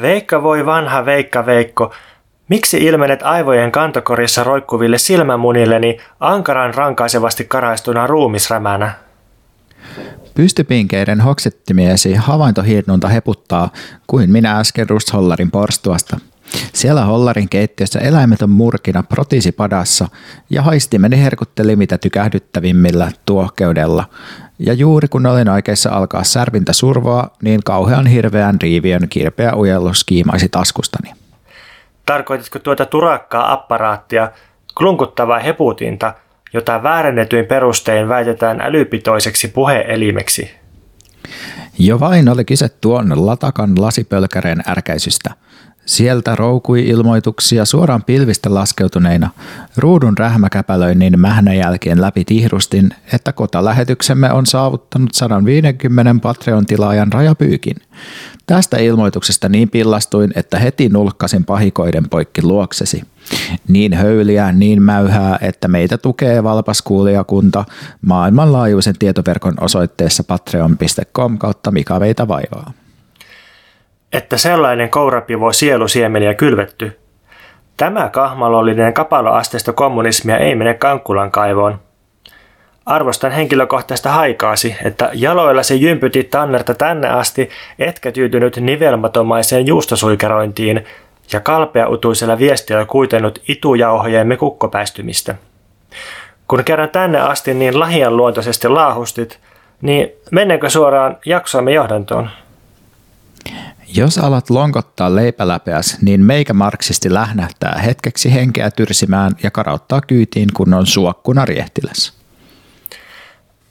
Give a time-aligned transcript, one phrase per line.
[0.00, 1.94] Veikka voi vanha Veikka Veikko,
[2.48, 8.94] miksi ilmenet aivojen kantokorissa roikkuville silmämunilleni ankaran rankaisevasti karaistuna ruumisrämänä?
[10.34, 13.70] Pystypinkeiden hoksettimiesi havaintohirnunta heputtaa
[14.06, 16.20] kuin minä äsken Rusthollarin porstuasta.
[16.72, 20.08] Siellä Hollarin keittiössä eläimet on murkina protiisipadassa
[20.50, 24.04] ja haistimeni herkutteli mitä tykähdyttävimmillä tuohkeudella.
[24.66, 30.48] Ja juuri kun olin aikeissa alkaa särvintä survoa, niin kauhean hirveän riiviön kirpeä ujellus kiimaisi
[30.48, 31.12] taskustani.
[32.06, 34.30] Tarkoititko tuota turakkaa apparaattia,
[34.78, 36.14] klunkuttavaa heputinta,
[36.52, 40.50] jota väärennetyin perustein väitetään älypitoiseksi puheelimeksi?
[41.78, 45.30] Jo vain oli kyse tuon latakan lasipölkäreen ärkäisystä–
[45.86, 49.30] Sieltä roukui ilmoituksia suoraan pilvistä laskeutuneina.
[49.76, 57.76] Ruudun rähmäkäpälöinnin mähnä jälkeen läpi tihrustin, että kotalähetyksemme on saavuttanut 150 Patreon-tilaajan rajapyykin.
[58.46, 63.02] Tästä ilmoituksesta niin pillastuin, että heti nulkkasin pahikoiden poikki luoksesi.
[63.68, 67.64] Niin höyliä, niin mäyhää, että meitä tukee valpas kuulijakunta
[68.02, 72.72] maailmanlaajuisen tietoverkon osoitteessa patreon.com kautta mikä meitä vaivaa
[74.12, 76.98] että sellainen kourapivo sielusiemeniä kylvetty.
[77.76, 81.78] Tämä kahmalollinen kapaloasteista kommunismia ei mene Kankkulan kaivoon.
[82.86, 90.84] Arvostan henkilökohtaista haikaasi, että jaloillasi jympytit tannerta tänne asti, etkä tyytynyt nivelmatomaiseen juustosuikerointiin
[91.32, 95.34] ja kalpeautuisella viestillä kuitenut itujauhojemme kukkopäistymistä.
[96.48, 99.38] Kun kerran tänne asti niin lahian luontoisesti laahustit,
[99.80, 102.30] niin mennäänkö suoraan jaksoamme johdantoon?
[103.94, 110.86] Jos alat lonkottaa leipäläpeäs, niin meikä marksisti lähnähtää hetkeksi henkeä tyrsimään ja karauttaa kyytiin kunnon
[110.86, 112.12] suokkuna riehtiläs.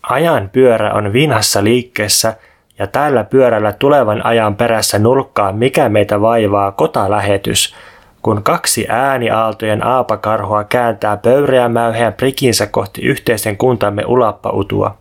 [0.03, 2.35] Ajan pyörä on vinhassa liikkeessä
[2.79, 7.75] ja tällä pyörällä tulevan ajan perässä nulkkaa mikä meitä vaivaa kotalähetys,
[8.21, 14.97] kun kaksi ääniaaltojen aapakarhua kääntää pöyreä mäyheän prikinsä kohti yhteisen kuntamme ulappautua.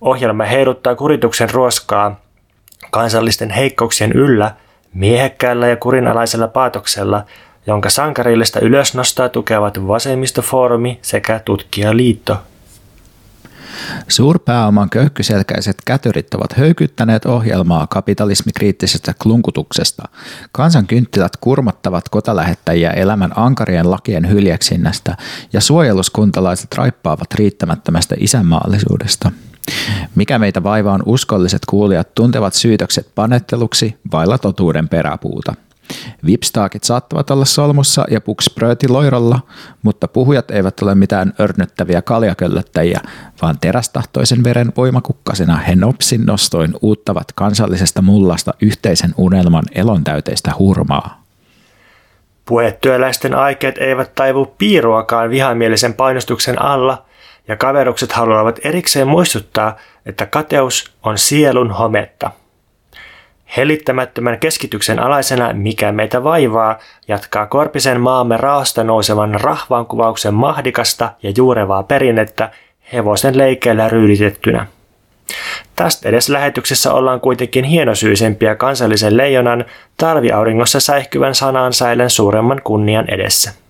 [0.00, 2.21] Ohjelma heiluttaa kurituksen ruoskaa
[2.90, 4.54] kansallisten heikkouksien yllä
[4.94, 7.24] miehekkäällä ja kurinalaisella paatoksella,
[7.66, 12.36] jonka sankarillista ylösnostaa tukevat vasemmistofoorumi sekä tutkijaliitto.
[14.08, 20.02] Suurpääoman köyhkyselkäiset kätyrit ovat höykyttäneet ohjelmaa kapitalismikriittisestä klunkutuksesta.
[20.52, 25.16] Kansan kynttilät kurmattavat kotalähettäjiä elämän ankarien lakien hyljeksinnästä
[25.52, 29.30] ja suojeluskuntalaiset raippaavat riittämättömästä isänmaallisuudesta.
[30.14, 35.54] Mikä meitä vaivaa on uskolliset kuulijat tuntevat syytökset panetteluksi vailla totuuden peräpuuta.
[36.26, 39.40] Vipstaakit saattavat olla solmussa ja puksprööti loirolla,
[39.82, 43.00] mutta puhujat eivät ole mitään örnyttäviä kaljaköllöttäjiä,
[43.42, 51.22] vaan terästahtoisen veren voimakukkasena he nopsin nostoin uuttavat kansallisesta mullasta yhteisen unelman elontäyteistä hurmaa.
[52.44, 57.02] Puetyöläisten aikeet eivät taivu piiruakaan vihamielisen painostuksen alla–
[57.48, 59.76] ja kaverukset haluavat erikseen muistuttaa,
[60.06, 62.30] että kateus on sielun hometta.
[63.56, 71.82] Helittämättömän keskityksen alaisena Mikä meitä vaivaa jatkaa Korpisen maamme raasta nousevan rahvaankuvauksen mahdikasta ja juurevaa
[71.82, 72.50] perinnettä
[72.92, 74.66] hevosen leikeillä ryyditettynä.
[75.76, 79.64] Tästä edes lähetyksessä ollaan kuitenkin hienosyisempiä kansallisen leijonan
[79.96, 83.61] talviauringossa säihkyvän sanansäilen suuremman kunnian edessä.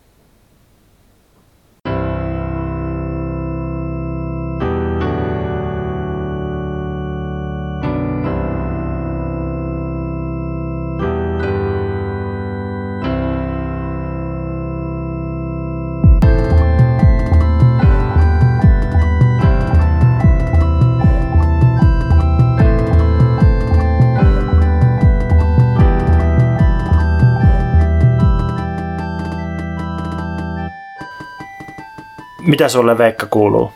[32.53, 33.73] Mitä sulle Veikka kuuluu?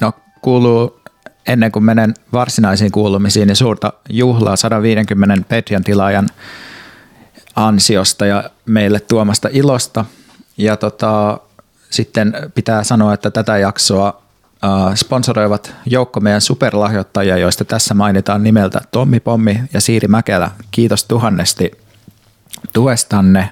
[0.00, 1.00] No kuuluu
[1.48, 6.28] ennen kuin menen varsinaisiin kuulumisiin, niin suurta juhlaa 150 Patreon tilaajan
[7.56, 10.04] ansiosta ja meille tuomasta ilosta.
[10.56, 11.40] Ja tota,
[11.90, 14.22] sitten pitää sanoa, että tätä jaksoa
[14.94, 20.50] sponsoroivat joukko meidän superlahjoittajia, joista tässä mainitaan nimeltä Tommi Pommi ja Siiri Mäkelä.
[20.70, 21.70] Kiitos tuhannesti
[22.72, 23.50] tuestanne.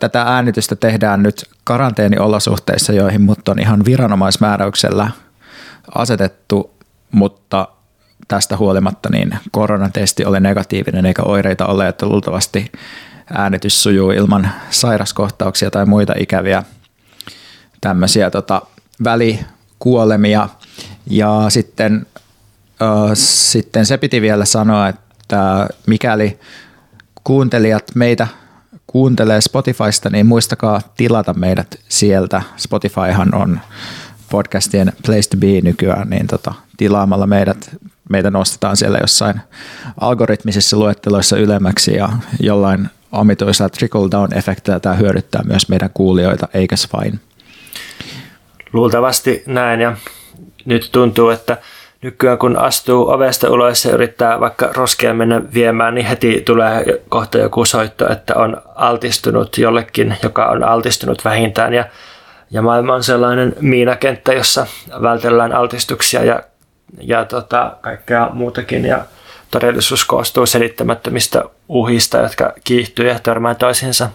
[0.00, 5.10] Tätä äänitystä tehdään nyt karanteeniolosuhteissa, joihin mut on ihan viranomaismääräyksellä
[5.94, 6.74] asetettu,
[7.12, 7.68] mutta
[8.28, 12.72] tästä huolimatta niin koronatesti oli negatiivinen eikä oireita ole, että luultavasti
[13.32, 16.62] äänitys sujuu ilman sairaskohtauksia tai muita ikäviä
[17.80, 18.62] tämmöisiä tota,
[19.04, 20.48] välikuolemia.
[21.10, 22.06] Ja sitten,
[22.82, 26.38] äh, sitten se piti vielä sanoa, että mikäli
[27.24, 28.26] kuuntelijat meitä
[28.92, 32.42] kuuntelee Spotifysta, niin muistakaa tilata meidät sieltä.
[32.56, 33.60] Spotifyhan on
[34.30, 37.70] podcastien place to be nykyään, niin tota, tilaamalla meidät,
[38.08, 39.40] meitä nostetaan siellä jossain
[40.00, 42.08] algoritmisissa luetteloissa ylemmäksi ja
[42.40, 47.20] jollain omituisella trickle-down-efektillä tämä hyödyttää myös meidän kuulijoita, eikäs vain.
[48.72, 49.96] Luultavasti näin ja
[50.64, 51.56] nyt tuntuu, että
[52.02, 57.38] nykyään kun astuu ovesta ulos ja yrittää vaikka roskia mennä viemään, niin heti tulee kohta
[57.38, 61.84] joku soitto, että on altistunut jollekin, joka on altistunut vähintään ja
[62.50, 64.66] ja maailma on sellainen miinakenttä, jossa
[65.02, 66.42] vältellään altistuksia ja,
[67.00, 68.84] ja tota, kaikkea muutakin.
[68.84, 69.04] Ja
[69.50, 74.10] todellisuus koostuu selittämättömistä uhista, jotka kiihtyy ja törmää toisiinsa.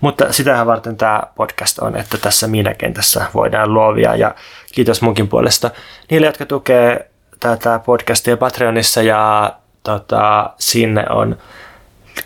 [0.00, 4.16] Mutta sitähän varten tämä podcast on, että tässä miinakentässä voidaan luovia.
[4.16, 4.34] Ja
[4.72, 5.70] kiitos munkin puolesta
[6.10, 7.11] niille, jotka tukee
[7.42, 11.38] tätä podcastia Patreonissa ja tota, sinne on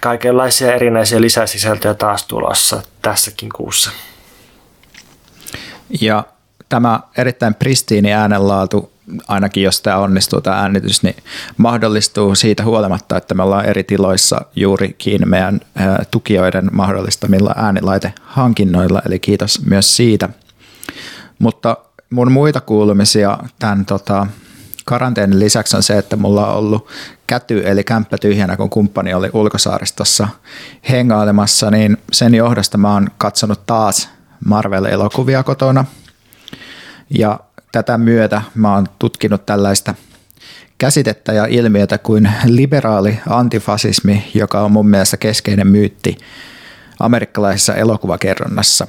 [0.00, 3.90] kaikenlaisia erinäisiä lisäsisältöjä taas tulossa tässäkin kuussa.
[6.00, 6.24] Ja
[6.68, 8.92] tämä erittäin pristiini äänenlaatu,
[9.28, 11.16] ainakin jos tämä onnistuu tämä äänitys, niin
[11.56, 15.60] mahdollistuu siitä huolimatta, että me ollaan eri tiloissa juurikin meidän
[16.10, 20.28] tukijoiden mahdollistamilla äänilaitehankinnoilla, eli kiitos myös siitä.
[21.38, 21.76] Mutta
[22.10, 24.26] mun muita kuulumisia tämän tota,
[24.86, 26.88] karanteenin lisäksi on se, että mulla on ollut
[27.26, 30.28] käty eli kämppä tyhjänä, kun kumppani oli ulkosaaristossa
[30.90, 34.08] hengailemassa, niin sen johdosta mä oon katsonut taas
[34.44, 35.84] Marvel-elokuvia kotona.
[37.10, 37.40] Ja
[37.72, 39.94] tätä myötä mä oon tutkinut tällaista
[40.78, 46.18] käsitettä ja ilmiötä kuin liberaali antifasismi, joka on mun mielestä keskeinen myytti
[47.00, 48.86] amerikkalaisessa elokuvakerronnassa.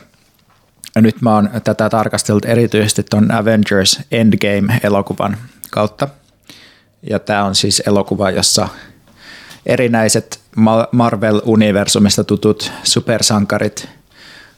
[0.96, 5.38] Ja nyt mä oon tätä tarkastellut erityisesti ton Avengers Endgame-elokuvan
[5.72, 6.08] kautta.
[7.10, 8.68] Ja tämä on siis elokuva, jossa
[9.66, 10.40] erinäiset
[10.92, 13.90] Marvel-universumista tutut supersankarit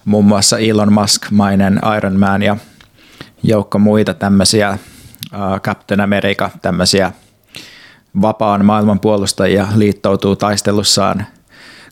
[0.06, 2.58] muun muassa Elon Musk-mainen Iron Man ja
[3.44, 4.78] joukko muita tämmöisiä,
[5.62, 7.12] Captain America, tämmöisiä
[8.22, 11.26] vapaan maailman puolustajia liittoutuu taistelussaan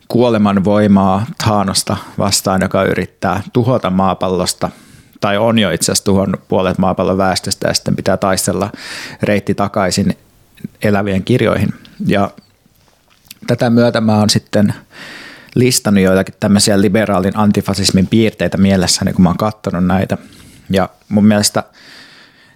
[0.08, 4.70] kuoleman voimaa Thanosta vastaan, joka yrittää tuhota maapallosta
[5.22, 8.72] tai on jo itse asiassa tuhonnut puolet maapallon väestöstä ja sitten pitää taistella
[9.24, 10.18] reitti takaisin
[10.82, 11.74] elävien kirjoihin.
[12.08, 12.32] Ja
[13.48, 14.74] tätä myötä mä oon sitten
[15.56, 20.18] listannut joitakin tämmöisiä liberaalin antifasismin piirteitä mielessäni, kun mä oon katsonut näitä.
[20.70, 21.64] Ja mun mielestä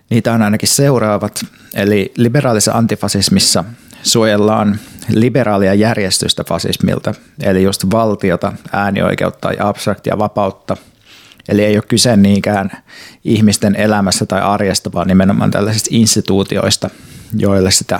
[0.09, 1.45] niitä on ainakin seuraavat.
[1.73, 3.63] Eli liberaalissa antifasismissa
[4.03, 4.79] suojellaan
[5.09, 7.13] liberaalia järjestystä fasismilta,
[7.43, 10.77] eli just valtiota, äänioikeutta ja abstraktia vapautta.
[11.51, 12.71] Eli ei ole kyse niinkään
[13.23, 16.89] ihmisten elämässä tai arjesta, vaan nimenomaan tällaisista instituutioista,
[17.37, 17.99] joille sitä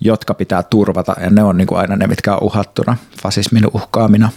[0.00, 4.30] jotka pitää turvata, ja ne on niin kuin aina ne, mitkä on uhattuna fasismin uhkaamina.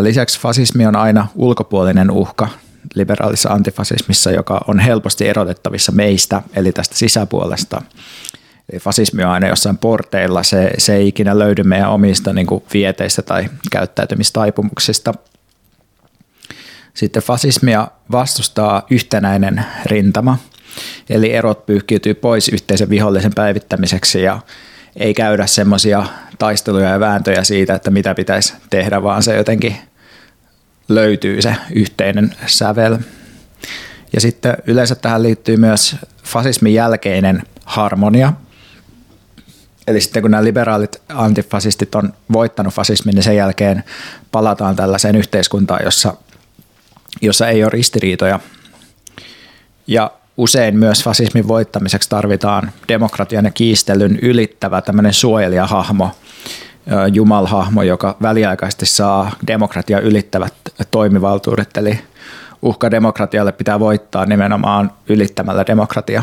[0.00, 2.48] Lisäksi fasismi on aina ulkopuolinen uhka
[2.94, 7.82] liberaalissa antifasismissa, joka on helposti erotettavissa meistä, eli tästä sisäpuolesta.
[8.72, 12.64] Eli fasismi on aina jossain porteilla, se, se ei ikinä löydy meidän omista niin kuin
[12.74, 15.14] vieteistä tai käyttäytymistaipumuksista.
[16.94, 20.38] Sitten fasismia vastustaa yhtenäinen rintama–
[21.10, 24.40] Eli erot pyyhkiytyy pois yhteisen vihollisen päivittämiseksi ja
[24.96, 26.04] ei käydä semmoisia
[26.38, 29.76] taisteluja ja vääntöjä siitä, että mitä pitäisi tehdä, vaan se jotenkin
[30.88, 32.98] löytyy se yhteinen sävel.
[34.12, 38.32] Ja sitten yleensä tähän liittyy myös fasismin jälkeinen harmonia.
[39.86, 43.84] Eli sitten kun nämä liberaalit antifasistit on voittanut fasismin, niin sen jälkeen
[44.32, 46.14] palataan tällaiseen yhteiskuntaan, jossa,
[47.20, 48.40] jossa ei ole ristiriitoja.
[49.86, 56.10] Ja usein myös fasismin voittamiseksi tarvitaan demokratian ja kiistelyn ylittävä tämmöinen suojelijahahmo,
[57.12, 60.54] jumalhahmo, joka väliaikaisesti saa demokratia ylittävät
[60.90, 62.00] toimivaltuudet, eli
[62.62, 66.22] uhka demokratialle pitää voittaa nimenomaan ylittämällä demokratia.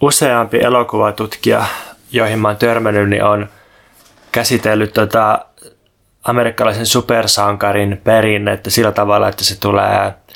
[0.00, 1.64] Useampi elokuvatutkija,
[2.12, 3.48] joihin mä oon törmännyt, niin on
[4.32, 5.44] käsitellyt tota
[6.26, 10.12] amerikkalaisen supersankarin perinnettä sillä tavalla, että se tulee–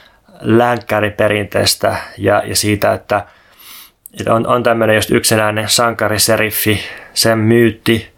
[0.40, 3.26] länkkäriperinteestä ja, ja siitä, että
[4.28, 6.80] on, on tämmöinen just yksinäinen sankariseriffi,
[7.14, 8.12] sen myytti.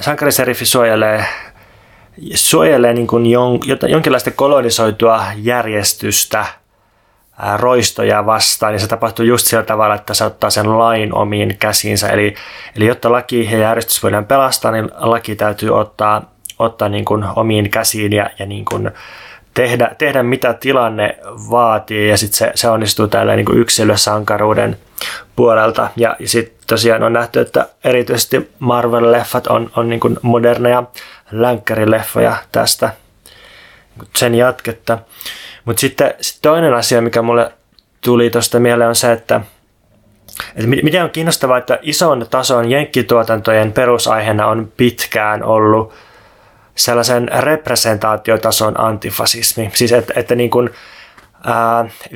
[0.00, 1.24] Sankariseriffi suojelee,
[2.34, 6.46] suojelee niin kuin jon, jonkinlaista kolonisoitua järjestystä
[7.56, 12.08] roistoja vastaan, ja se tapahtuu just sillä tavalla, että se ottaa sen lain omiin käsiinsä.
[12.08, 12.34] Eli,
[12.76, 17.70] eli jotta laki ja järjestys voidaan pelastaa, niin laki täytyy ottaa, ottaa niin kuin omiin
[17.70, 18.90] käsiin ja, ja niin kuin,
[19.54, 21.18] tehdä, tehdä mitä tilanne
[21.50, 24.76] vaatii ja sitten se, se onnistuu tällä niin kuin yksilösankaruuden
[25.36, 25.88] puolelta.
[25.96, 30.82] Ja, ja sitten tosiaan on nähty, että erityisesti Marvel-leffat on, on niin kuin moderneja
[31.32, 32.90] länkkärileffoja tästä
[34.16, 34.98] sen jatketta.
[35.64, 37.52] Mutta sitten sit toinen asia, mikä mulle
[38.00, 39.40] tuli tuosta mieleen on se, että,
[40.56, 45.92] että miten on kiinnostavaa, että ison tason jenkkituotantojen perusaiheena on pitkään ollut
[46.74, 49.70] sellaisen representaatiotason antifasismi.
[49.74, 50.70] Siis että, että niin kuin,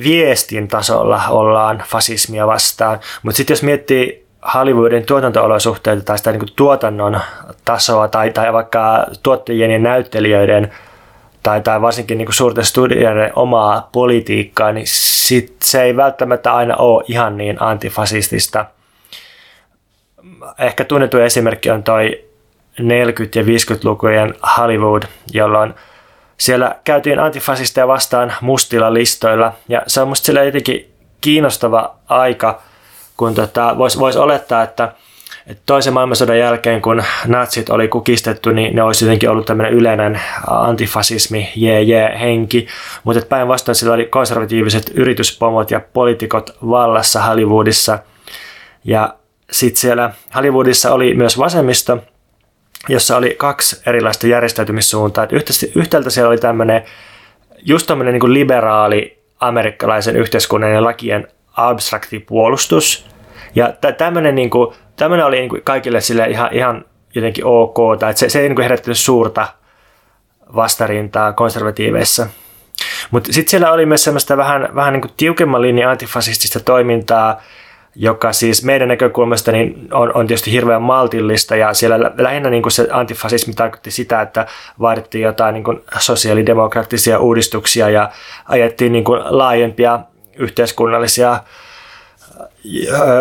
[0.03, 2.99] viestin tasolla ollaan fasismia vastaan.
[3.23, 7.19] Mutta sitten jos miettii Hollywoodin tuotantoolosuhteita tai sitä niin kuin tuotannon
[7.65, 10.71] tasoa tai, tai vaikka tuottajien ja näyttelijöiden
[11.43, 16.75] tai, tai varsinkin niin kuin suurten studioiden omaa politiikkaa, niin sit se ei välttämättä aina
[16.75, 18.65] ole ihan niin antifasistista.
[20.59, 22.25] Ehkä tunnettu esimerkki on toi
[22.79, 22.83] 40-
[23.35, 25.03] ja 50-lukujen Hollywood,
[25.33, 25.73] jolloin
[26.37, 29.53] siellä käytiin antifasisteja vastaan mustilla listoilla.
[29.69, 32.61] Ja se on musta jotenkin kiinnostava aika,
[33.17, 34.91] kun tota, voisi vois olettaa, että,
[35.49, 40.21] että toisen maailmansodan jälkeen, kun natsit oli kukistettu, niin ne olisi jotenkin ollut tämmöinen yleinen
[40.47, 42.67] antifasismi, jee jee henki.
[43.03, 47.99] Mutta päinvastoin sillä oli konservatiiviset yrityspomot ja poliitikot vallassa Hollywoodissa.
[48.83, 49.15] Ja
[49.51, 51.97] sitten siellä Hollywoodissa oli myös vasemmisto,
[52.89, 55.27] jossa oli kaksi erilaista järjestäytymissuuntaa.
[55.75, 56.83] yhtäältä siellä oli tämmöinen
[57.65, 63.09] just tämmöinen niin liberaali amerikkalaisen yhteiskunnan ja lakien abstrakti puolustus.
[63.55, 64.49] Ja tämmöinen, niin
[64.95, 68.55] tämmöinen oli niin kuin kaikille sille ihan, ihan jotenkin ok, tai se, se ei niin
[68.55, 69.47] kuin herättänyt suurta
[70.55, 72.27] vastarintaa konservatiiveissa.
[73.11, 77.41] Mutta sitten siellä oli myös semmoista vähän, vähän niin kuin tiukemman linjan antifasistista toimintaa,
[77.95, 82.71] joka siis meidän näkökulmasta niin on, on tietysti hirveän maltillista ja siellä lähinnä niin kuin
[82.71, 84.45] se antifasismi tarkoitti sitä, että
[84.79, 88.09] vaadittiin jotain niin kuin sosiaalidemokraattisia uudistuksia ja
[88.45, 89.99] ajettiin niin kuin laajempia
[90.35, 91.39] yhteiskunnallisia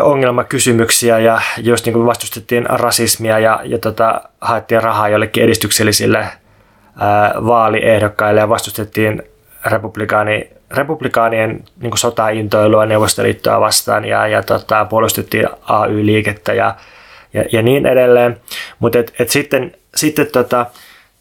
[0.03, 7.35] ongelmakysymyksiä ja just niin kuin vastustettiin rasismia ja, ja tota, haettiin rahaa jollekin edistyksellisille ää,
[7.47, 9.23] vaaliehdokkaille ja vastustettiin
[9.67, 16.75] republikaani republikaanien niin kuin sotaintoilua Neuvostoliittoa vastaan ja, ja tota, puolustettiin AY-liikettä ja,
[17.35, 18.41] ja, ja niin edelleen.
[18.79, 20.67] Mutta et, et sitten, sitten tota,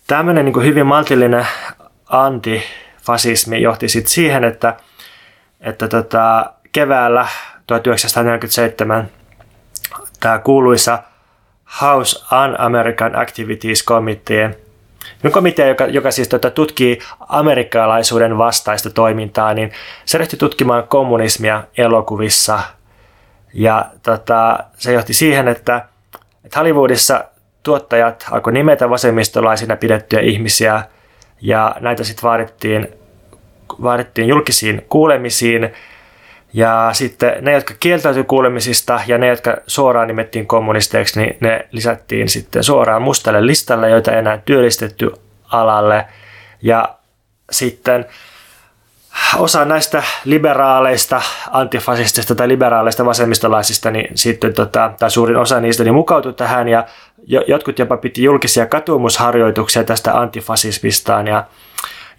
[0.07, 1.47] tämmöinen niin hyvin maltillinen
[2.09, 4.75] antifasismi johti sitten siihen, että,
[5.61, 7.27] että tota, keväällä
[7.67, 9.09] 1947
[10.19, 10.99] tämä kuuluisa
[11.81, 14.51] House Un-American Activities Committee–
[15.31, 19.71] komitea, joka, joka siis tota, tutkii amerikkalaisuuden vastaista toimintaa, niin
[20.05, 22.59] se ryhtyi tutkimaan kommunismia elokuvissa.
[23.53, 25.85] Ja tota, se johti siihen, että,
[26.45, 27.25] että Hollywoodissa
[27.63, 30.83] tuottajat alkoi nimetä vasemmistolaisina pidettyjä ihmisiä,
[31.41, 32.87] ja näitä sitten vaadittiin,
[33.81, 35.73] vaadittiin julkisiin kuulemisiin,
[36.53, 42.29] ja sitten ne, jotka kieltäytyi kuulemisista ja ne, jotka suoraan nimettiin kommunisteiksi, niin ne lisättiin
[42.29, 45.11] sitten suoraan mustalle listalle, joita ei enää työllistetty
[45.51, 46.05] alalle.
[46.61, 46.95] Ja
[47.51, 48.05] sitten
[49.37, 55.93] osa näistä liberaaleista, antifasistista tai liberaaleista vasemmistolaisista, niin sitten tota, tai suurin osa niistä niin
[55.93, 56.85] mukautui tähän ja
[57.47, 61.27] jotkut jopa piti julkisia katumusharjoituksia tästä antifasismistaan.
[61.27, 61.43] Ja,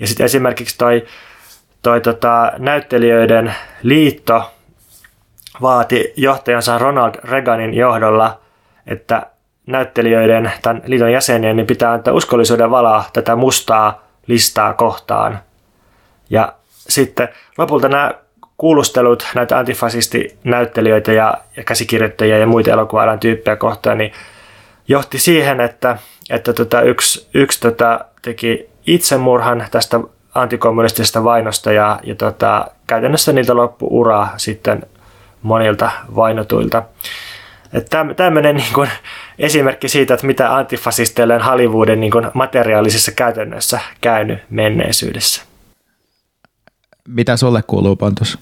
[0.01, 1.07] ja sitten esimerkiksi toi
[1.83, 4.51] toi tota, näyttelijöiden liitto
[5.63, 8.41] vaati johtajansa Ronald Reaganin johdolla,
[8.87, 9.27] että
[9.67, 15.39] näyttelijöiden, tämän liiton jäsenien, niin pitää antaa uskollisuuden valaa tätä mustaa listaa kohtaan.
[16.31, 16.53] Ja
[16.89, 18.15] sitten lopulta nämä
[18.57, 24.13] kuulustelut näitä antifasistinäyttelijöitä ja, ja käsikirjoittajia ja muita elokuva tyyppejä kohtaan, niin
[24.89, 25.99] johti siihen, että,
[26.31, 30.01] että tota yksi, yksi tota teki itsemurhan tästä
[30.35, 34.83] antikommunistisesta vainosta ja, ja tota, käytännössä niiltä loppu ura sitten
[35.43, 36.83] monilta vainotuilta.
[38.17, 38.91] Tämmöinen niin kuin,
[39.39, 45.43] esimerkki siitä, että mitä antifasisteille on Hollywoodin niin kuin, materiaalisessa käytännössä käynyt menneisyydessä.
[47.09, 48.39] Mitä sulle kuuluu, Pontus?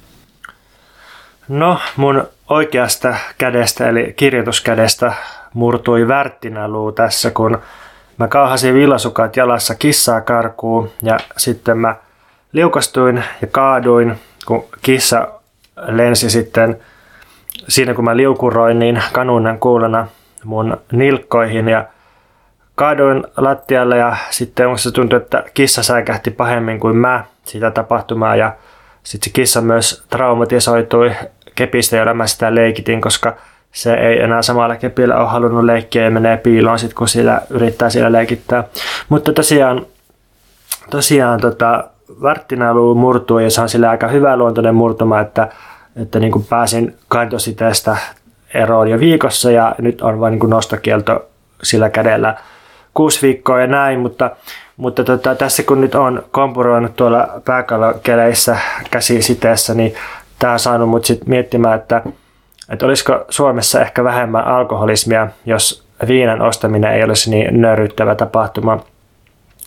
[1.48, 5.12] No, mun oikeasta kädestä, eli kirjoituskädestä,
[5.54, 7.58] murtui värttinäluu tässä, kun
[8.18, 11.96] Mä kaahasin villasukat jalassa kissaa karkuun ja sitten mä
[12.52, 14.14] liukastuin ja kaaduin,
[14.46, 15.28] kun kissa
[15.76, 16.78] lensi sitten.
[17.68, 20.06] Siinä kun mä liukuroin niin kanunnan kuulena
[20.44, 21.84] mun nilkkoihin ja
[22.74, 28.52] kaaduin lattialle ja sitten musta tuntui, että kissa säikähti pahemmin kuin mä sitä tapahtumaa ja
[29.02, 31.12] sitten se kissa myös traumatisoitui
[31.54, 33.36] kepistä, jolla mä sitä leikitin, koska
[33.76, 37.90] se ei enää samalla kepillä ole halunnut leikkiä ja menee piiloon sit, kun siellä yrittää
[37.90, 38.64] siellä leikittää.
[39.08, 39.86] Mutta tosiaan,
[40.90, 41.84] tosiaan tota,
[42.22, 45.48] varttinailu murtuu ja se on sillä aika hyvä luontoinen murtuma, että
[46.02, 47.96] että niin kuin pääsin kantositeestä
[48.54, 51.28] eroon jo viikossa ja nyt on vain niin nostokielto
[51.62, 52.36] sillä kädellä
[52.94, 54.30] kuusi viikkoa ja näin, mutta,
[54.76, 58.56] mutta tota, tässä kun nyt on kompuroinut tuolla pääkallokeleissä
[58.90, 59.94] käsisiteessä, niin
[60.38, 62.02] tämä on saanut mut sit miettimään, että,
[62.68, 68.80] että olisiko Suomessa ehkä vähemmän alkoholismia, jos viinan ostaminen ei olisi niin nöyryttävä tapahtuma.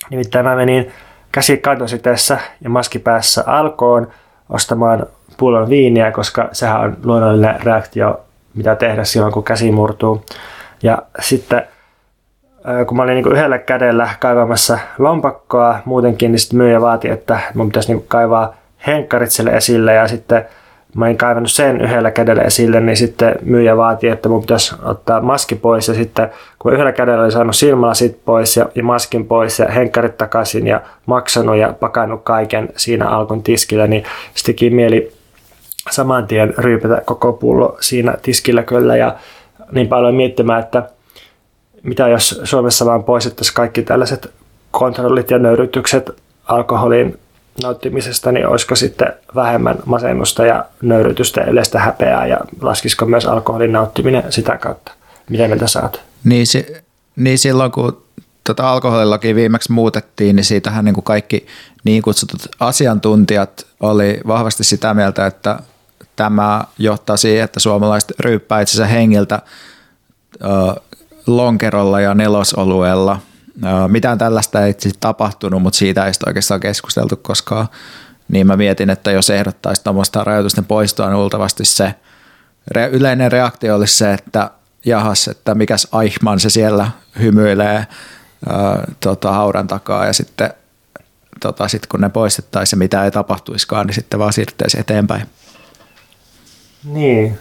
[0.09, 0.91] Nimittäin mä menin
[1.31, 4.07] käsikantositeessä ja maskipäässä alkoon
[4.49, 5.05] ostamaan
[5.37, 8.21] pullon viiniä, koska sehän on luonnollinen reaktio,
[8.53, 10.25] mitä tehdä silloin, kun käsi murtuu.
[10.83, 11.63] Ja sitten
[12.87, 17.67] kun mä olin niin yhdellä kädellä kaivamassa lompakkoa muutenkin, niin sitten myyjä vaati, että mun
[17.67, 18.53] pitäisi niin kaivaa
[18.87, 20.45] henkkarit sille esille ja sitten
[20.95, 25.21] mä olin kaivannut sen yhdellä kädellä esille, niin sitten myyjä vaati, että mun pitäisi ottaa
[25.21, 26.29] maski pois ja sitten
[26.59, 30.81] kun yhdellä kädellä olin saanut silmälasit pois ja, ja maskin pois ja henkkarit takaisin ja
[31.05, 34.03] maksanut ja pakannut kaiken siinä alkun tiskillä, niin
[34.35, 35.11] sitten mieli
[35.91, 39.15] saman tien ryypätä koko pullo siinä tiskillä kyllä ja
[39.71, 40.89] niin paljon miettimään, että
[41.83, 44.31] mitä jos Suomessa vaan poistettaisiin kaikki tällaiset
[44.71, 46.09] kontrollit ja nöyrytykset
[46.47, 47.19] alkoholin
[47.63, 53.71] nauttimisesta, niin olisiko sitten vähemmän masennusta ja nöyrytystä ja yleistä häpeää ja laskisiko myös alkoholin
[53.71, 54.91] nauttiminen sitä kautta?
[55.29, 56.01] Miten mieltä saat?
[56.23, 56.75] Niin, si-
[57.15, 58.03] niin silloin kun
[58.43, 61.47] tota alkoholilaki viimeksi muutettiin, niin siitähän niin kuin kaikki
[61.83, 65.59] niin kutsutut asiantuntijat oli vahvasti sitä mieltä, että
[66.15, 69.41] tämä johtaa siihen, että suomalaiset ryyppää itsensä hengiltä
[71.27, 73.19] lonkerolla ja nelosoluella.
[73.87, 77.67] Mitään tällaista ei tapahtunut, mutta siitä ei oikeastaan keskusteltu koskaan.
[78.27, 81.95] Niin mä mietin, että jos ehdottaisi tuommoista rajoitusten poistoa, niin luultavasti se
[82.91, 84.51] yleinen reaktio olisi se, että
[84.85, 87.87] jahas, että mikäs Eichmann se siellä hymyilee
[88.49, 90.53] ää, tota, haudan takaa ja sitten
[91.39, 95.29] tota, sit kun ne poistettaisiin ja mitä ei tapahtuisikaan, niin sitten vaan siirtyisi eteenpäin.
[96.83, 97.39] Niin.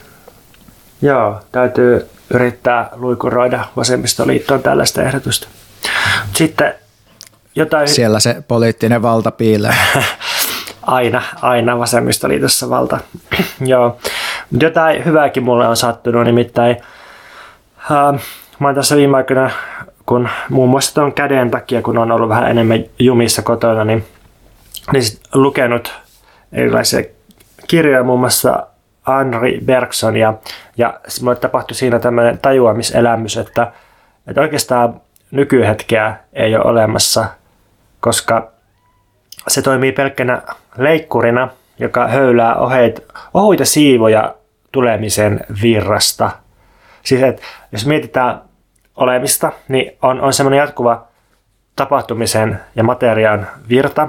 [1.03, 5.49] Joo, täytyy yrittää luikuroida vasemmistoliittoon tällaista ehdotusta.
[6.35, 6.75] Sitten
[7.55, 7.89] jotain...
[7.89, 9.75] Siellä se poliittinen valta piilee.
[10.83, 12.99] aina, aina vasemmistoliitossa valta.
[13.67, 13.99] Joo.
[14.61, 16.77] Jotain hyvääkin mulle on sattunut, nimittäin
[17.91, 18.21] uh,
[18.59, 19.51] mä oon tässä viime aikoina,
[20.07, 24.05] kun muun muassa tuon käden takia, kun on ollut vähän enemmän jumissa kotona, niin,
[24.93, 25.95] niin sit lukenut
[26.53, 27.03] erilaisia
[27.69, 28.67] kirjoja, muun muassa
[29.09, 30.35] Henri Bergson ja,
[30.77, 33.73] ja mulle tapahtui siinä tämmöinen tajuamiselämys, että,
[34.27, 37.25] että oikeastaan nykyhetkeä ei ole olemassa,
[38.01, 38.51] koska
[39.49, 40.43] se toimii pelkkänä
[40.79, 43.01] leikkurina, joka höylää oheit,
[43.35, 44.35] ohuita siivoja
[44.73, 46.31] tulemisen virrasta.
[47.03, 48.41] Siis että jos mietitään
[48.97, 51.07] olemista, niin on, on semmoinen jatkuva
[51.77, 54.09] tapahtumisen ja materiaan virta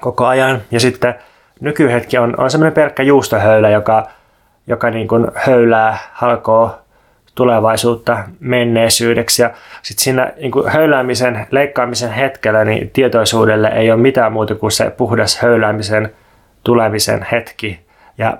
[0.00, 0.62] koko ajan.
[0.70, 1.14] Ja sitten
[1.60, 4.06] nykyhetki on, on semmoinen pelkkä juustohöylä, joka,
[4.66, 6.78] joka niin kuin höylää, halkoo
[7.38, 9.42] tulevaisuutta menneisyydeksi.
[9.42, 9.50] Ja
[9.82, 14.90] sitten siinä niin kuin höyläämisen, leikkaamisen hetkellä niin tietoisuudelle ei ole mitään muuta kuin se
[14.90, 16.12] puhdas höyläämisen
[16.64, 17.80] tulemisen hetki.
[18.18, 18.38] Ja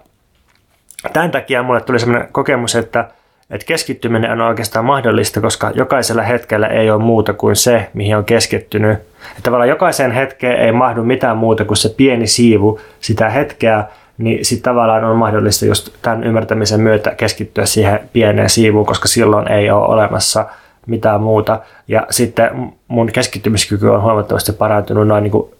[1.12, 3.10] tämän takia mulle tuli semmoinen kokemus, että
[3.50, 8.24] että keskittyminen on oikeastaan mahdollista, koska jokaisella hetkellä ei ole muuta kuin se, mihin on
[8.24, 8.92] keskittynyt.
[8.92, 13.84] Että tavallaan jokaiseen hetkeen ei mahdu mitään muuta kuin se pieni siivu sitä hetkeä,
[14.18, 19.48] niin sitten tavallaan on mahdollista just tämän ymmärtämisen myötä keskittyä siihen pieneen siivuun, koska silloin
[19.48, 20.46] ei ole olemassa
[20.86, 21.60] mitään muuta.
[21.88, 25.50] Ja sitten mun keskittymiskyky on huomattavasti parantunut noin niin kuin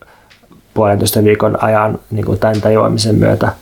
[0.75, 3.53] puolentoista viikon ajan niin kuin tämän tajuamisen myötä.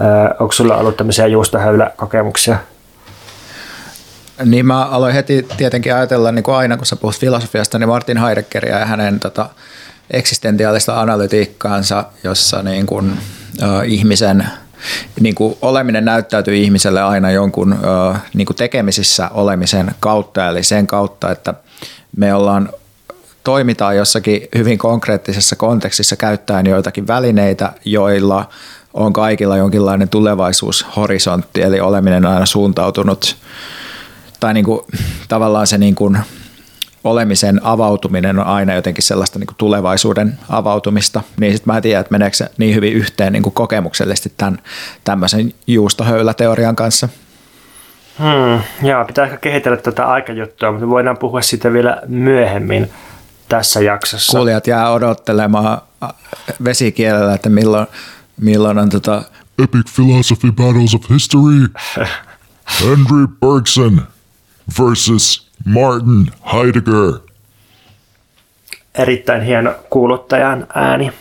[0.00, 2.54] Öö, onko sulla ollut tämmöisiä juustohöyläkokemuksia?
[2.54, 2.78] kokemuksia
[4.44, 8.16] niin mä aloin heti tietenkin ajatella, niin kuin aina kun sä puhut filosofiasta, niin Martin
[8.16, 9.48] Heideggeria ja hänen tota,
[10.10, 13.18] eksistentiaalista analytiikkaansa, jossa niin kuin,
[13.86, 14.46] ihmisen
[15.20, 17.78] niin kuin oleminen näyttäytyy ihmiselle aina jonkun
[18.34, 21.54] niin kuin tekemisissä olemisen kautta, eli sen kautta, että
[22.16, 22.68] me ollaan
[23.44, 28.48] toimitaan jossakin hyvin konkreettisessa kontekstissa käyttäen joitakin välineitä, joilla
[28.94, 33.36] on kaikilla jonkinlainen tulevaisuushorisontti, eli oleminen on aina suuntautunut
[34.40, 34.80] tai niin kuin,
[35.28, 36.18] tavallaan se niin kuin
[37.04, 42.00] olemisen avautuminen on aina jotenkin sellaista niin kuin tulevaisuuden avautumista, niin sitten mä en tiedä,
[42.00, 44.58] että meneekö se niin hyvin yhteen niin kuin kokemuksellisesti tämän
[45.04, 47.08] tämmöisen juustohöyläteorian kanssa.
[48.18, 52.90] Hmm, joo, pitää ehkä kehitellä tätä aikajuttua, mutta voidaan puhua siitä vielä myöhemmin
[53.48, 54.38] tässä jaksossa.
[54.38, 55.80] Kuulijat jää odottelemaan
[56.64, 57.86] vesikielellä, että milloin,
[58.40, 59.22] milloin on tota...
[59.62, 61.68] Epic Philosophy Battles of History.
[62.80, 64.02] Henry Bergson
[64.78, 67.12] versus Martin Heidegger.
[68.94, 71.12] Erittäin hieno kuuluttajan ääni.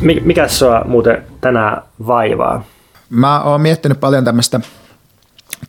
[0.00, 2.64] Mikä sua muuten tänään vaivaa?
[3.10, 4.60] Mä oon miettinyt paljon tämmöistä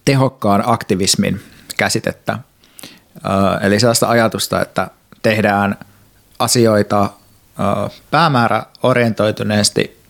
[0.06, 1.42] tehokkaan aktivismin
[1.78, 2.40] käsitettä.
[3.62, 4.88] Eli sellaista ajatusta, että
[5.24, 5.78] tehdään
[6.40, 7.10] asioita
[8.12, 10.03] päämäärä-orientoituneesti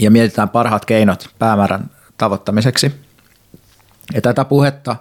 [0.00, 2.94] ja mietitään parhaat keinot päämäärän tavoittamiseksi.
[4.14, 4.96] Ja tätä puhetta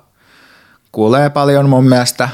[0.91, 2.29] kuulee paljon mun mielestä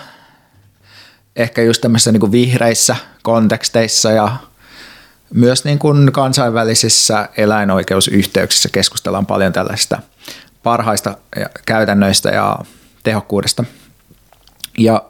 [1.35, 4.37] ehkä just tämmöisissä niin vihreissä konteksteissa ja
[5.33, 9.99] myös niin kuin kansainvälisissä eläinoikeusyhteyksissä keskustellaan paljon tällaista
[10.63, 11.17] parhaista
[11.65, 12.57] käytännöistä ja
[13.03, 13.63] tehokkuudesta.
[14.77, 15.03] Ja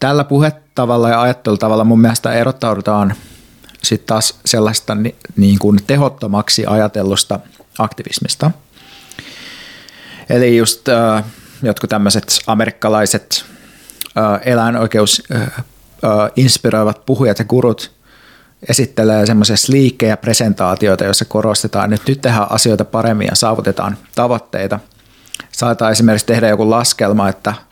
[0.00, 3.14] tällä puhetavalla ja ajattelutavalla mun mielestä erottaudutaan
[3.82, 4.96] sitten taas sellaista
[5.36, 7.40] niin kuin tehottomaksi ajatellusta
[7.78, 8.50] aktivismista.
[10.30, 11.24] Eli just äh,
[11.62, 13.44] jotkut tämmöiset amerikkalaiset
[14.18, 15.52] äh, eläinoikeus äh, äh,
[16.36, 17.92] inspiroivat puhujat ja gurut
[18.68, 24.80] esittelee semmoisia liikkejä presentaatioita, joissa korostetaan, että nyt tehdään asioita paremmin ja saavutetaan tavoitteita.
[25.52, 27.54] Saattaa esimerkiksi tehdä joku laskelma, että–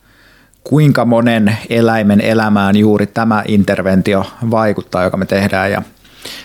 [0.65, 5.83] kuinka monen eläimen elämään juuri tämä interventio vaikuttaa, joka me tehdään ja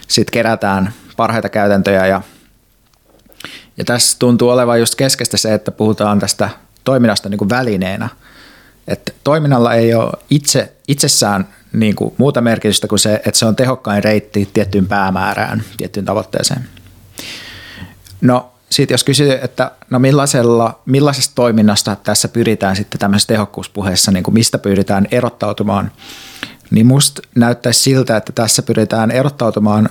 [0.07, 2.21] sitten kerätään parhaita käytäntöjä ja,
[3.77, 6.49] ja tässä tuntuu olevan just keskeistä se, että puhutaan tästä
[6.83, 8.09] toiminnasta niin kuin välineenä,
[8.87, 13.55] että toiminnalla ei ole itse, itsessään niin kuin muuta merkitystä kuin se, että se on
[13.55, 16.69] tehokkain reitti tiettyyn päämäärään, tiettyyn tavoitteeseen.
[18.21, 24.23] No sitten jos kysyy, että no millaisella, millaisesta toiminnasta tässä pyritään sitten tämmöisessä tehokkuuspuheessa, niin
[24.23, 25.91] kuin mistä pyritään erottautumaan,
[26.71, 29.89] niin musta näyttäisi siltä, että tässä pyritään erottautumaan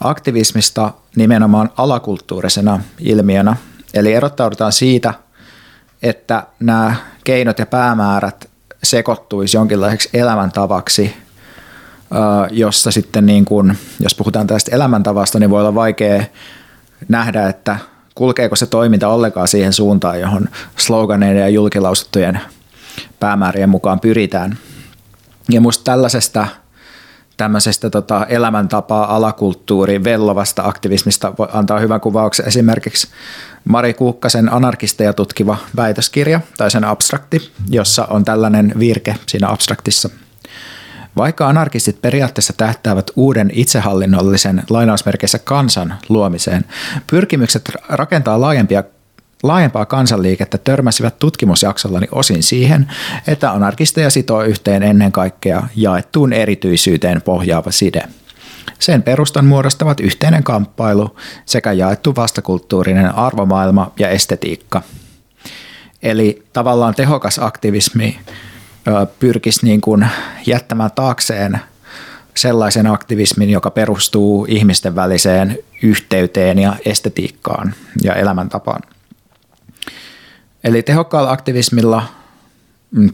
[0.00, 3.56] aktivismista nimenomaan alakulttuurisena ilmiönä.
[3.94, 5.14] Eli erottaudutaan siitä,
[6.02, 8.48] että nämä keinot ja päämäärät
[8.82, 11.16] sekoittuisi jonkinlaiseksi elämäntavaksi,
[12.50, 16.24] jossa sitten niin kuin, jos puhutaan tästä elämäntavasta, niin voi olla vaikea
[17.08, 17.78] nähdä, että
[18.14, 22.40] kulkeeko se toiminta ollenkaan siihen suuntaan, johon sloganeiden ja julkilausuttujen
[23.20, 24.58] päämäärien mukaan pyritään.
[25.48, 26.46] Ja musta tällaisesta
[27.36, 32.48] tämmöisestä tota, elämäntapaa, alakulttuuri, vellovasta aktivismista voi antaa hyvän kuvauksen.
[32.48, 33.08] Esimerkiksi
[33.64, 40.10] Mari Kuukkasen anarkisteja tutkiva väitöskirja tai sen abstrakti, jossa on tällainen virke siinä abstraktissa–
[41.16, 46.64] vaikka anarkistit periaatteessa tähtäävät uuden itsehallinnollisen lainausmerkeissä kansan luomiseen,
[47.06, 48.84] pyrkimykset rakentaa laajempia
[49.44, 52.86] laajempaa kansanliikettä törmäsivät tutkimusjaksollani osin siihen,
[53.26, 58.02] että anarkisteja sitoo yhteen ennen kaikkea jaettuun erityisyyteen pohjaava side.
[58.78, 64.82] Sen perustan muodostavat yhteinen kamppailu sekä jaettu vastakulttuurinen arvomaailma ja estetiikka.
[66.02, 68.18] Eli tavallaan tehokas aktivismi
[69.18, 70.06] pyrkisi niin kuin
[70.46, 71.60] jättämään taakseen
[72.34, 78.93] sellaisen aktivismin, joka perustuu ihmisten väliseen yhteyteen ja estetiikkaan ja elämäntapaan.
[80.64, 82.02] Eli tehokkaalla aktivismilla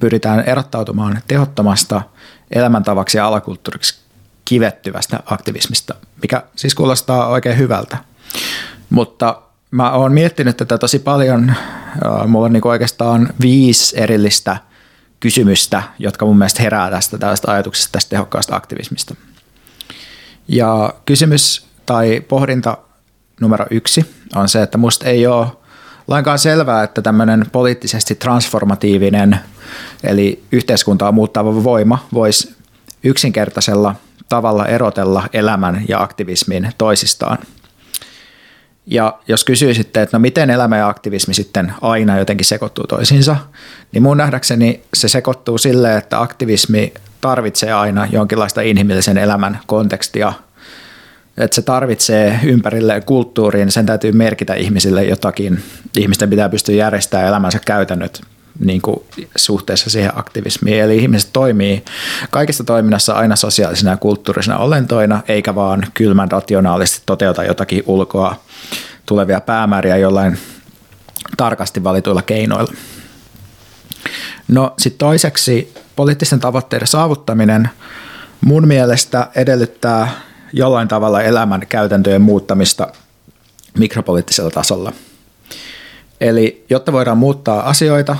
[0.01, 2.03] pyritään erottautumaan tehottomasta
[2.51, 4.01] elämäntavaksi ja alakulttuuriksi
[4.45, 7.97] kivettyvästä aktivismista, mikä siis kuulostaa oikein hyvältä.
[8.91, 11.55] Mutta mä oon miettinyt tätä tosi paljon.
[12.27, 14.57] Mulla on niin oikeastaan viisi erillistä–
[15.21, 19.15] kysymystä, jotka mun mielestä herää tästä tällaista ajatuksesta tästä tehokkaasta aktivismista.
[20.49, 22.79] Ja kysymys tai pohdinta
[23.41, 25.47] numero yksi on se, että musta ei ole
[26.09, 29.41] lainkaan selvää, että tämmöinen poliittisesti transformatiivinen
[30.05, 32.55] eli yhteiskuntaa muuttava voima voisi
[33.05, 33.95] yksinkertaisella
[34.29, 37.39] tavalla erotella elämän ja aktivismin toisistaan–
[38.91, 43.37] ja jos kysyisitte, että no miten elämä ja aktivismi sitten aina jotenkin sekoittuu toisiinsa,
[43.93, 50.33] niin mun nähdäkseni se sekoittuu silleen, että aktivismi tarvitsee aina jonkinlaista inhimillisen elämän kontekstia,
[51.41, 55.63] että se tarvitsee ympärille kulttuuriin, sen täytyy merkitä ihmisille jotakin.
[55.99, 58.23] Ihmisten pitää pystyä järjestämään elämänsä käytännöt
[58.59, 59.03] niin kuin
[59.37, 60.83] suhteessa siihen aktivismiin.
[60.83, 61.85] Eli ihmiset toimii
[62.31, 68.37] kaikessa toiminnassa aina sosiaalisina ja kulttuurisina olentoina, eikä vaan kylmän rationaalisesti toteuta jotakin ulkoa
[69.07, 70.39] tulevia päämääriä jollain
[71.37, 72.73] tarkasti valituilla keinoilla.
[74.49, 77.71] No sitten toiseksi poliittisten tavoitteiden saavuttaminen
[78.41, 80.09] mun mielestä edellyttää
[80.53, 82.89] jollain tavalla elämän käytäntöjen muuttamista
[83.79, 84.93] mikropoliittisella tasolla.
[86.21, 88.17] Eli jotta voidaan muuttaa asioita,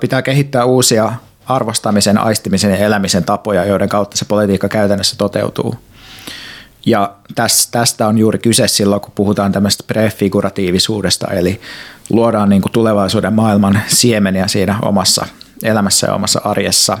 [0.00, 1.12] pitää kehittää uusia
[1.46, 5.74] arvostamisen, aistimisen ja elämisen tapoja, joiden kautta se politiikka käytännössä toteutuu.
[6.86, 7.14] Ja
[7.70, 11.60] tästä on juuri kyse silloin, kun puhutaan tämmöistä prefiguratiivisuudesta, eli
[12.10, 15.26] luodaan niin kuin tulevaisuuden maailman siemeniä siinä omassa
[15.62, 16.98] elämässä ja omassa arjessa.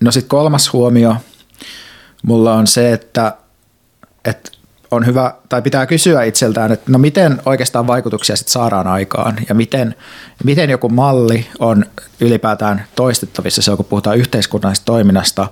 [0.00, 1.16] No sitten kolmas huomio
[2.22, 3.36] mulla on se, että
[4.24, 4.50] että
[4.90, 9.54] on hyvä, tai pitää kysyä itseltään, että no miten oikeastaan vaikutuksia sitten saadaan aikaan ja
[9.54, 9.94] miten,
[10.44, 11.84] miten joku malli on
[12.20, 15.48] ylipäätään toistettavissa se, kun puhutaan yhteiskunnallisesta toiminnasta.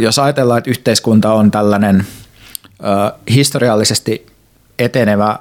[0.00, 2.06] Jos ajatellaan, että yhteiskunta on tällainen
[3.30, 4.26] historiallisesti
[4.78, 5.38] etenevä,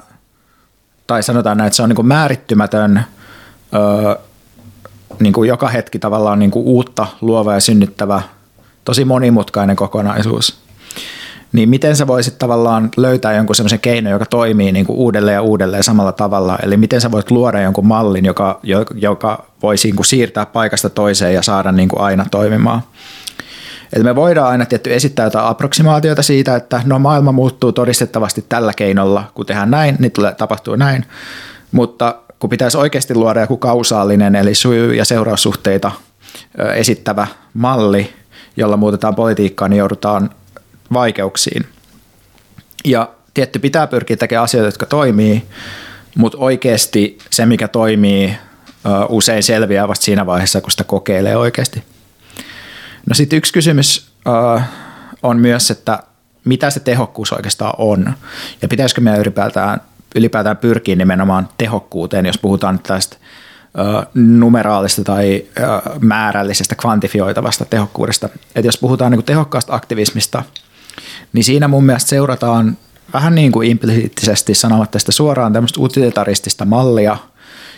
[1.07, 3.03] tai sanotaan näin, että se on niin määrittymätön,
[5.19, 8.21] niin kuin joka hetki tavallaan niin kuin uutta, luova ja synnyttävä,
[8.85, 10.55] tosi monimutkainen kokonaisuus–
[11.53, 15.41] niin miten sä voisit tavallaan löytää jonkun semmoisen keinon, joka toimii niin kuin uudelleen ja
[15.41, 18.59] uudelleen samalla tavalla, eli miten sä voit luoda jonkun mallin, joka,
[18.93, 22.81] joka voisi niin kuin siirtää paikasta toiseen ja saada niin kuin aina toimimaan.
[23.93, 28.73] Eli me voidaan aina tietty esittää jotain approksimaatioita siitä, että no maailma muuttuu todistettavasti tällä
[28.73, 31.05] keinolla, kun tehdään näin, niin tulee, tapahtuu näin,
[31.71, 35.91] mutta kun pitäisi oikeasti luoda joku kausaalinen, eli syy- ja seuraussuhteita
[36.75, 38.13] esittävä malli,
[38.57, 40.29] jolla muutetaan politiikkaa, niin joudutaan
[40.93, 41.67] vaikeuksiin.
[42.85, 45.45] Ja tietty pitää pyrkiä tekemään asioita, jotka toimii,
[46.17, 48.37] mutta oikeasti se, mikä toimii,
[49.09, 51.83] usein selviää vasta siinä vaiheessa, kun sitä kokeilee oikeasti.
[53.09, 54.11] No sitten yksi kysymys
[55.23, 56.03] on myös, että
[56.45, 58.13] mitä se tehokkuus oikeastaan on,
[58.61, 59.81] ja pitäisikö meidän ylipäätään,
[60.15, 63.17] ylipäätään pyrkiä nimenomaan tehokkuuteen, jos puhutaan tästä
[64.13, 65.45] numeraalista tai
[65.99, 68.29] määrällisestä kvantifioitavasta tehokkuudesta.
[68.55, 70.43] Et jos puhutaan niin tehokkaasta aktivismista,
[71.33, 72.77] niin siinä mun mielestä seurataan
[73.13, 77.17] vähän niin kuin implisiittisesti sanomatta sitä suoraan tämmöistä utilitaristista mallia,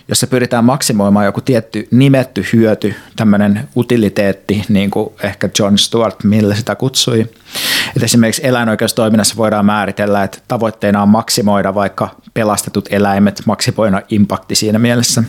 [0.07, 6.53] jossa pyritään maksimoimaan joku tietty nimetty hyöty, tämmöinen utiliteetti, niin kuin ehkä John Stuart Mill
[6.53, 7.19] sitä kutsui.
[7.87, 14.79] Että esimerkiksi eläinoikeustoiminnassa voidaan määritellä, että tavoitteena on maksimoida vaikka pelastetut eläimet, maksimoida impakti siinä
[14.79, 15.23] mielessä.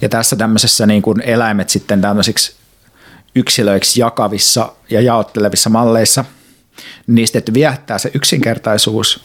[0.00, 2.54] Ja tässä tämmöisessä niin kuin eläimet sitten tämmöisiksi
[3.34, 6.24] yksilöiksi jakavissa ja jaottelevissa malleissa–
[7.06, 9.24] niistä että viehättää se yksinkertaisuus,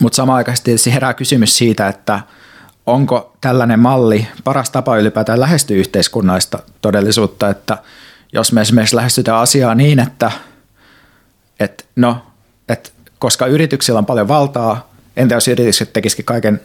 [0.00, 2.20] mutta samaan aikaan tietysti herää kysymys siitä, että
[2.86, 7.78] onko tällainen malli paras tapa ylipäätään lähestyä yhteiskunnallista todellisuutta, että
[8.32, 10.30] jos me esimerkiksi lähestytään asiaa niin, että,
[11.60, 12.26] että no,
[12.68, 16.60] että koska yrityksillä on paljon valtaa, entä jos yritykset tekisikin kaiken,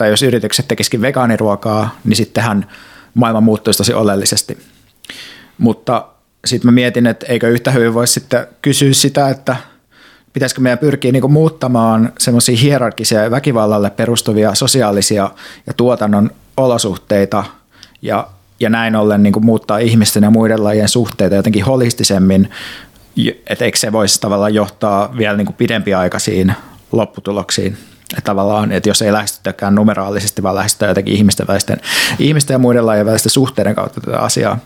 [0.00, 2.66] tai jos yritykset tekisikin vegaaniruokaa, niin sittenhän
[3.14, 4.58] maailma muuttuisi tosi oleellisesti.
[5.58, 6.06] Mutta
[6.44, 9.56] sitten mä mietin, että eikö yhtä hyvin voisi sitten kysyä sitä, että
[10.32, 15.30] pitäisikö meidän pyrkiä niin muuttamaan semmoisia hierarkisia ja väkivallalle perustuvia sosiaalisia
[15.66, 17.44] ja tuotannon olosuhteita
[18.02, 18.28] ja,
[18.60, 22.50] ja näin ollen niin muuttaa ihmisten ja muiden lajien suhteita jotenkin holistisemmin,
[23.46, 26.54] että eikö se voisi tavallaan johtaa vielä niin pidempiaikaisiin
[26.92, 27.89] lopputuloksiin.
[28.10, 31.80] Että tavallaan, että jos ei lähestytäkään numeraalisesti, vaan lähestytään jotenkin ihmisten, välisten,
[32.18, 34.58] ihmisten ja muiden lajien välisten suhteiden kautta tätä asiaa.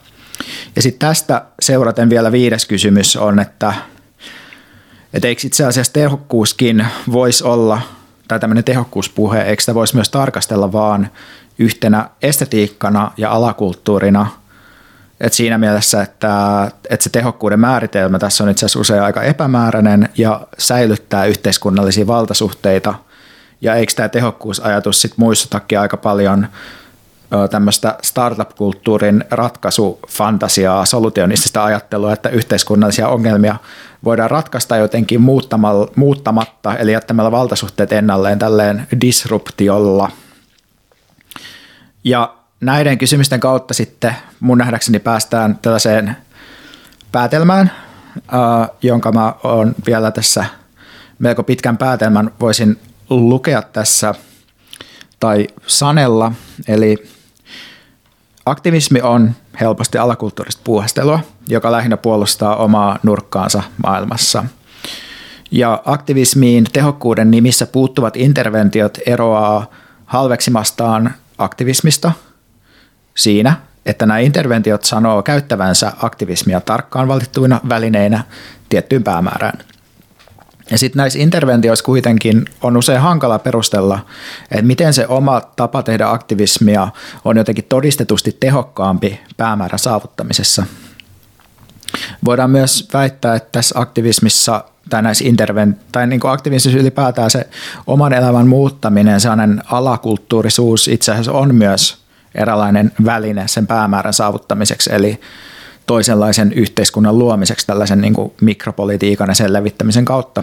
[0.77, 3.75] Ja sitten tästä seuraten vielä viides kysymys on, että,
[5.15, 7.81] että eikö itse asiassa tehokkuuskin voisi olla,
[8.29, 11.11] tai tämmöinen tehokkuuspuhe, eikö sitä voisi myös tarkastella vaan
[11.59, 14.27] yhtenä estetiikkana ja alakulttuurina,
[15.21, 20.09] että siinä mielessä, että, että se tehokkuuden määritelmä tässä on itse asiassa usein aika epämääräinen
[20.17, 22.95] ja säilyttää yhteiskunnallisia valtasuhteita.
[23.65, 26.47] Ja eikö tämä tehokkuusajatus sitten muistutakin aika paljon
[27.51, 33.57] tämmöistä startup-kulttuurin ratkaisufantasiaa, solutionistista ajattelua, että yhteiskunnallisia ongelmia
[34.05, 35.21] voidaan ratkaista jotenkin
[35.97, 40.11] muuttamatta, eli jättämällä valtasuhteet ennalleen tälleen disruptiolla.
[42.05, 46.17] Ja näiden kysymysten kautta sitten mun nähdäkseni päästään tällaiseen
[47.13, 47.71] päätelmään,
[48.83, 50.45] jonka mä oon vielä tässä
[51.19, 52.79] melko pitkän päätelmän voisin
[53.11, 54.15] lukea tässä
[55.21, 56.33] tai sanella.
[56.69, 57.15] Eli
[58.47, 64.45] Aktivismi on helposti alakulttuurista puuhastelua, joka lähinnä puolustaa omaa nurkkaansa maailmassa.
[65.51, 69.67] Ja aktivismiin tehokkuuden nimissä puuttuvat interventiot eroaa
[70.05, 72.13] halveksimastaan aktivismista
[73.15, 78.25] siinä, että nämä interventiot sanoo käyttävänsä aktivismia tarkkaan valittuina välineinä
[78.69, 79.59] tiettyyn päämäärään.
[80.71, 83.99] Ja sitten näissä interventioissa kuitenkin on usein hankala perustella,
[84.51, 86.89] että miten se oma tapa tehdä aktivismia
[87.25, 90.67] on jotenkin todistetusti tehokkaampi päämäärän saavuttamisessa.
[92.25, 97.49] Voidaan myös väittää, että tässä aktivismissa tai näissä intervent- tai niin aktivismissa ylipäätään se
[97.87, 105.21] oman elämän muuttaminen, sellainen alakulttuurisuus itse asiassa on myös eräänlainen väline sen päämäärän saavuttamiseksi, eli
[105.87, 110.43] toisenlaisen yhteiskunnan luomiseksi tällaisen niin kuin mikropolitiikan ja sen levittämisen kautta.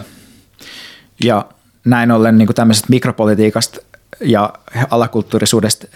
[1.24, 1.46] Ja
[1.84, 3.80] näin ollen niin kuin tämmöisestä mikropolitiikasta
[4.20, 4.52] ja
[4.90, 5.86] alakulttuurisuudesta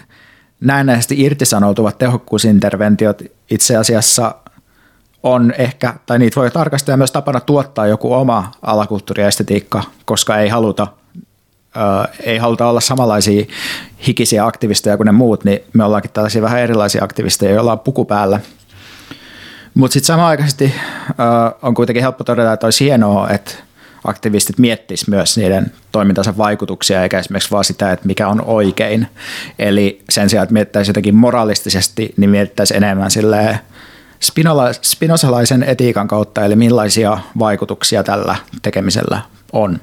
[0.59, 4.35] näennäisesti irtisanoutuvat tehokkuusinterventiot itse asiassa
[5.23, 10.87] on ehkä, tai niitä voi tarkastella myös tapana tuottaa joku oma alakulttuuriestetiikka, koska ei haluta,
[11.77, 13.45] ö, ei haluta olla samanlaisia
[14.07, 18.05] hikisiä aktivisteja kuin ne muut, niin me ollaankin tällaisia vähän erilaisia aktivisteja, joilla on puku
[18.05, 18.39] päällä.
[19.77, 20.73] Mutta sitten samanaikaisesti
[21.09, 21.13] ö,
[21.61, 23.51] on kuitenkin helppo todeta, että olisi hienoa, että
[24.03, 29.07] aktivistit miettis myös niiden toimintansa vaikutuksia, eikä esimerkiksi vaan sitä, että mikä on oikein.
[29.59, 33.59] Eli sen sijaan, että miettäisi jotenkin moralistisesti, niin miettäisi enemmän silleen,
[34.81, 39.21] spinosalaisen etiikan kautta, eli millaisia vaikutuksia tällä tekemisellä
[39.53, 39.79] on.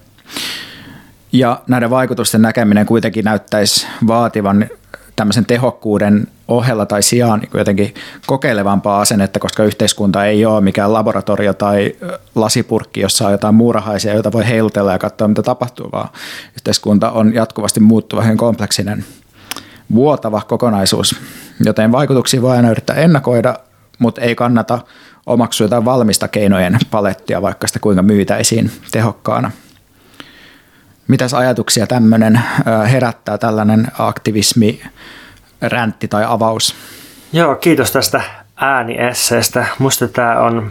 [1.33, 4.68] Ja näiden vaikutusten näkeminen kuitenkin näyttäisi vaativan
[5.16, 7.94] tämmöisen tehokkuuden ohella tai sijaan niin jotenkin
[8.27, 11.96] kokeilevampaa asennetta, koska yhteiskunta ei ole mikään laboratorio tai
[12.35, 16.09] lasipurkki, jossa on jotain muurahaisia, joita voi heilutella ja katsoa, mitä tapahtuu, vaan
[16.55, 19.05] yhteiskunta on jatkuvasti muuttuva, hyvin kompleksinen,
[19.94, 21.16] vuotava kokonaisuus,
[21.64, 23.55] joten vaikutuksia voi aina yrittää ennakoida,
[23.98, 24.79] mutta ei kannata
[25.27, 29.50] omaksua jotain valmista keinojen palettia, vaikka sitä kuinka myytäisiin tehokkaana.
[31.09, 32.40] Mitäs ajatuksia tämmöinen
[32.93, 34.83] herättää tällainen aktivismi,
[35.62, 36.75] räntti tai avaus?
[37.33, 38.23] Joo, kiitos tästä
[38.57, 39.67] ääniesseestä.
[39.79, 40.71] Musta tämä on,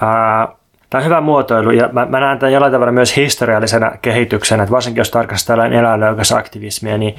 [0.00, 0.48] ää,
[0.94, 5.00] on hyvä muotoilu ja mä, mä näen tämän jollain tavalla myös historiallisena kehityksenä, että varsinkin
[5.00, 7.14] jos tarkastellaan eläinlöykäsaktivismia, niin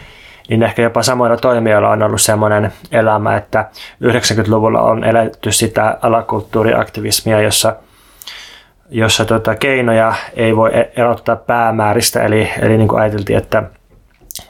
[0.50, 3.70] niin ehkä jopa samoilla toimijoilla on ollut sellainen elämä, että
[4.04, 7.76] 90-luvulla on eletty sitä alakulttuuriaktivismia, jossa,
[8.92, 13.64] jossa tota, keinoja ei voi e- erottaa päämääristä, eli, eli niin kuin ajateltiin, että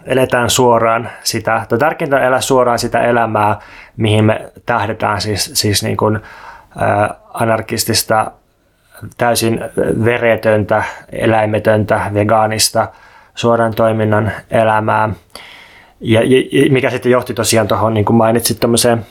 [0.05, 3.59] eletään suoraan sitä, tai tärkeintä on elää suoraan sitä elämää,
[3.97, 6.19] mihin me tähdetään, siis, siis niin kuin,
[7.33, 8.31] anarkistista,
[9.17, 9.59] täysin
[10.05, 12.87] veretöntä, eläimetöntä, vegaanista,
[13.35, 15.09] suoran toiminnan elämää.
[15.99, 19.05] Ja, ja mikä sitten johti tosiaan tuohon, niin kuin mainitsit, tuommoiseen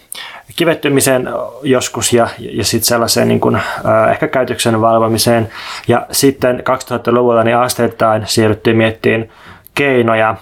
[0.61, 1.29] kivettymiseen
[1.62, 3.62] joskus ja, ja sitten sellaiseen niin kuin, äh,
[4.11, 5.49] ehkä käytöksen valvomiseen.
[5.88, 9.31] Ja sitten 2000-luvulla niin asteittain siirryttiin miettiin
[9.75, 10.37] keinoja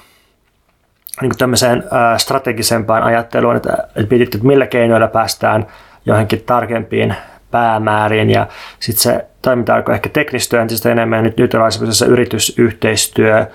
[1.20, 5.66] niin kuin tämmöiseen äh, strategisempaan ajatteluun, että, että mietittiin, että millä keinoilla päästään
[6.06, 7.14] johonkin tarkempiin
[7.50, 8.30] päämääriin.
[8.30, 8.46] Ja
[8.80, 11.24] sitten se toiminta alkoi ehkä teknistyä entistä enemmän.
[11.24, 11.72] Nyt, nyt ollaan
[12.08, 13.46] yritysyhteistyö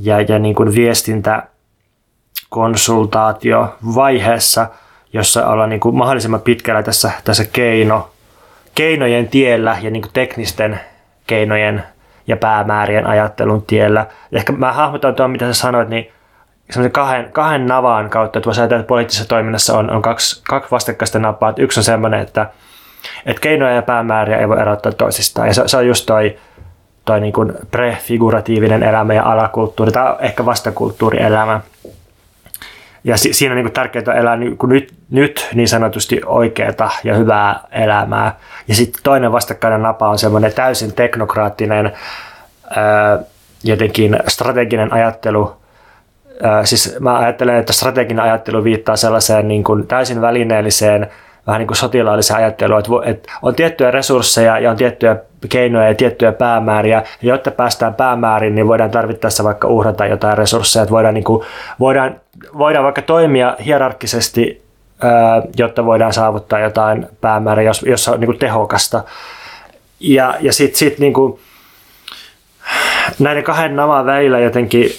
[0.00, 1.42] ja, ja niin kuin viestintä
[2.48, 4.66] konsultaatiovaiheessa,
[5.14, 8.10] jossa ollaan niin kuin mahdollisimman pitkällä tässä, tässä keino,
[8.74, 10.80] keinojen tiellä ja niin kuin teknisten
[11.26, 11.82] keinojen
[12.26, 14.06] ja päämäärien ajattelun tiellä.
[14.32, 16.12] Ehkä mä hahmotan tuon, mitä sä sanoit, niin
[16.92, 21.18] kahden, kahden navaan kautta, että voisi ajatella, että poliittisessa toiminnassa on, on kaksi, kaksi vastakkaista
[21.18, 21.50] napaa.
[21.50, 22.50] Että yksi on sellainen, että,
[23.26, 25.48] että keinoja ja päämääriä ei voi erottaa toisistaan.
[25.48, 26.38] Ja se, se on just toi,
[27.04, 31.60] toi niin kuin prefiguratiivinen elämä ja alakulttuuri tai ehkä vastakulttuurielämä.
[33.04, 37.14] Ja si- siinä on niin tärkeää elää niin kuin nyt, nyt niin sanotusti oikeaa ja
[37.14, 38.36] hyvää elämää.
[38.68, 41.92] Ja sitten toinen vastakkainen napa on semmoinen täysin teknokraattinen,
[42.76, 43.18] ää,
[43.64, 45.56] jotenkin strateginen ajattelu.
[46.42, 51.10] Ää, siis mä ajattelen, että strateginen ajattelu viittaa sellaiseen niin kuin täysin välineelliseen,
[51.46, 55.16] vähän niin kuin sotilaalliseen ajatteluun, että, että on tiettyjä resursseja ja on tiettyjä
[55.48, 60.82] keinoja ja tiettyjä päämääriä, ja jotta päästään päämääriin, niin voidaan tarvittaessa vaikka uhrata jotain resursseja,
[60.82, 61.46] että voidaan, niin kuin,
[61.80, 62.20] voidaan,
[62.58, 64.62] voidaan vaikka toimia hierarkkisesti,
[65.56, 69.04] jotta voidaan saavuttaa jotain päämäärää, jos, jos on niin kuin tehokasta.
[70.00, 71.38] Ja, ja sitten sit, niin kuin,
[73.18, 74.90] näiden kahden navan välillä jotenkin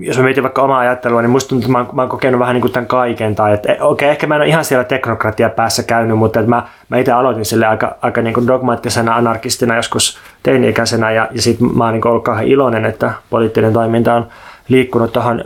[0.00, 2.40] jos mä mietin vaikka omaa ajattelua, niin musta tuntuu, että mä oon, mä oon kokenut
[2.40, 3.34] vähän niin kuin tämän kaiken.
[3.34, 6.50] Tai että okei, okay, ehkä mä en ole ihan siellä teknokratia päässä käynyt, mutta että
[6.50, 11.42] mä, mä itse aloitin sille aika, aika niin kuin dogmaattisena anarkistina joskus teini-ikäisenä ja, ja
[11.42, 14.26] sitten mä oon niin ollut kauhean iloinen, että poliittinen toiminta on
[14.68, 15.44] liikkunut tuohon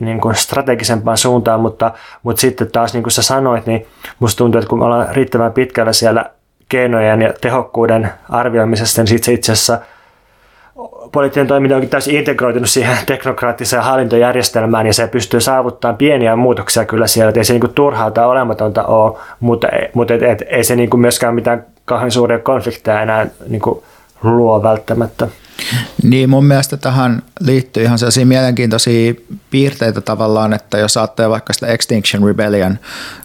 [0.00, 3.86] niin kuin strategisempaan suuntaan, mutta, mutta sitten taas niin kuin sä sanoit, niin
[4.18, 6.30] musta tuntuu, että kun me ollaan riittävän pitkällä siellä
[6.68, 9.78] keinojen ja tehokkuuden arvioimisesta, niin sitten se itse asiassa–
[11.14, 17.06] poliittinen toiminta onkin täysin integroitunut siihen teknokraattiseen hallintojärjestelmään ja se pystyy saavuttamaan pieniä muutoksia kyllä
[17.06, 20.76] siellä, että ei se niin turhaa tai olematonta ole, mutta, mutta et, et, ei se
[20.76, 23.62] niin myöskään mitään kauhean suuria konflikteja enää niin
[24.22, 25.28] luo välttämättä.
[26.02, 29.14] Niin mun mielestä tähän liittyy ihan sellaisia mielenkiintoisia
[29.50, 32.78] piirteitä tavallaan, että jos ajattelee vaikka sitä Extinction Rebellion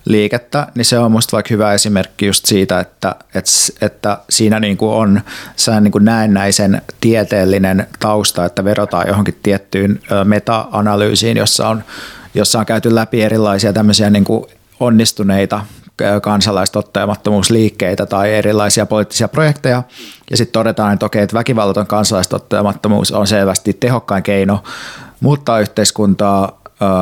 [0.05, 3.51] liikettä, niin se on musta vaikka hyvä esimerkki just siitä, että, että,
[3.81, 5.21] että siinä niin kuin on
[5.55, 11.83] sellainen niin kuin näennäisen tieteellinen tausta, että verotaan johonkin tiettyyn meta-analyysiin, jossa on,
[12.33, 14.45] jossa on käyty läpi erilaisia tämmöisiä niin kuin
[14.79, 15.65] onnistuneita
[16.21, 19.83] kansalaistottajamattomuusliikkeitä tai erilaisia poliittisia projekteja.
[20.31, 24.63] Ja sitten todetaan, että okei, että väkivallaton kansalaistottajamattomuus on selvästi tehokkain keino
[25.19, 26.59] muuttaa yhteiskuntaa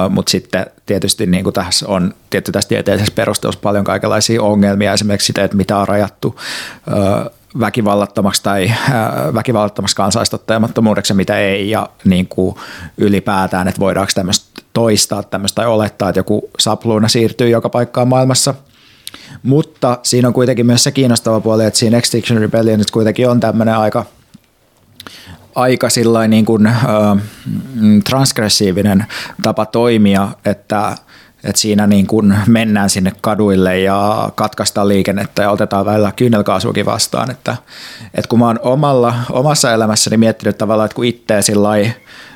[0.10, 5.28] mutta sitten tietysti niin kuin tässä on tietty tässä tieteellisessä perustelussa paljon kaikenlaisia ongelmia, esimerkiksi
[5.28, 6.40] sitä, että mitä on rajattu
[7.60, 8.72] väkivallattomaksi tai
[9.34, 12.56] väkivallattomaksi kansaistottajamattomuudeksi ja mitä ei, ja niin kuin
[12.98, 18.54] ylipäätään, että voidaanko tämmöistä toistaa tämmöistä tai olettaa, että joku sapluuna siirtyy joka paikkaan maailmassa.
[19.44, 23.78] Mutta siinä on kuitenkin myös se kiinnostava puoli, että siinä Extinction Rebellion kuitenkin on tämmöinen
[23.78, 24.06] aika–
[25.58, 25.88] aika
[26.28, 26.78] niin kuin, äh,
[28.10, 29.06] transgressiivinen
[29.44, 30.96] tapa toimia, että,
[31.44, 37.32] että siinä niin kuin mennään sinne kaduille ja katkaistaan liikennettä ja otetaan välillä kyynelkaasuakin vastaan.
[37.32, 37.58] Että,
[38.06, 41.42] että kun mä oon omalla, omassa elämässäni miettinyt tavallaan, että kun itse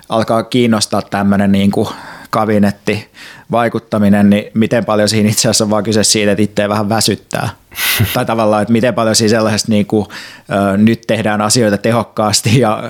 [0.10, 1.72] alkaa kiinnostaa tämmöinen niin
[2.30, 3.12] kabinetti
[3.52, 7.50] vaikuttaminen, niin miten paljon siinä itse asiassa on vaan kyse siitä, että itse vähän väsyttää.
[8.14, 10.06] tai tavallaan, että miten paljon siinä sellaisesta niin kuin,
[10.74, 12.84] ö, nyt tehdään asioita tehokkaasti ja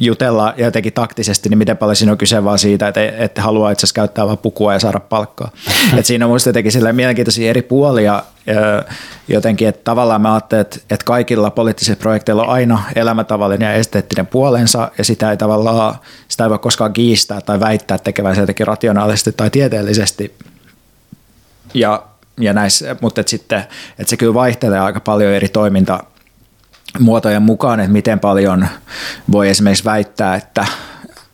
[0.00, 3.80] jutella jotenkin taktisesti, niin miten paljon siinä on kyse vaan siitä, että, että haluaa itse
[3.80, 5.50] asiassa käyttää vaan pukua ja saada palkkaa.
[5.98, 8.22] Et siinä on minusta jotenkin mielenkiintoisia eri puolia
[9.28, 14.26] jotenkin, että tavallaan mä ajattelen, että, että kaikilla poliittisilla projekteilla on aina elämäntavallinen ja esteettinen
[14.26, 15.94] puolensa ja sitä ei tavallaan,
[16.28, 20.07] sitä ei voi koskaan kiistää tai väittää tekevänsä jotenkin rationaalisesti tai tieteellisesti.
[21.74, 22.02] Ja
[22.40, 23.58] ja näissä, mutta et sitten,
[23.98, 26.04] että se kyllä vaihtelee aika paljon eri toiminta
[26.98, 28.68] muotojen mukaan, että miten paljon
[29.32, 30.66] voi esimerkiksi väittää, että,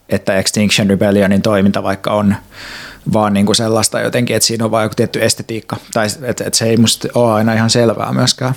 [0.08, 2.36] että Extinction Rebellionin toiminta vaikka on
[3.12, 6.58] vaan niin kuin sellaista jotenkin, että siinä on vain joku tietty estetiikka, tai että, että
[6.58, 8.54] se ei musta ole aina ihan selvää myöskään.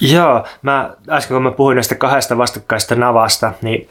[0.00, 3.90] Joo, mä äsken kun mä puhuin näistä kahdesta vastakkaista navasta, niin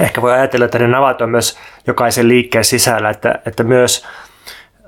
[0.00, 4.04] ehkä voi ajatella, että ne navat on myös jokaisen liikkeen sisällä, että, että myös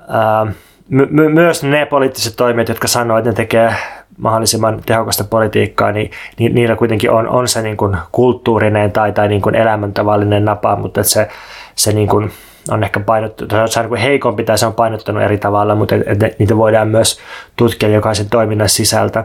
[0.09, 0.47] ää,
[0.89, 3.75] my, myös ne poliittiset toimijat, jotka sanoo, että ne tekee
[4.17, 9.27] mahdollisimman tehokasta politiikkaa, niin, niin niillä kuitenkin on, on se niin kuin kulttuurinen tai, tai
[9.27, 11.29] niin kuin elämäntavallinen napa, mutta että se,
[11.75, 12.31] se niin kuin
[12.71, 16.23] on ehkä painottunut, se on niin heikompi tai se on painottunut eri tavalla, mutta et,
[16.23, 17.19] et niitä voidaan myös
[17.55, 19.23] tutkia jokaisen toiminnan sisältä.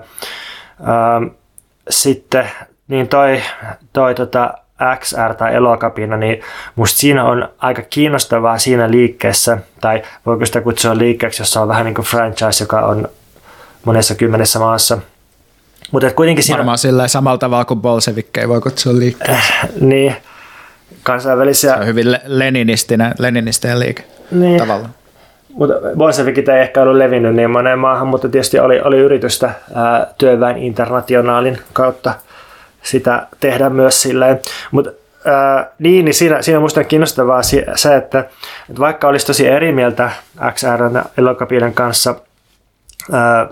[0.81, 1.25] Ähm,
[1.91, 2.51] sitten
[2.89, 3.41] niin toi,
[3.93, 4.55] toi tota,
[5.01, 6.41] XR tai elokapina, niin
[6.77, 11.85] musta siinä on aika kiinnostavaa siinä liikkeessä, tai voiko sitä kutsua liikkeeksi, jossa on vähän
[11.85, 13.09] niin kuin franchise, joka on
[13.85, 14.99] monessa kymmenessä maassa.
[15.91, 16.59] Mutta kuitenkin siinä...
[16.59, 19.53] Varmaan sillä samalla tavalla kuin bolsevikkejä voi kutsua liikkeeksi.
[19.53, 20.17] Äh, niin,
[21.03, 21.75] kansainvälisiä...
[21.75, 24.59] Se on hyvin leninistinen, leninistinen liike niin.
[24.59, 24.95] tavallaan.
[25.49, 30.07] Mutta bolsevikit ei ehkä ollut levinnyt niin moneen maahan, mutta tietysti oli, oli yritystä ää,
[30.19, 32.15] työväen internationaalin kautta
[32.85, 34.41] sitä tehdä myös silleen.
[34.71, 34.91] Mutta
[35.79, 38.19] niin, niin siinä, siinä on minusta kiinnostavaa se, että,
[38.71, 40.11] että vaikka olisi tosi eri mieltä
[40.53, 42.15] XR ja Elokapiiden kanssa
[43.13, 43.49] ää,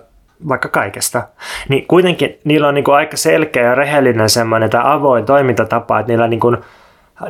[0.49, 1.22] vaikka kaikesta,
[1.68, 6.12] niin kuitenkin niillä on niin kuin aika selkeä ja rehellinen semmoinen tai avoin toimintatapa, että
[6.12, 6.57] niillä, niin kuin,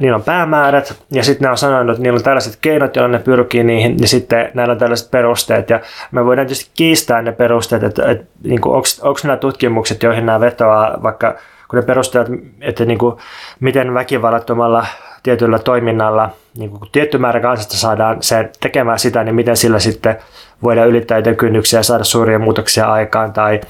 [0.00, 3.18] niillä on päämäärät ja sitten ne on sanonut, että niillä on tällaiset keinot, joilla ne
[3.18, 5.80] pyrkii niihin, niin sitten näillä on tällaiset perusteet ja
[6.12, 11.02] me voidaan tietysti kiistää ne perusteet, että, että niin onko nämä tutkimukset, joihin nämä vetoaa
[11.02, 11.34] vaikka
[11.72, 12.26] kun ne perusteet,
[12.60, 13.16] että niin kuin,
[13.60, 14.86] miten väkivallattomalla
[15.22, 19.78] tietyllä toiminnalla niin kuin, kun tietty määrä kansasta saadaan se tekemään sitä, niin miten sillä
[19.78, 20.16] sitten
[20.62, 23.60] voidaan ylittää jotain kynnyksiä ja saada suuria muutoksia aikaan tai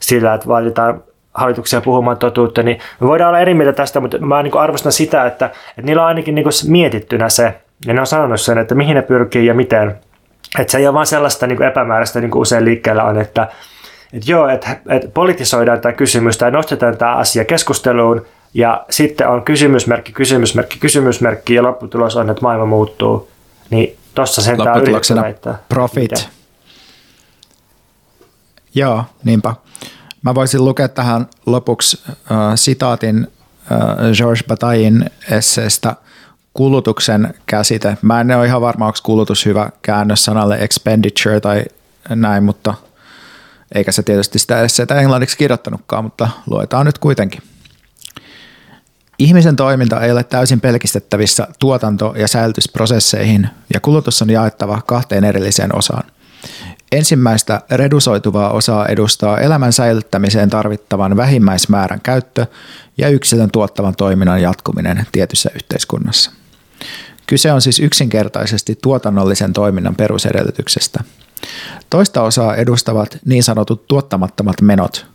[0.00, 1.02] sillä, että vaaditaan
[1.34, 5.26] hallituksia puhumaan totuutta, niin me voidaan olla eri mieltä tästä, mutta mä niin arvostan sitä,
[5.26, 7.54] että, että niillä on ainakin niin mietittynä se,
[7.86, 9.96] ja ne on sanonut sen, että mihin ne pyrkii ja miten.
[10.58, 13.48] Että se ei ole vaan sellaista niin epämääräistä, niin kuin usein liikkeellä on, että,
[14.12, 19.42] että joo, että, että politisoidaan tämä kysymys tai nostetaan tämä asia keskusteluun ja sitten on
[19.42, 23.28] kysymysmerkki, kysymysmerkki, kysymysmerkki ja lopputulos on, että maailma muuttuu.
[23.70, 26.10] Niin tuossa sen tämä yritetään profit.
[26.10, 26.22] Mitä?
[28.74, 29.54] Joo, niinpä.
[30.22, 33.26] Mä voisin lukea tähän lopuksi äh, sitaatin
[33.72, 33.78] äh,
[34.16, 35.96] Georges Bataillin esseestä
[36.54, 37.96] kulutuksen käsite.
[38.02, 41.64] Mä en ole ihan varma, onko kulutus hyvä käännös sanalle expenditure tai
[42.08, 42.74] näin, mutta–
[43.74, 47.42] eikä se tietysti sitä edes sitä englanniksi kirjoittanutkaan, mutta luetaan nyt kuitenkin.
[49.18, 55.76] Ihmisen toiminta ei ole täysin pelkistettävissä tuotanto- ja säilytysprosesseihin, ja kulutus on jaettava kahteen erilliseen
[55.76, 56.04] osaan.
[56.92, 62.46] Ensimmäistä redusoituvaa osaa edustaa elämän säilyttämiseen tarvittavan vähimmäismäärän käyttö
[62.98, 66.30] ja yksilön tuottavan toiminnan jatkuminen tietyssä yhteiskunnassa.
[67.26, 71.04] Kyse on siis yksinkertaisesti tuotannollisen toiminnan perusedellytyksestä–
[71.90, 75.06] Toista osaa edustavat niin sanotut tuottamattomat menot.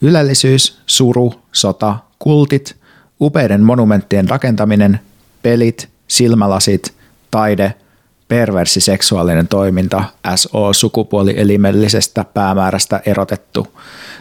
[0.00, 2.76] Ylellisyys, suru, sota, kultit,
[3.20, 5.00] upeiden monumenttien rakentaminen,
[5.42, 6.94] pelit, silmälasit,
[7.30, 7.74] taide,
[8.28, 10.04] perversi seksuaalinen toiminta,
[10.34, 13.66] SO sukupuolielimellisestä päämäärästä erotettu.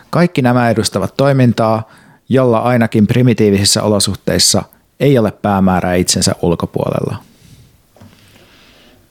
[0.10, 1.90] Kaikki nämä edustavat toimintaa,
[2.30, 4.64] jolla ainakin primitiivisissä olosuhteissa
[5.00, 7.18] ei ole päämäärää itsensä ulkopuolella.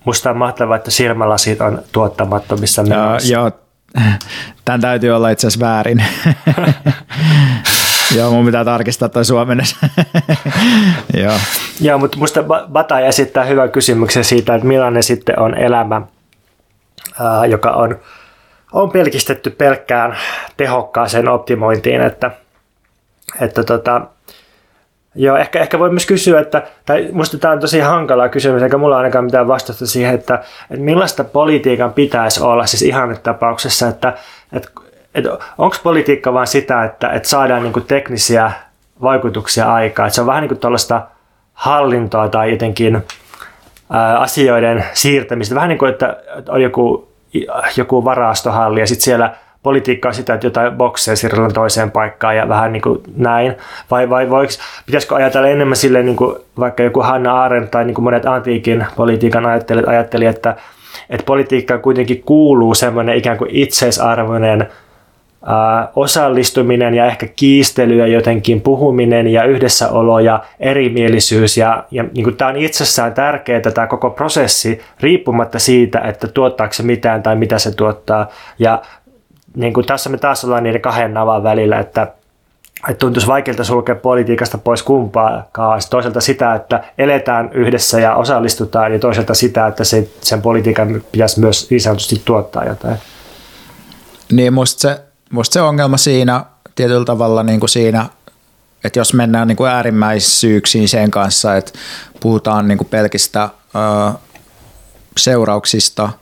[0.05, 3.33] Musta on mahtavaa, että silmälasit on tuottamattomissa menoissa.
[3.33, 3.53] Joo, joo.
[4.65, 6.05] Tämän täytyy olla itse asiassa väärin.
[8.17, 9.77] Joo, mun pitää tarkistaa toi suomennus.
[11.23, 11.35] Joo.
[11.81, 16.03] Joo, mutta musta Bata esittää hyvän kysymyksen siitä, että millainen sitten on elämä,
[17.21, 17.99] ää, joka on,
[18.73, 20.17] on pelkistetty pelkkään
[20.57, 22.31] tehokkaaseen optimointiin, että,
[23.41, 24.01] että tota,
[25.15, 28.79] Joo, ehkä, ehkä voi myös kysyä, että, tai musta tämä on tosi hankala kysymys, eikä
[28.79, 30.35] mulla ainakaan mitään vastausta siihen, että,
[30.71, 34.15] että millaista politiikan pitäisi olla, siis ihan tapauksessa, että,
[34.53, 34.69] että,
[35.15, 38.53] että onko politiikka vain sitä, että, että saadaan niin kuin teknisiä
[39.03, 41.03] vaikutuksia aikaa, että se on vähän niin kuin tuollaista
[41.53, 43.05] hallintoa tai jotenkin
[43.91, 46.17] ää, asioiden siirtämistä, vähän niin kuin, että
[46.49, 47.09] on joku,
[47.77, 49.35] joku varastohalli ja sitten siellä
[49.65, 53.55] politiikkaa sitä, että jotain bokseja siirrellään toiseen paikkaan ja vähän niin kuin näin?
[53.91, 54.53] Vai, vai voiko,
[54.87, 58.87] pitäisikö ajatella enemmän silleen, niin kuin vaikka joku Hanna Arendt tai niin kuin monet antiikin
[58.97, 60.57] politiikan ajattelijat ajatteli, että,
[61.11, 64.69] että politiikkaan kuitenkin kuuluu semmoinen ikään kuin itseisarvoinen
[65.97, 71.57] osallistuminen ja ehkä kiistely ja jotenkin puhuminen ja yhdessäolo ja erimielisyys.
[71.57, 76.75] Ja, ja niin kuin tämä on itsessään tärkeää tämä koko prosessi riippumatta siitä, että tuottaako
[76.75, 78.29] se mitään tai mitä se tuottaa.
[78.59, 78.83] Ja
[79.55, 82.03] niin kuin tässä me taas ollaan niiden kahden navan välillä, että,
[82.89, 85.81] että tuntuisi vaikealta sulkea politiikasta pois kumpaakaan.
[85.91, 91.41] Toisaalta sitä, että eletään yhdessä ja osallistutaan, ja toisaalta sitä, että se, sen politiikan pitäisi
[91.41, 92.97] myös niin sanotusti tuottaa jotain.
[94.33, 95.01] Niin, musta se,
[95.31, 96.45] musta se ongelma siinä
[96.75, 98.07] tietyllä tavalla niin kuin siinä,
[98.85, 101.73] että jos mennään niin kuin äärimmäisyyksiin sen kanssa, että
[102.21, 104.13] puhutaan niin kuin pelkistä ö,
[105.17, 106.11] seurauksista–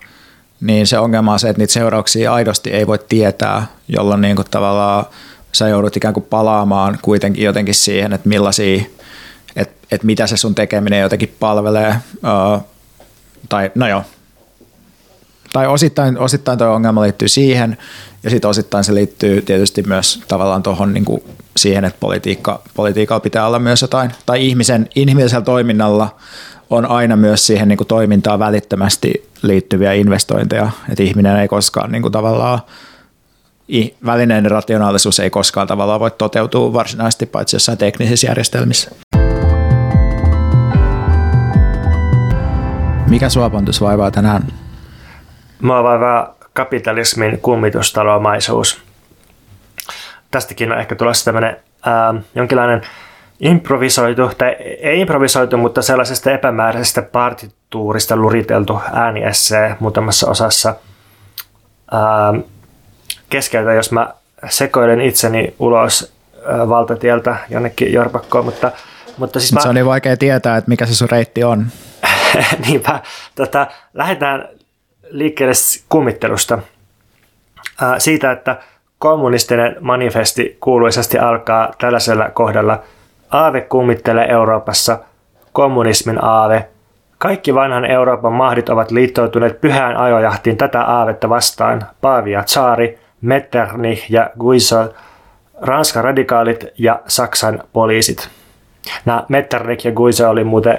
[0.63, 4.47] niin se ongelma on se, että niitä seurauksia aidosti ei voi tietää, jolloin niin kuin
[4.51, 5.07] tavallaan
[5.53, 8.83] sä joudut ikään kuin palaamaan kuitenkin jotenkin siihen, että millaisia,
[9.57, 12.63] että, että mitä se sun tekeminen jotenkin palvelee, uh,
[13.49, 14.03] tai no joo,
[15.53, 17.79] tai osittain, osittain tuo ongelma liittyy siihen,
[18.23, 21.05] ja sitten osittain se liittyy tietysti myös tavallaan tuohon niin
[21.57, 26.17] siihen, että politiikka, politiikalla pitää olla myös jotain, tai ihmisen, inhimillisellä toiminnalla
[26.73, 32.03] on aina myös siihen niin kuin toimintaan välittömästi liittyviä investointeja, että ihminen ei koskaan niin
[32.03, 32.61] kuin tavallaan
[34.07, 38.91] välineiden rationaalisuus ei koskaan tavallaan voi toteutua varsinaisesti paitsi jossain teknisissä järjestelmissä.
[43.09, 44.43] Mikä sua Pontus vaivaa tänään?
[45.63, 48.83] Mua vaivaa kapitalismin kummitustalomaisuus.
[50.31, 51.57] Tästäkin on ehkä tulossa tämmöinen
[52.35, 52.83] jonkinlainen
[53.43, 60.75] improvisoitu, tai ei improvisoitu, mutta sellaisesta epämääräisestä partituurista luriteltu ääniessee muutamassa osassa.
[61.93, 62.01] Ää,
[63.31, 64.15] keskeytä, jos mä
[64.49, 66.13] sekoilen itseni ulos
[66.47, 68.73] ää, valtatieltä jonnekin jorpakkoon, mutta,
[69.17, 69.61] mutta siis mä...
[69.61, 71.67] Se on niin vaikea tietää, että mikä se sun reitti on.
[72.67, 73.03] Niinpä.
[73.35, 74.49] Tota, lähdetään
[75.11, 75.55] liikkeelle
[75.89, 76.59] kummittelusta.
[77.81, 78.57] Ää, siitä, että
[78.99, 82.83] kommunistinen manifesti kuuluisasti alkaa tällaisella kohdalla–
[83.33, 84.99] Aave kummittelee Euroopassa,
[85.53, 86.69] kommunismin aave.
[87.19, 91.83] Kaikki vanhan Euroopan mahdit ovat liittoutuneet pyhään ajojahtiin tätä aavetta vastaan.
[92.01, 94.95] Paavia Tsari, Metternich ja Guizot,
[95.61, 98.29] Ranskan radikaalit ja Saksan poliisit.
[99.05, 100.79] Nämä Metternich ja Guizot oli muuten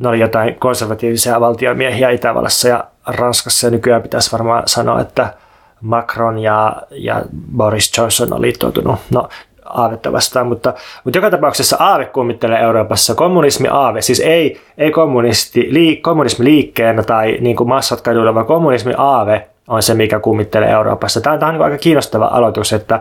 [0.00, 5.34] ne oli jotain konservatiivisia valtiomiehiä Itävallassa ja Ranskassa ja nykyään pitäisi varmaan sanoa, että
[5.80, 7.22] Macron ja, ja
[7.56, 9.00] Boris Johnson on liittoutunut.
[9.10, 9.28] No,
[9.74, 13.14] aavetta vastaan, mutta, mutta joka tapauksessa aave kummittelee Euroopassa.
[13.14, 18.46] Kommunismi aave, siis ei, ei kommunisti, lii, kommunismi liikkeenä tai niin kuin massat kaduilla, vaan
[18.46, 21.20] kommunismi aave on se, mikä kummittelee Euroopassa.
[21.20, 23.00] Tämä on, tämä on niin aika kiinnostava aloitus, että,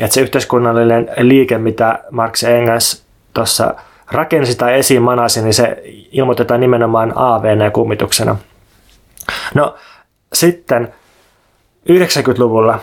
[0.00, 3.74] että se yhteiskunnallinen liike, mitä Marx ja Engels tuossa
[4.12, 5.82] rakensi tai esiin manasi, niin se
[6.12, 8.36] ilmoitetaan nimenomaan AVN ja kummituksena.
[9.54, 9.74] No
[10.32, 10.94] sitten
[11.90, 12.78] 90-luvulla,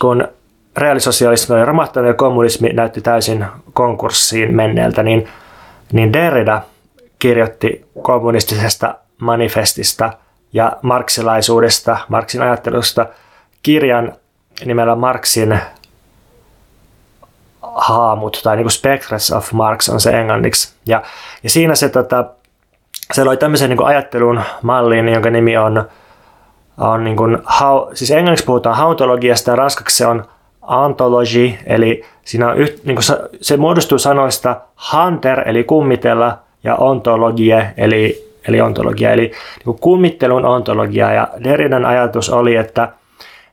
[0.00, 0.28] kun
[0.76, 5.28] reaalisosialismi oli romahtanut ja kommunismi näytti täysin konkurssiin menneeltä, niin,
[5.92, 6.62] niin Derrida
[7.18, 10.12] kirjoitti kommunistisesta manifestista
[10.52, 13.06] ja marksilaisuudesta, Marksin ajattelusta
[13.62, 14.12] kirjan
[14.64, 15.60] nimellä Marksin
[17.62, 20.74] haamut tai niin kuin Spectres of Marx on se englanniksi.
[20.86, 21.02] Ja,
[21.42, 22.24] ja siinä se, tota,
[23.12, 25.88] se loi tämmöisen niin ajattelun malliin, jonka nimi on,
[26.78, 30.24] on niin kuin, how, siis englanniksi puhutaan hauntologiasta ja ranskaksi se on
[30.66, 34.60] Anthology, eli siinä on yht, niin se, se muodostuu sanoista
[34.92, 39.32] hunter, eli kummitella, ja ontologie, eli, eli ontologia, eli
[39.66, 41.12] niin kummittelun ontologia.
[41.12, 42.88] Ja Derridan ajatus oli, että,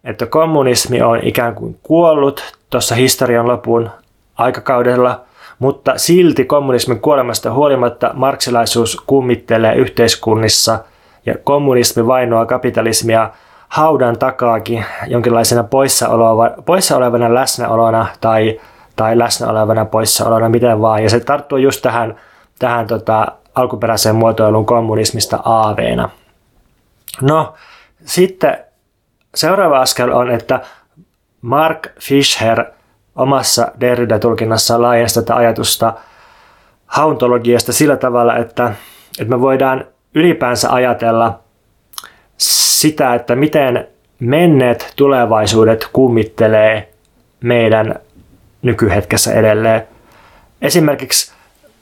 [0.03, 3.89] että kommunismi on ikään kuin kuollut tuossa historian lopun
[4.37, 5.21] aikakaudella,
[5.59, 10.79] mutta silti kommunismin kuolemasta huolimatta marksilaisuus kummittelee yhteiskunnissa
[11.25, 13.29] ja kommunismi vainoaa kapitalismia
[13.73, 18.59] haudan takaakin jonkinlaisena poissa, oleva, poissa olevana läsnäolona tai,
[18.95, 21.03] tai läsnä olevana poissaolona, miten vaan.
[21.03, 22.15] Ja se tarttuu just tähän,
[22.59, 26.09] tähän tota, alkuperäiseen muotoiluun kommunismista aaveena.
[27.21, 27.53] No,
[28.05, 28.57] sitten
[29.35, 30.61] seuraava askel on, että
[31.41, 32.65] Mark Fisher
[33.15, 35.93] omassa Derrida-tulkinnassaan laajensi tätä ajatusta
[36.85, 38.73] hauntologiasta sillä tavalla, että,
[39.19, 41.42] että me voidaan ylipäänsä ajatella
[42.83, 43.87] sitä, että miten
[44.19, 46.89] menneet tulevaisuudet kummittelee
[47.41, 47.95] meidän
[48.61, 49.87] nykyhetkessä edelleen.
[50.61, 51.33] Esimerkiksi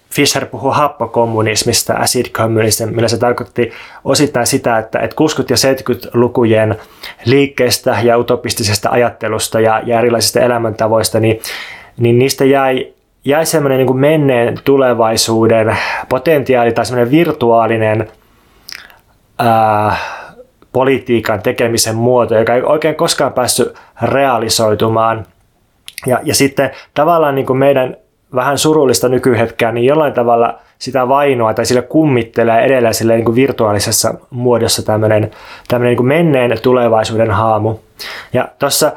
[0.09, 3.71] Fisher puhuu happokommunismista, acid communism, millä se tarkoitti
[4.03, 5.05] osittain sitä, että 60-
[5.49, 6.75] ja 70-lukujen
[7.25, 11.41] liikkeestä ja utopistisesta ajattelusta ja, ja erilaisista elämäntavoista, niin,
[11.97, 12.93] niin niistä jäi,
[13.25, 15.77] jäi semmoinen niin menneen tulevaisuuden
[16.09, 18.07] potentiaali tai semmoinen virtuaalinen
[19.39, 19.95] ää,
[20.73, 25.25] politiikan tekemisen muoto, joka ei oikein koskaan päässyt realisoitumaan.
[26.05, 27.97] Ja, ja sitten tavallaan niin kuin meidän
[28.35, 33.35] vähän surullista nykyhetkeä, niin jollain tavalla sitä vainoa tai sille kummittelee edelleen sille niin kuin
[33.35, 35.31] virtuaalisessa muodossa tämmöinen,
[35.67, 37.75] tämmöinen niin kuin menneen tulevaisuuden haamu.
[38.33, 38.91] Ja tuossa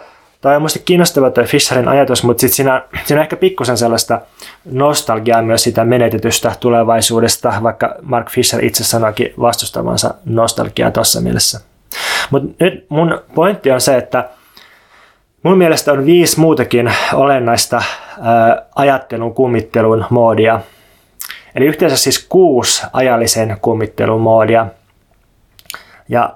[0.44, 4.20] Tämä on minusta kiinnostava tuo Fisherin ajatus, mutta sitten siinä, siinä on ehkä pikkusen sellaista
[4.64, 11.60] nostalgiaa myös sitä menetetystä tulevaisuudesta, vaikka Mark Fisher itse sanoikin vastustavansa nostalgiaa tuossa mielessä.
[12.30, 14.28] Mutta nyt mun pointti on se, että
[15.42, 17.82] mun mielestä on viisi muutakin olennaista
[18.74, 20.60] ajattelun kummittelun moodia.
[21.54, 24.66] Eli yhteensä siis kuusi ajallisen kummittelun moodia.
[26.08, 26.34] Ja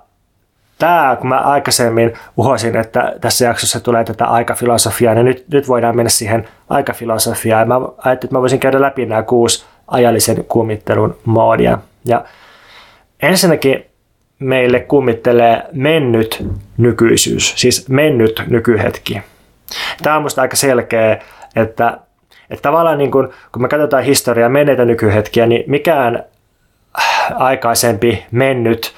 [0.78, 5.96] tämä, kun mä aikaisemmin uhosin, että tässä jaksossa tulee tätä aikafilosofiaa, niin nyt, nyt voidaan
[5.96, 7.68] mennä siihen aikafilosofiaan.
[7.68, 11.78] Mä ajattelin, että mä voisin käydä läpi nämä kuusi ajallisen kummittelun moodia.
[12.04, 12.24] Ja
[13.22, 13.84] ensinnäkin
[14.38, 19.22] meille kummittelee mennyt nykyisyys, siis mennyt nykyhetki.
[20.02, 21.12] Tämä on minusta aika selkeä,
[21.56, 21.98] että,
[22.50, 26.24] että tavallaan niin kun, kun me katsotaan historiaa menneitä nykyhetkiä, niin mikään
[27.34, 28.94] aikaisempi mennyt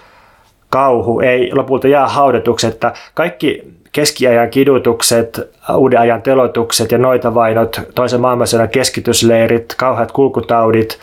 [0.71, 3.63] kauhu ei lopulta jää haudatuksi, että kaikki
[3.93, 10.99] keskiajan kidutukset, uuden ajan telotukset ja noita vainot, toisen maailmansodan keskitysleirit, kauheat kulkutaudit,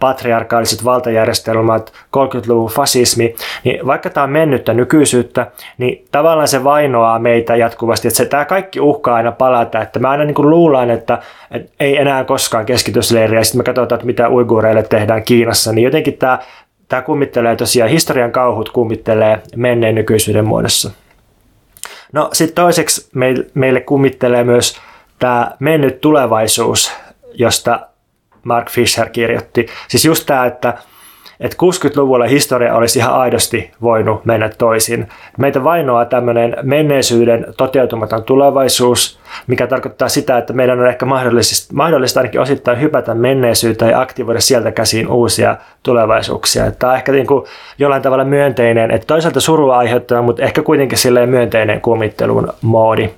[0.00, 5.46] patriarkaaliset valtajärjestelmät, 30-luvun fasismi, niin vaikka tämä on mennyttä nykyisyyttä,
[5.78, 10.10] niin tavallaan se vainoaa meitä jatkuvasti, että se, tämä kaikki uhkaa aina palata, että mä
[10.10, 11.18] aina niin kuin luulen, että,
[11.50, 15.84] että ei enää koskaan keskitysleiriä, ja sitten me katsotaan, että mitä uiguureille tehdään Kiinassa, niin
[15.84, 16.38] jotenkin tämä
[16.88, 20.90] Tämä kummittelee tosiaan, historian kauhut kummittelee menneen nykyisyyden muodossa.
[22.12, 23.10] No sitten toiseksi
[23.54, 24.80] meille kummittelee myös
[25.18, 26.92] tämä mennyt tulevaisuus,
[27.34, 27.80] josta
[28.42, 29.66] Mark Fisher kirjoitti.
[29.88, 30.74] Siis just tämä, että
[31.40, 35.08] että 60-luvulla historia olisi ihan aidosti voinut mennä toisin.
[35.38, 41.06] Meitä vainoaa tämmöinen menneisyyden toteutumaton tulevaisuus, mikä tarkoittaa sitä, että meidän on ehkä
[41.72, 46.72] mahdollista, ainakin osittain hypätä menneisyyteen ja aktivoida sieltä käsiin uusia tulevaisuuksia.
[46.72, 47.44] Tämä on ehkä niin kuin
[47.78, 53.10] jollain tavalla myönteinen, että toisaalta surua aiheuttaa, mutta ehkä kuitenkin silleen myönteinen kummittelun moodi.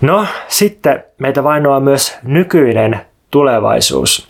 [0.00, 4.29] No, sitten meitä vainoaa myös nykyinen tulevaisuus.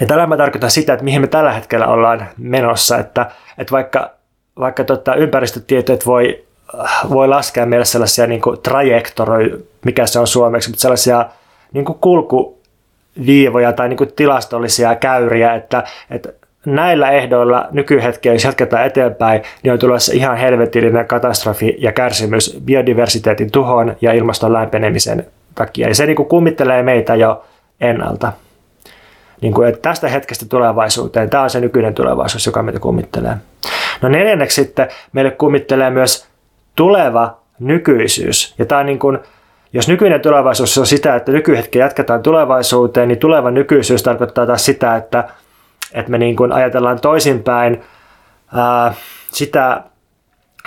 [0.00, 4.10] Ja tällä mä tarkoitan sitä, että mihin me tällä hetkellä ollaan menossa, että, että vaikka,
[4.58, 6.44] vaikka tota, ympäristötieteet voi,
[7.10, 11.26] voi laskea meille sellaisia niin trajektoroja, mikä se on suomeksi, mutta sellaisia
[11.72, 16.32] niin kulkuviivoja tai niin tilastollisia käyriä, että, että
[16.66, 23.50] näillä ehdoilla nykyhetkellä, jos jatketaan eteenpäin, niin on tulossa ihan helvetillinen katastrofi ja kärsimys biodiversiteetin
[23.50, 25.88] tuhon ja ilmaston lämpenemisen takia.
[25.88, 27.44] Ja se niin kummittelee meitä jo
[27.80, 28.32] ennalta.
[29.42, 33.36] Niin kuin, että tästä hetkestä tulevaisuuteen, tämä on se nykyinen tulevaisuus, joka meitä kummittelee.
[34.02, 36.28] No neljänneksi sitten meille kummittelee myös
[36.74, 38.54] tuleva nykyisyys.
[38.58, 39.18] Ja tämä on niin kuin,
[39.72, 44.96] jos nykyinen tulevaisuus on sitä, että nykyhetki jatketaan tulevaisuuteen, niin tuleva nykyisyys tarkoittaa taas sitä,
[44.96, 45.28] että,
[45.92, 47.82] että me niin kuin ajatellaan toisinpäin
[48.54, 48.94] ää,
[49.32, 49.82] sitä,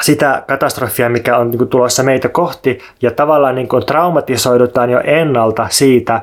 [0.01, 5.01] sitä katastrofia, mikä on niin kuin tulossa meitä kohti, ja tavallaan niin kuin traumatisoidutaan jo
[5.03, 6.21] ennalta siitä,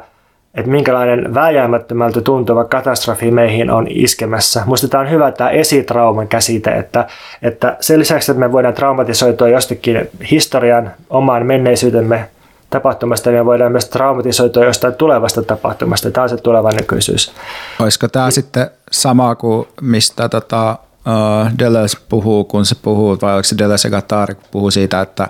[0.54, 4.64] että minkälainen vääjäämättömältä tuntuva katastrofi meihin on iskemässä.
[5.00, 7.06] On hyvä tämä esitrauman käsite, että,
[7.42, 12.28] että sen lisäksi, että me voidaan traumatisoitua jostakin historian omaan menneisyytemme
[12.70, 16.10] tapahtumasta, niin me voidaan myös traumatisoitua jostain tulevasta tapahtumasta.
[16.10, 17.32] Tämä on se tuleva nykyisyys.
[17.78, 18.32] Olisiko tämä niin.
[18.32, 23.88] sitten sama kuin mistä tota, uh, Deleuze puhuu, kun se puhuu, vai oliko se Deleuze
[23.88, 25.28] ja Gattari puhuu siitä, että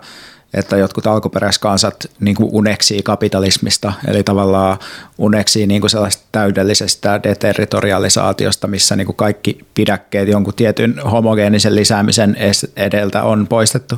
[0.55, 4.78] että jotkut alkuperäiskansat niin kuin uneksii kapitalismista, eli tavallaan
[5.18, 12.36] uneksii niin kuin sellaista täydellisestä deterritorialisaatiosta, missä niin kuin kaikki pidäkkeet jonkun tietyn homogeenisen lisäämisen
[12.76, 13.94] edeltä on poistettu.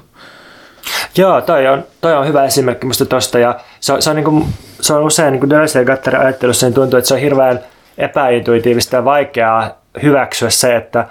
[1.16, 4.24] Joo, toi on, toi on hyvä esimerkki musta tosta, ja se on, se on, niin
[4.24, 4.46] kuin,
[4.80, 7.60] se on usein niin Deleuze ja Gatterin ajattelussa niin tuntuu, että se on hirveän
[7.98, 11.06] epäintuitiivista ja vaikeaa hyväksyä se, että,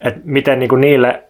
[0.00, 1.22] että miten niin kuin niille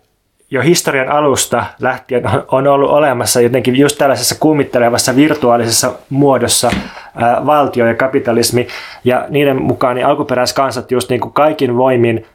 [0.50, 6.70] jo historian alusta lähtien on ollut olemassa jotenkin just tällaisessa kummittelevassa virtuaalisessa muodossa
[7.16, 8.66] ää, valtio ja kapitalismi,
[9.04, 12.26] ja niiden mukaan niin alkuperäiskansat just niin kuin kaikin voimin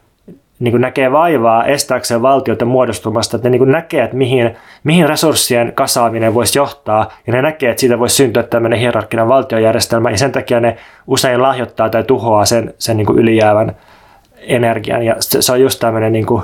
[0.60, 5.10] niin kuin näkee vaivaa estääkseen valtiota muodostumasta, että ne niin kuin näkee, että mihin, mihin
[5.10, 10.18] resurssien kasaaminen voisi johtaa, ja ne näkee, että siitä voisi syntyä tämmöinen hierarkkinen valtiojärjestelmä, ja
[10.18, 13.76] sen takia ne usein lahjoittaa tai tuhoaa sen, sen niin kuin ylijäävän
[14.38, 16.42] energian, ja se on just tämmöinen niin kuin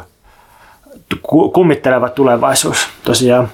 [1.53, 3.49] kummitteleva tulevaisuus tosiaan.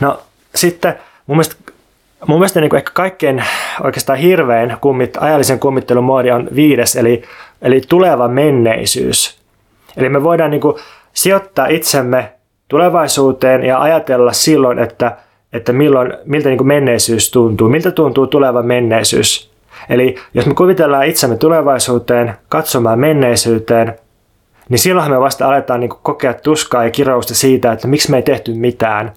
[0.00, 0.20] No
[0.54, 0.94] sitten
[1.26, 1.56] mun mielestä,
[2.26, 3.44] mun mielestä niin kuin ehkä kaikkein
[3.84, 7.22] oikeastaan hirvein kummit, ajallisen kummittelun muodi on viides, eli,
[7.62, 9.38] eli tuleva menneisyys.
[9.96, 10.76] Eli me voidaan niin kuin
[11.12, 12.32] sijoittaa itsemme
[12.68, 15.16] tulevaisuuteen ja ajatella silloin, että,
[15.52, 19.50] että milloin, miltä niin kuin menneisyys tuntuu, miltä tuntuu tuleva menneisyys.
[19.88, 23.98] Eli jos me kuvitellaan itsemme tulevaisuuteen, katsomaan menneisyyteen,
[24.70, 28.22] niin silloinhan me vasta aletaan niin kokea tuskaa ja kirousta siitä, että miksi me ei
[28.22, 29.12] tehty mitään.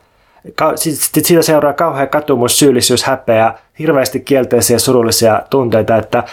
[0.76, 6.24] Sitten siitä seuraa kauhean katumus, syyllisyys, häpeä, hirveästi kielteisiä surullisia tunteita, että,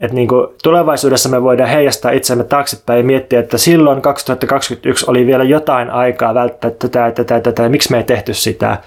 [0.00, 5.26] että niin kuin tulevaisuudessa me voidaan heijastaa itsemme taaksepäin ja miettiä, että silloin 2021 oli
[5.26, 8.78] vielä jotain aikaa välttää tätä ja tätä ja tätä, ja miksi me ei tehty sitä.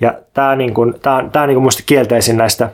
[0.00, 2.70] Ja tämä niin kuin, tämä on, tämä on niin kuin musta kielteisin näistä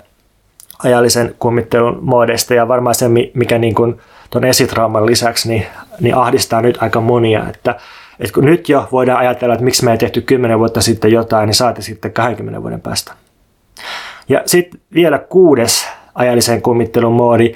[0.85, 4.01] ajallisen kummittelun muodeista ja varmaan se, mikä niin kuin
[4.31, 5.67] tuon esitrauman lisäksi niin,
[6.01, 7.77] niin ahdistaa nyt aika monia, että,
[8.21, 11.47] että kun nyt jo voidaan ajatella, että miksi me ei tehty 10 vuotta sitten jotain,
[11.47, 13.13] niin saati sitten 20 vuoden päästä.
[14.29, 17.55] Ja sitten vielä kuudes ajallisen kummittelun moodi,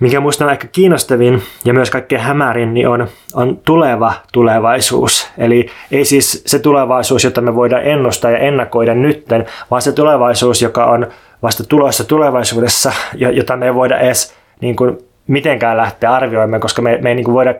[0.00, 5.28] mikä minusta on aika kiinnostavin ja myös kaikkein hämärin, niin on, on tuleva tulevaisuus.
[5.38, 10.62] Eli ei siis se tulevaisuus, jota me voidaan ennustaa ja ennakoida nytten, vaan se tulevaisuus,
[10.62, 11.06] joka on
[11.42, 14.98] vasta tulossa tulevaisuudessa, jota me ei voida edes niin kuin
[15.28, 17.54] mitenkään lähteä arvioimaan, koska me, me ei niin kuin voida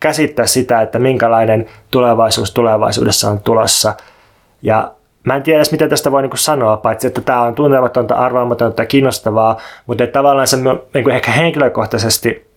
[0.00, 3.94] käsittää sitä, että minkälainen tulevaisuus tulevaisuudessa on tulossa.
[4.62, 4.92] Ja
[5.24, 8.14] mä en tiedä edes, mitä tästä voi niin kuin sanoa, paitsi että tämä on tuntematonta,
[8.14, 9.56] arvaamatonta ja kiinnostavaa,
[9.86, 12.50] mutta tavallaan se niin kuin ehkä henkilökohtaisesti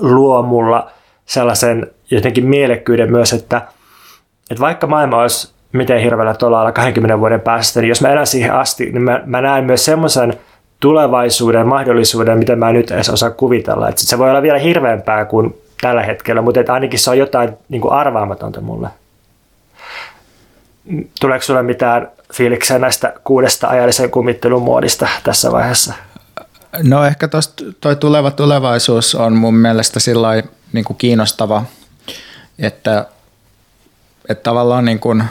[0.00, 0.90] luo mulla
[1.26, 3.62] sellaisen jotenkin mielekkyyden myös, että,
[4.50, 8.54] että vaikka maailma olisi miten hirveällä tolalla 20 vuoden päästä, niin jos mä elän siihen
[8.54, 10.34] asti, niin mä, mä näen myös semmoisen
[10.80, 13.88] tulevaisuuden mahdollisuuden, mitä mä nyt edes osaa kuvitella.
[13.88, 17.52] Et se voi olla vielä hirveämpää kuin tällä hetkellä, mutta et ainakin se on jotain
[17.68, 18.88] niin kuin arvaamatonta mulle.
[21.20, 25.94] Tuleeko sulle mitään fiiliksiä näistä kuudesta ajallisen kumittelun muodista tässä vaiheessa?
[26.82, 31.64] No ehkä tosta, toi tuleva tulevaisuus on mun mielestä sillä niin kiinnostava,
[32.58, 33.06] että,
[34.28, 35.24] että tavallaan niin kuin,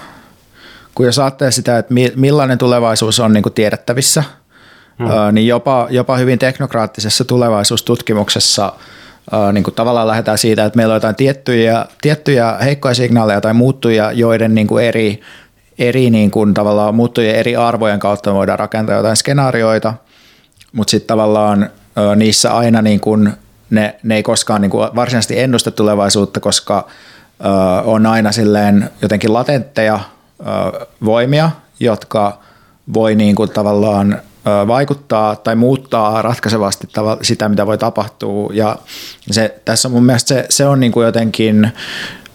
[0.96, 4.24] kun jos ajattelee sitä, että millainen tulevaisuus on niin kuin tiedettävissä–
[5.00, 5.08] hmm.
[5.32, 8.74] niin jopa, jopa hyvin teknokraattisessa tulevaisuustutkimuksessa
[9.54, 14.12] niin kuin tavallaan lähdetään siitä, että meillä on jotain tiettyjä, tiettyjä heikkoja signaaleja tai muuttuja,
[14.12, 15.22] joiden niin kuin eri,
[15.80, 19.94] eri niin kuin tavallaan muuttujien eri arvojen kautta me voidaan rakentaa jotain skenaarioita,
[20.72, 21.70] mutta sitten tavallaan
[22.16, 23.34] niissä aina niin kuin
[23.70, 26.88] ne, ne ei koskaan niin kuin varsinaisesti ennusta tulevaisuutta, koska
[27.84, 30.00] on aina silleen jotenkin latentteja
[31.06, 32.40] voimia, jotka
[32.94, 34.22] voi niin kuin tavallaan
[34.68, 36.88] vaikuttaa tai muuttaa ratkaisevasti
[37.22, 38.50] sitä, mitä voi tapahtua.
[38.54, 38.78] Ja
[39.32, 41.72] se, tässä mun mielestä se, se on niin kuin jotenkin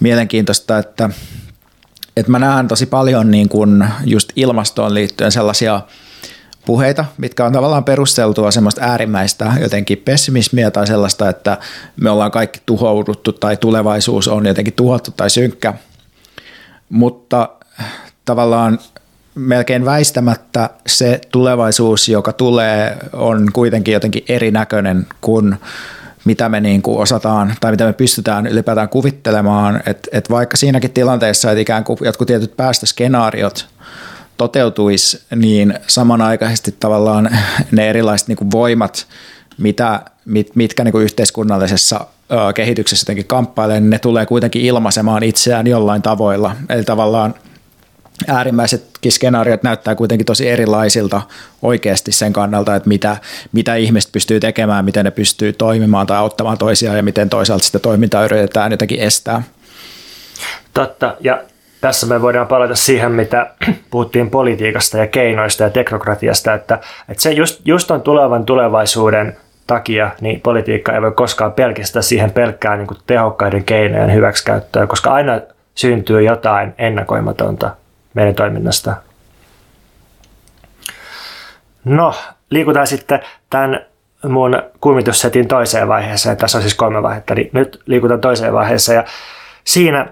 [0.00, 1.10] mielenkiintoista, että,
[2.16, 5.80] että mä näen tosi paljon niin kuin just ilmastoon liittyen sellaisia
[6.66, 11.58] puheita, mitkä on tavallaan perusteltua semmoista äärimmäistä jotenkin pessimismiä tai sellaista, että
[11.96, 15.74] me ollaan kaikki tuhouduttu tai tulevaisuus on jotenkin tuhottu tai synkkä.
[16.88, 17.48] Mutta
[18.24, 18.78] tavallaan
[19.35, 25.57] melkein väistämättä se tulevaisuus, joka tulee, on kuitenkin jotenkin erinäköinen kuin
[26.24, 29.83] mitä me niin kuin osataan tai mitä me pystytään ylipäätään kuvittelemaan.
[29.87, 33.66] Että et vaikka siinäkin tilanteessa, että ikään kuin jotkut tietyt päästöskenaariot
[34.37, 37.30] toteutuisi, niin samanaikaisesti tavallaan
[37.72, 39.07] ne erilaiset niin kuin voimat,
[39.59, 42.07] mitä, mit, mitkä niin kuin yhteiskunnallisessa
[42.55, 46.57] kehityksessä jotenkin kamppailee, niin ne tulee kuitenkin ilmaisemaan itseään jollain tavoilla.
[46.68, 47.35] Eli tavallaan–
[48.28, 51.22] äärimmäisetkin skenaariot näyttää kuitenkin tosi erilaisilta
[51.62, 53.16] oikeasti sen kannalta, että mitä,
[53.52, 57.78] mitä ihmiset pystyy tekemään, miten ne pystyy toimimaan tai auttamaan toisiaan ja miten toisaalta sitä
[57.78, 59.42] toimintaa yritetään jotenkin estää.
[60.74, 61.42] Totta, ja
[61.80, 63.50] tässä me voidaan palata siihen, mitä
[63.90, 69.36] puhuttiin politiikasta ja keinoista ja teknokratiasta, että, että se just, just on tulevan tulevaisuuden
[69.66, 75.40] takia, niin politiikka ei voi koskaan pelkistää siihen pelkkään niin tehokkaiden keinojen hyväksikäyttöön, koska aina
[75.74, 77.70] syntyy jotain ennakoimatonta
[78.14, 78.96] meidän toiminnasta.
[81.84, 82.14] No,
[82.50, 83.86] liikutaan sitten tämän
[84.28, 86.36] mun kuumitussetin toiseen vaiheeseen.
[86.36, 88.96] Tässä on siis kolme vaihetta, niin nyt liikutaan toiseen vaiheeseen.
[88.96, 89.04] Ja
[89.64, 90.06] siinä,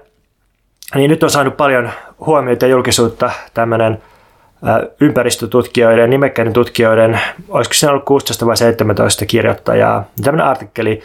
[0.94, 1.90] niin nyt on saanut paljon
[2.26, 4.02] huomiota ja julkisuutta tämmöinen
[5.00, 10.04] ympäristötutkijoiden, nimekkäiden tutkijoiden, olisiko siinä ollut 16 vai 17 kirjoittajaa.
[10.22, 11.02] Tämmöinen artikkeli,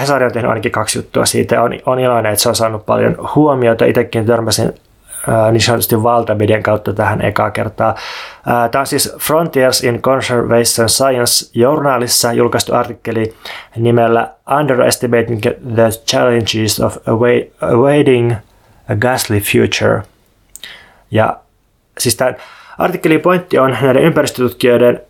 [0.00, 3.16] Hesari on tehnyt ainakin kaksi juttua siitä, on, on iloinen, että se on saanut paljon
[3.34, 3.84] huomiota.
[3.84, 4.74] Itsekin törmäsin
[5.52, 7.94] niin sanotusti valtamedian kautta tähän ekaa kertaa.
[8.70, 13.34] Tämä on siis Frontiers in Conservation Science journaalissa julkaistu artikkeli
[13.76, 15.40] nimellä Underestimating
[15.74, 16.96] the Challenges of
[17.60, 18.32] Awaiting
[18.88, 20.02] a Ghastly Future.
[21.10, 21.36] Ja
[21.98, 22.36] siis tämän
[22.78, 25.00] artikkelin pointti on näiden ympäristötutkijoiden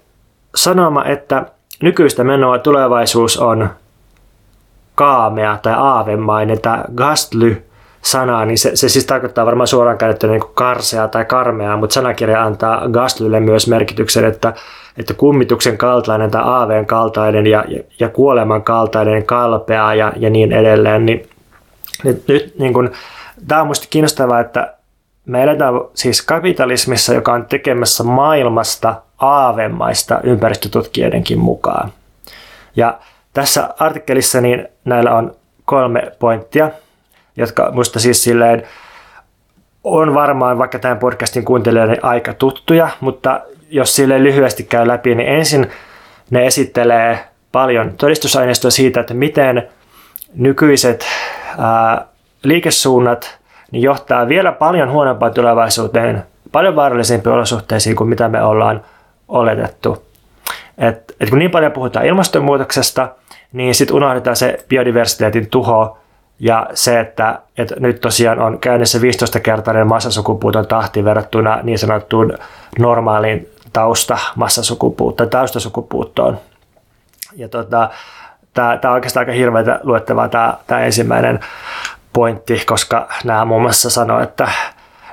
[0.55, 1.47] sanoma, että
[1.83, 3.71] nykyistä menoa tulevaisuus on
[4.95, 6.61] kaamea tai aavemainen.
[6.61, 7.68] Tämä ghastly
[8.11, 12.45] sanaa, niin se, se siis tarkoittaa varmaan suoraan käytettynä niin karsea tai karmea, mutta sanakirja
[12.45, 14.53] antaa Gastlylle myös merkityksen, että,
[14.97, 20.53] että kummituksen kaltainen tai aaveen kaltainen ja, ja, ja kuoleman kaltainen kalpea ja, ja niin
[20.53, 21.07] edelleen.
[21.07, 21.29] Niin,
[22.05, 22.91] nyt, nyt niin kun,
[23.49, 24.75] tämä on minusta kiinnostavaa, että
[25.27, 31.93] me eletään siis kapitalismissa, joka on tekemässä maailmasta aavemaista ympäristötutkijoidenkin mukaan.
[32.77, 32.99] Ja
[33.33, 36.71] tässä artikkelissa niin näillä on kolme pointtia–
[37.39, 38.63] jotka musta siis silleen
[39.85, 45.29] on varmaan vaikka tämän podcastin kuuntelijoiden aika tuttuja, mutta jos sille lyhyesti käy läpi, niin
[45.29, 45.71] ensin
[46.31, 47.19] ne esittelee
[47.53, 49.69] paljon todistusaineistoa siitä, että miten
[50.35, 51.05] nykyiset
[51.59, 52.07] ää,
[52.43, 53.39] liikesuunnat
[53.71, 56.23] niin johtaa vielä paljon huonompaan tulevaisuuteen,
[56.53, 58.85] paljon vaarallisempiin olosuhteisiin kuin mitä me ollaan
[59.29, 60.03] oletettu.
[60.79, 63.09] Et, et kun niin paljon puhutaan ilmastonmuutoksesta,
[63.53, 65.99] niin sitten unohdetaan se biodiversiteetin tuho,
[66.39, 72.39] ja se, että, että nyt tosiaan on käynnissä 15-kertainen massasukupuuton tahti verrattuna niin sanottuun
[72.79, 76.39] normaaliin tausta massasukupuuttoon tai taustasukupuuttoon.
[77.37, 77.91] Ja tota,
[78.55, 81.41] tämä, on oikeastaan aika hirveätä luettavaa tämä, tämä ensimmäinen
[82.13, 84.49] pointti, koska nämä muun muassa sanoo, että,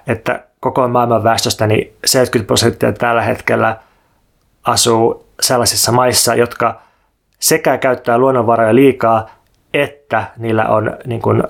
[0.07, 3.77] että koko maailman väestöstä niin 70 prosenttia tällä hetkellä
[4.63, 6.81] asuu sellaisissa maissa, jotka
[7.39, 9.29] sekä käyttää luonnonvaroja liikaa,
[9.81, 11.43] että niillä on niin kuin,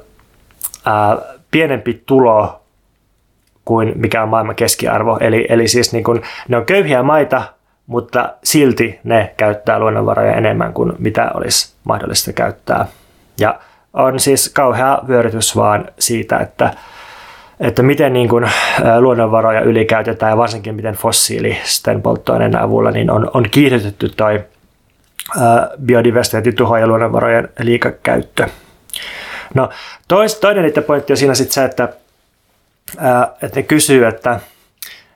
[0.86, 1.18] ää,
[1.52, 2.62] pienempi tulo
[3.66, 5.18] kuin mikä on maailman keskiarvo.
[5.22, 7.44] Eli, eli siis niin kuin, ne on köyhiä maita,
[7.88, 12.86] mutta silti ne käyttää luonnonvaroja enemmän kuin mitä olisi mahdollista käyttää.
[13.40, 13.60] Ja
[13.94, 16.74] on siis kauhea vyörytys vaan siitä, että,
[17.60, 18.46] että miten niin kuin
[19.00, 24.44] luonnonvaroja ylikäytetään ja varsinkin miten fossiilisten polttoaineiden avulla niin on, on kiihdytetty toi
[25.86, 28.48] biodiversiteetin tuho ja luonnonvarojen liikakäyttö.
[29.54, 29.70] No,
[30.08, 31.90] tois, toinen niiden pointti on siinä sitten se, että,
[32.98, 34.40] ää, että ne kysyy, että,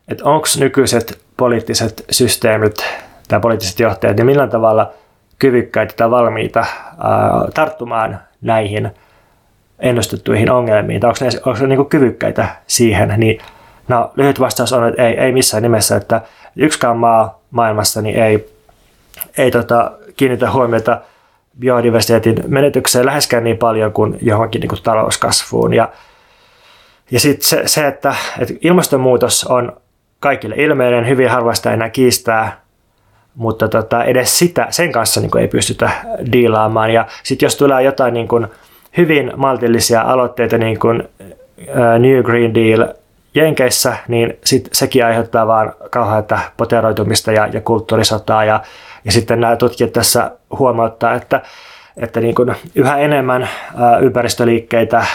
[0.08, 2.86] että onko nykyiset poliittiset systeemit
[3.28, 4.92] tai poliittiset johtajat, niin millä tavalla
[5.40, 6.68] kyvykkäitä tai valmiita ää,
[7.54, 8.92] tarttumaan näihin
[9.80, 13.42] ennustettuihin ongelmiin, tai onko ne, onko ne niin kyvykkäitä siihen, niin
[13.88, 16.22] no, lyhyt vastaus on, että ei, ei missään nimessä, että
[16.56, 18.59] yksikään maa maailmassa niin ei
[19.38, 21.02] ei tota, kiinnitä huomiota
[21.60, 25.74] biodiversiteetin menetykseen läheskään niin paljon kuin johonkin niin kuin talouskasvuun.
[25.74, 25.90] Ja,
[27.12, 29.78] ja sitten se, se että, että ilmastonmuutos on
[30.20, 32.62] kaikille ilmeinen, hyvin harvasta enää kiistää,
[33.36, 35.90] mutta tota, edes sitä, sen kanssa niin kuin ei pystytä
[36.32, 36.94] diilaamaan.
[36.94, 38.48] Ja sitten jos tulee jotain niin kuin
[38.98, 41.10] hyvin maltillisia aloitteita, niin kuin
[42.00, 42.88] New Green Deal
[43.36, 48.62] Jenkeissä, niin sit sekin aiheuttaa vaan kauheata poteroitumista ja, ja kulttuurisotaa ja
[49.06, 51.42] ja sitten nämä tutkijat tässä huomauttaa, että,
[51.98, 53.50] että niin kuin yhä enemmän
[54.02, 55.06] ympäristöliikkeitä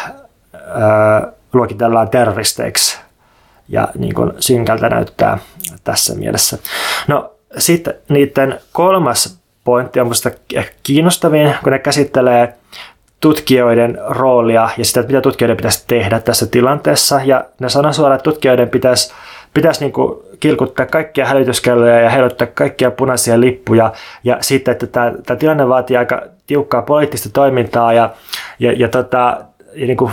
[1.53, 2.99] luokitellaan terroristeiksi
[3.69, 5.39] ja niin kuin synkältä näyttää
[5.85, 6.59] tässä mielessä.
[7.09, 10.31] No sitten niiden kolmas pointti on minusta
[10.83, 12.55] kiinnostavin, kun ne käsittelee
[13.21, 17.21] tutkijoiden roolia ja sitä, että mitä tutkijoiden pitäisi tehdä tässä tilanteessa.
[17.25, 19.15] Ja ne sanoo suoraan, että tutkijoiden pitäisi
[19.55, 23.93] pitäisi niin kuin kilkuttaa kaikkia hälytyskelloja ja heiluttaa kaikkia punaisia lippuja.
[24.25, 28.11] Ja sitten, että tämä, tämä tilanne vaatii aika tiukkaa poliittista toimintaa ja,
[28.59, 29.37] ja, ja, tota,
[29.75, 30.13] ja niin kuin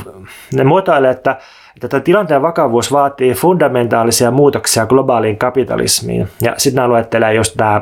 [0.53, 1.38] ne muotoilee, että,
[1.75, 6.27] että tämä tilanteen vakavuus vaatii fundamentaalisia muutoksia globaaliin kapitalismiin.
[6.41, 7.82] Ja sitten nämä luettelee just tämä,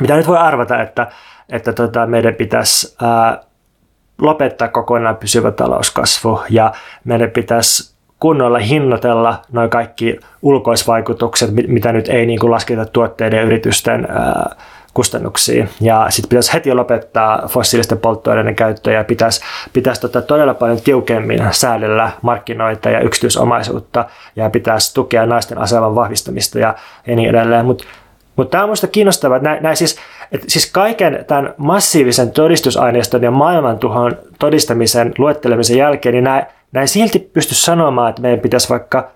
[0.00, 1.06] mitä nyt voi arvata, että,
[1.48, 3.40] että tota, meidän pitäisi ää,
[4.18, 6.72] lopettaa kokonaan pysyvä talouskasvu ja
[7.04, 7.91] meidän pitäisi
[8.22, 14.08] kunnolla hinnoitella noin kaikki ulkoisvaikutukset, mitä nyt ei niin kuin lasketa tuotteiden ja yritysten
[14.94, 15.68] kustannuksiin.
[15.80, 19.40] Ja sitten pitäisi heti lopettaa fossiilisten polttoaineiden käyttöä ja pitäisi,
[19.72, 24.04] pitäisi tota todella paljon tiukemmin säädellä markkinoita ja yksityisomaisuutta
[24.36, 26.74] ja pitäisi tukea naisten aseman vahvistamista ja,
[27.06, 27.66] ja niin edelleen.
[27.66, 27.84] Mutta
[28.36, 29.96] mutta tämä on minusta kiinnostavaa, että, näin, näin siis,
[30.32, 37.18] että siis kaiken tämän massiivisen todistusaineiston ja maailmantuhon todistamisen luettelemisen jälkeen, niin näin, näin silti
[37.18, 39.10] pysty sanomaan, että meidän pitäisi vaikka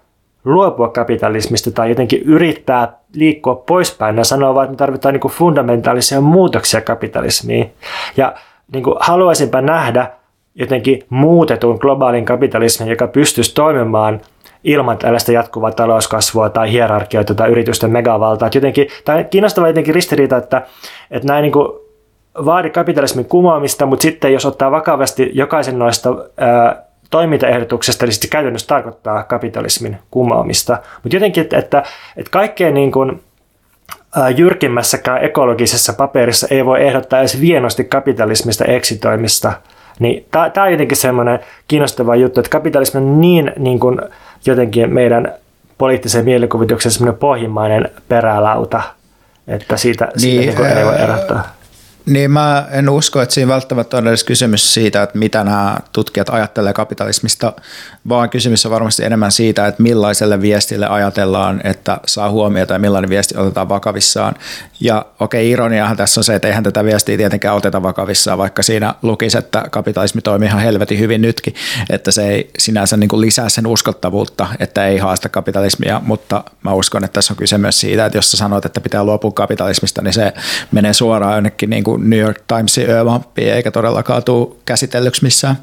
[0.45, 6.21] luopua kapitalismista tai jotenkin yrittää liikkua poispäin ja sanoa vaan, että me tarvitaan niin fundamentaalisia
[6.21, 7.73] muutoksia kapitalismiin.
[8.17, 8.35] Ja
[8.73, 10.11] niin kuin haluaisinpa nähdä
[10.55, 14.21] jotenkin muutetun globaalin kapitalismin, joka pystyisi toimimaan
[14.65, 18.51] ilman tällaista jatkuvaa talouskasvua tai hierarkioita tai yritysten megavaltaa.
[18.55, 20.63] jotenkin, tämä on kiinnostava jotenkin ristiriita, että,
[21.11, 21.69] että näin niin kuin
[22.45, 28.67] vaadi kapitalismin kumoamista, mutta sitten jos ottaa vakavasti jokaisen noista ää, toimintaehdotuksesta, niin sitten käytännössä
[28.67, 30.79] tarkoittaa kapitalismin kumoamista.
[31.03, 31.83] Mutta jotenkin, että, että,
[32.17, 33.23] että kaikkein niin kuin,
[34.37, 39.53] jyrkimmässäkään ekologisessa paperissa ei voi ehdottaa edes vienosti kapitalismista eksitoimista.
[39.99, 41.39] Niin tämä on jotenkin semmoinen
[41.69, 44.01] kiinnostava juttu, että kapitalismi on niin, niin kuin,
[44.47, 45.35] jotenkin meidän
[45.79, 48.83] poliittisen mielikuvituksen semmoinen pohjimmainen perälauta,
[49.49, 51.56] että siitä, niin, siitä niin ei voi erottaa.
[52.07, 56.29] Niin mä en usko, että siinä välttämättä on edes kysymys siitä, että mitä nämä tutkijat
[56.29, 57.53] ajattelee kapitalismista,
[58.09, 63.11] vaan kysymys on varmasti enemmän siitä, että millaiselle viestille ajatellaan, että saa huomiota ja millainen
[63.11, 64.35] viesti otetaan vakavissaan.
[64.81, 68.63] Ja okei, okay, ironiahan tässä on se, että eihän tätä viestiä tietenkään oteta vakavissaan, vaikka
[68.63, 71.55] siinä lukisi, että kapitalismi toimii ihan helvetin hyvin nytkin,
[71.91, 76.73] että se ei sinänsä niin kuin lisää sen uskottavuutta, että ei haasta kapitalismia, mutta mä
[76.73, 80.03] uskon, että tässä on kyse myös siitä, että jos sä sanot, että pitää luopua kapitalismista,
[80.03, 80.33] niin se
[80.73, 85.57] menee suoraan jonnekin niin kuin New York Timesin öömappiin, eikä todellakaan tule käsitellyksi missään.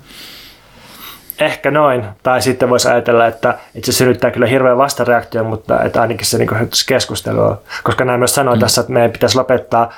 [1.39, 2.05] Ehkä noin.
[2.23, 6.37] Tai sitten voisi ajatella, että itse se synnyttää kyllä hirveän vastareaktio, mutta että ainakin se
[6.37, 7.61] niin keskustelua.
[7.83, 8.61] Koska näin myös sanoin mm.
[8.61, 9.93] tässä, että meidän pitäisi lopettaa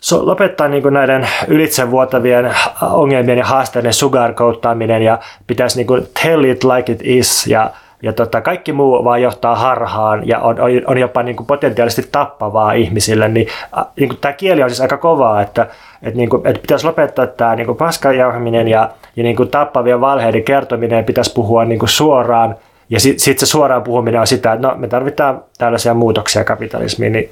[0.00, 6.44] so, lopettaa niin kuin näiden ylitsevuotavien ongelmien ja haasteiden sugarcoattaaminen ja pitäisi niin kuin tell
[6.44, 7.70] it like it is ja
[8.02, 12.08] ja tota, kaikki muu vaan johtaa harhaan ja on, on, on jopa niin kuin potentiaalisesti
[12.12, 13.46] tappavaa ihmisille, niin,
[13.78, 15.66] äh, niin kuin tämä kieli on siis aika kovaa, että,
[16.02, 20.44] että, niin kuin, että pitäisi lopettaa tämä niin paskajauhaminen ja, ja niin kuin tappavien valheiden
[20.44, 22.56] kertominen pitäisi puhua niin kuin suoraan
[22.90, 27.12] ja sitten sit se suoraan puhuminen on sitä, että no, me tarvitaan tällaisia muutoksia kapitalismiin,
[27.12, 27.30] niin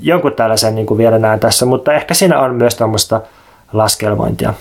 [0.00, 3.20] jonkun tällaisen niin kuin vielä näen tässä, mutta ehkä siinä on myös tämmöistä
[3.72, 4.54] laskelmointia.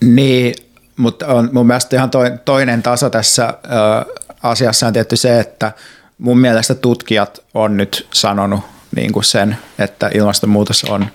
[0.00, 0.54] Niin,
[0.96, 2.10] mutta on mun mielestä ihan
[2.44, 3.54] toinen taso tässä
[4.42, 5.72] asiassa on tietty se, että
[6.18, 8.60] mun mielestä tutkijat on nyt sanonut
[8.96, 11.06] niin kuin sen, että ilmastonmuutos on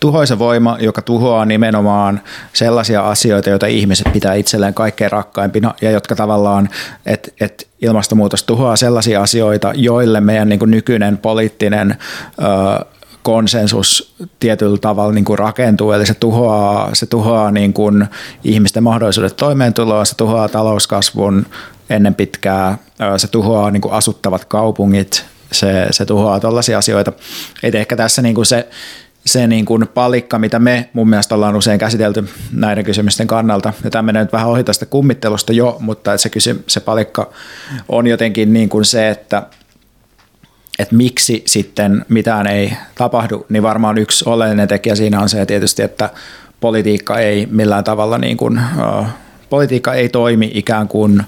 [0.00, 2.20] tuhoisa voima, joka tuhoaa nimenomaan
[2.52, 6.68] sellaisia asioita, joita ihmiset pitää itselleen kaikkein rakkaimpina ja jotka tavallaan,
[7.06, 11.96] että et ilmastonmuutos tuhoaa sellaisia asioita, joille meidän niin kuin nykyinen poliittinen
[12.38, 12.84] ö,
[13.24, 18.06] konsensus tietyllä tavalla niin kuin rakentuu, eli se tuhoaa, se tuhoaa niin kuin
[18.44, 21.46] ihmisten mahdollisuudet toimeentuloa, se tuhoaa talouskasvun
[21.90, 22.78] ennen pitkää,
[23.16, 27.12] se tuhoaa niin kuin asuttavat kaupungit, se, se tuhoaa tällaisia asioita.
[27.62, 28.68] Et ehkä tässä niin kuin se,
[29.26, 33.90] se niin kuin palikka, mitä me mun mielestä ollaan usein käsitelty näiden kysymysten kannalta, ja
[33.90, 37.32] tämä menee nyt vähän ohi tästä kummittelusta jo, mutta se, kysy, se palikka
[37.88, 39.42] on jotenkin niin kuin se, että
[40.78, 45.82] että miksi sitten mitään ei tapahdu, niin varmaan yksi oleellinen tekijä siinä on se tietysti,
[45.82, 46.10] että
[46.60, 48.60] politiikka ei millään tavalla niin kuin,
[49.00, 49.06] uh,
[49.50, 51.22] politiikka ei toimi ikään kuin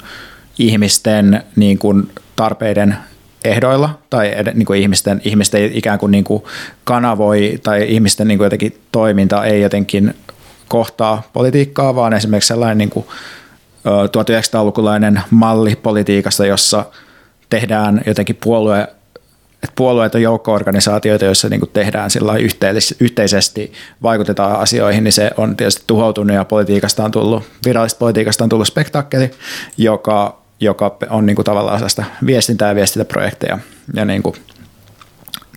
[0.58, 2.96] ihmisten niin kuin tarpeiden
[3.44, 6.42] ehdoilla tai niin kuin ihmisten, ihmisten ikään kuin, niin kuin
[6.84, 10.14] kanavoi tai ihmisten niin kuin jotenkin toiminta ei jotenkin
[10.68, 13.06] kohtaa politiikkaa, vaan esimerkiksi sellainen niin kuin
[13.86, 16.84] 1900-lukulainen malli politiikasta, jossa
[17.50, 18.88] tehdään jotenkin puolue
[19.62, 22.10] että puolueet on joukko-organisaatioita, joissa niin tehdään
[23.00, 28.50] yhteisesti, vaikutetaan asioihin, niin se on tietysti tuhoutunut ja politiikasta on tullut, virallisesta politiikasta on
[28.50, 29.30] tullut spektaakkeli,
[29.76, 33.58] joka, joka on niin kuin tavallaan sellaista viestintää ja viestintäprojekteja.
[33.94, 34.36] Ja niin kuin,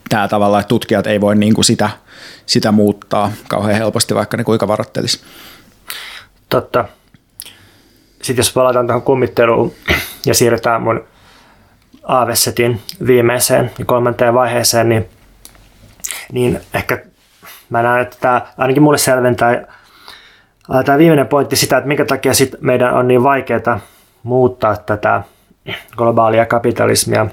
[0.10, 1.90] tämä tavalla, että tutkijat ei voi niin kuin sitä,
[2.46, 5.22] sitä muuttaa kauhean helposti, vaikka ne kuinka varoittelisi.
[6.50, 6.86] Totta.
[8.22, 9.74] Sitten jos palataan tuohon kummitteluun
[10.26, 11.04] ja siirrytään mun
[12.10, 15.10] Aavesetin viimeiseen ja kolmanteen vaiheeseen, niin,
[16.32, 17.04] niin ehkä
[17.70, 19.66] mä näen, että tämä ainakin mulle selventää
[20.86, 23.80] tämä viimeinen pointti sitä, että minkä takia sit meidän on niin vaikeaa
[24.24, 25.24] muuttaa tätä
[25.98, 27.28] globaalia kapitalismia.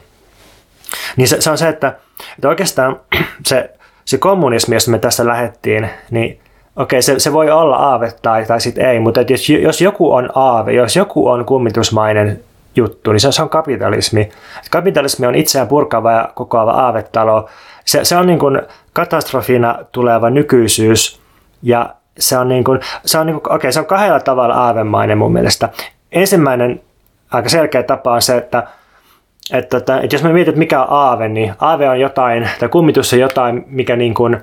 [1.16, 1.88] Niin se, se on se, että,
[2.34, 3.00] että oikeastaan
[3.46, 3.70] se,
[4.04, 6.40] se kommunismi, jos me tässä lähettiin, niin
[6.76, 10.30] okei, se, se voi olla aave tai, tai sitten ei, mutta jos, jos joku on
[10.34, 12.40] aave, jos joku on kummitusmainen
[12.76, 14.28] juttu, niin se, se on kapitalismi.
[14.70, 17.48] Kapitalismi on itseään purkava ja kokoava aavetalo.
[17.84, 18.62] Se, se on niin kuin
[18.92, 21.20] katastrofina tuleva nykyisyys
[21.62, 25.18] ja se on, niin kuin, se on, niin kuin, okay, se on kahdella tavalla aavemainen
[25.18, 25.68] mun mielestä.
[26.12, 26.80] Ensimmäinen
[27.30, 28.66] aika selkeä tapa on se, että
[29.52, 33.12] että, että, että jos me mietit, mikä on aave, niin aave on jotain, tai kummitus
[33.12, 34.36] on jotain, mikä, niin kuin,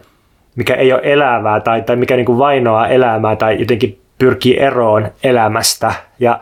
[0.55, 5.07] mikä ei ole elävää, tai, tai mikä niin kuin vainoaa elämää, tai jotenkin pyrkii eroon
[5.23, 5.93] elämästä.
[6.19, 6.39] Ja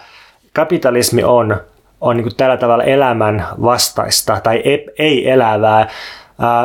[0.53, 1.57] kapitalismi on,
[2.01, 5.87] on niin kuin tällä tavalla elämän vastaista, tai ei, ei elävää.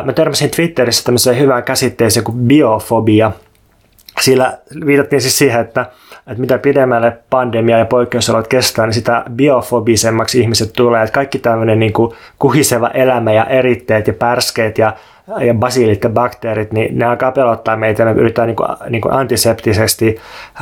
[0.05, 3.33] Mä törmäsin Twitterissä tämmöiseen hyvään käsitteeseen kuin biofobia.
[4.21, 5.87] Sillä viitattiin siis siihen, että
[6.27, 11.03] että mitä pidemmälle pandemia ja poikkeusolot kestää, niin sitä biofobisemmaksi ihmiset tulee.
[11.03, 14.93] Että kaikki tämmöinen niin kuin kuhiseva elämä ja eritteet ja pärskeet ja,
[15.41, 19.03] ja basiilit ja bakteerit, niin ne alkaa pelottaa meitä ja me yritetään niin kuin, niin
[19.03, 20.17] kuin antiseptisesti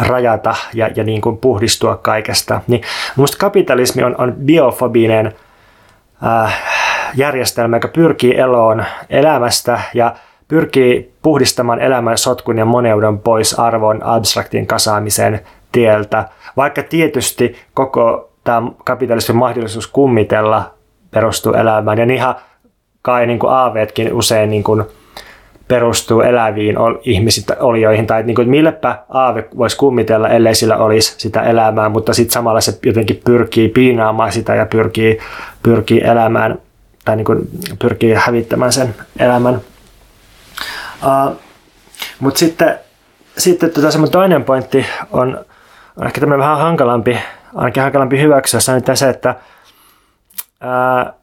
[0.06, 2.60] rajata ja, ja niin kuin puhdistua kaikesta.
[2.66, 2.82] Niin
[3.16, 5.32] minusta kapitalismi on, on biofobinen
[6.26, 6.62] äh,
[7.14, 10.14] järjestelmä, joka pyrkii eloon elämästä ja
[10.48, 15.40] pyrkii puhdistamaan elämän sotkun ja moneuden pois arvon abstraktin kasaamisen
[15.72, 20.74] tieltä, vaikka tietysti koko tämä kapitalismin mahdollisuus kummitella
[21.10, 22.34] perustuu elämään, ja ihan
[23.02, 24.84] kai niin kuin aaveetkin usein niin kuin
[25.68, 31.42] perustuu eläviin ihmisiin, olioihin, tai niin kuin, millepä aave voisi kummitella, ellei sillä olisi sitä
[31.42, 35.18] elämää, mutta sitten samalla se jotenkin pyrkii piinaamaan sitä ja pyrkii,
[35.62, 36.58] pyrkii elämään,
[37.04, 39.60] tai niin kuin pyrkii hävittämään sen elämän.
[41.04, 41.36] Uh,
[42.20, 42.78] Mutta sitten,
[43.38, 45.44] sitten tota, toinen pointti on,
[45.96, 47.18] on ehkä tämmöinen vähän hankalampi,
[47.54, 49.34] ainakin hankalampi hyväksyä, se on se, että
[50.64, 51.14] uh,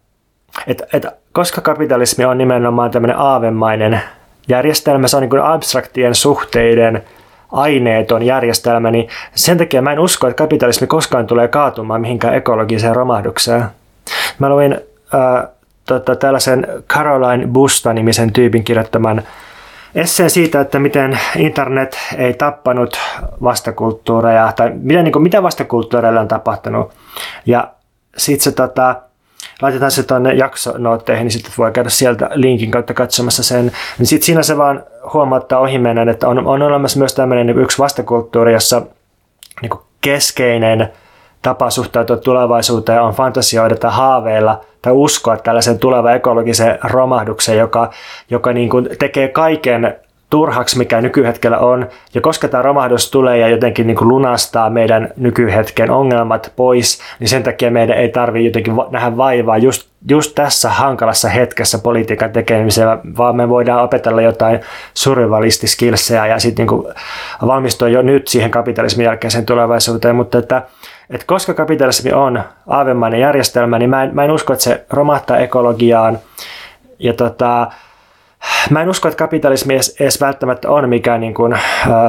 [0.67, 4.01] et, et, koska kapitalismi on nimenomaan tämmöinen aavemainen
[4.47, 7.03] järjestelmä, se on niin abstraktien suhteiden
[7.51, 12.95] aineeton järjestelmä, niin sen takia mä en usko, että kapitalismi koskaan tulee kaatumaan mihinkään ekologiseen
[12.95, 13.63] romahdukseen.
[14.39, 15.47] Mä luin äh,
[15.86, 19.23] tota, tällaisen Caroline Busta-nimisen tyypin kirjoittaman
[19.95, 22.97] esseen siitä, että miten internet ei tappanut
[23.43, 26.93] vastakulttuureja, tai miten, niin kuin, mitä vastakulttuureilla on tapahtunut.
[27.45, 27.67] Ja
[28.17, 28.95] sitten se tota,
[29.61, 33.71] laitetaan se tuonne jaksonootteihin, niin sitten voi käydä sieltä linkin kautta katsomassa sen.
[33.97, 34.83] Niin sitten siinä se vaan
[35.13, 38.81] huomauttaa ohimennen, että on, on olemassa myös tämmöinen niin yksi vastakulttuuri, jossa
[39.61, 39.71] niin
[40.01, 40.91] keskeinen
[41.41, 47.89] tapa suhtautua tulevaisuuteen on fantasioida tai haaveilla tai uskoa tällaisen tulevan ekologisen romahduksen, joka,
[48.29, 49.99] joka niin kuin tekee kaiken
[50.32, 51.88] turhaksi, mikä nykyhetkellä on.
[52.13, 57.27] Ja koska tämä romahdus tulee ja jotenkin niin kuin lunastaa meidän nykyhetken ongelmat pois, niin
[57.27, 62.88] sen takia meidän ei tarvitse jotenkin nähdä vaivaa just, just tässä hankalassa hetkessä politiikan tekemiseen,
[63.17, 64.59] vaan me voidaan opetella jotain
[64.93, 66.93] survivalistiskilsejä ja sitten niin
[67.47, 70.15] valmistua jo nyt siihen kapitalismin jälkeiseen tulevaisuuteen.
[70.15, 70.61] Mutta että,
[71.09, 75.38] että koska kapitalismi on aavemainen järjestelmä, niin mä en, mä en usko, että se romahtaa
[75.38, 76.19] ekologiaan.
[76.99, 77.67] Ja tota,
[78.69, 81.57] Mä en usko, että kapitalismi edes, edes välttämättä on mikään niin kuin,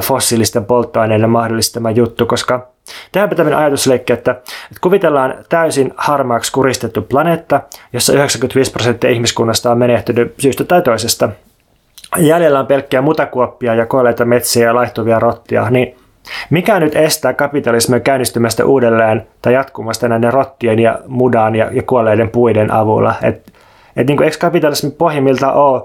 [0.03, 2.69] fossiilisten polttoaineiden mahdollistama juttu, koska
[3.13, 7.61] tehdäänpä tämmöinen ajatusleikki, että, että kuvitellaan täysin harmaaksi kuristettu planeetta,
[7.93, 11.29] jossa 95 prosenttia ihmiskunnasta on menehtynyt syystä tai toisesta.
[12.19, 15.97] Jäljellä on pelkkiä mutakuoppia ja kuolleita metsiä ja laihtuvia rottia, niin
[16.51, 22.31] mikä nyt estää kapitalismia käynnistymästä uudelleen tai jatkumasta näiden rottien ja mudan ja, ja kuolleiden
[22.31, 23.15] puiden avulla?
[23.23, 23.53] Et,
[23.97, 25.83] et niin kuin, eikö kapitalismi pohjimmiltaan ole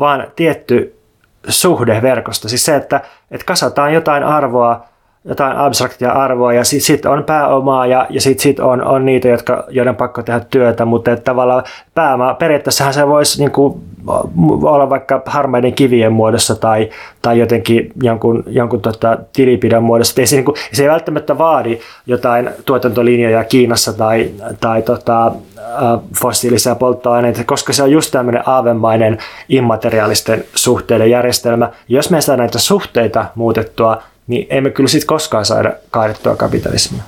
[0.00, 1.00] vaan tietty
[1.48, 2.48] suhde verkosta.
[2.48, 4.89] Siis se, että, että kasataan jotain arvoa,
[5.24, 9.28] jotain abstraktia arvoa ja sitten sit on pääomaa ja, ja sitten sit on, on niitä,
[9.28, 11.64] jotka, joiden pakko tehdä työtä, mutta että tavallaan
[11.94, 13.80] pääoma, periaatteessahan se voisi niin kuin,
[14.62, 16.90] olla vaikka harmaiden kivien muodossa tai,
[17.22, 20.20] tai jotenkin jonkun, jonkun tota, tilipidon muodossa.
[20.20, 24.30] Ei se, niin kuin, se ei välttämättä vaadi jotain tuotantolinjoja Kiinassa tai,
[24.60, 25.32] tai tota,
[26.20, 29.18] fossiilisia polttoaineita, koska se on just tämmöinen aavemainen
[29.48, 31.70] immateriaalisten suhteiden järjestelmä.
[31.88, 37.02] Jos me saadaan näitä suhteita muutettua, niin emme kyllä sitten koskaan saada kaadettua kapitalismia.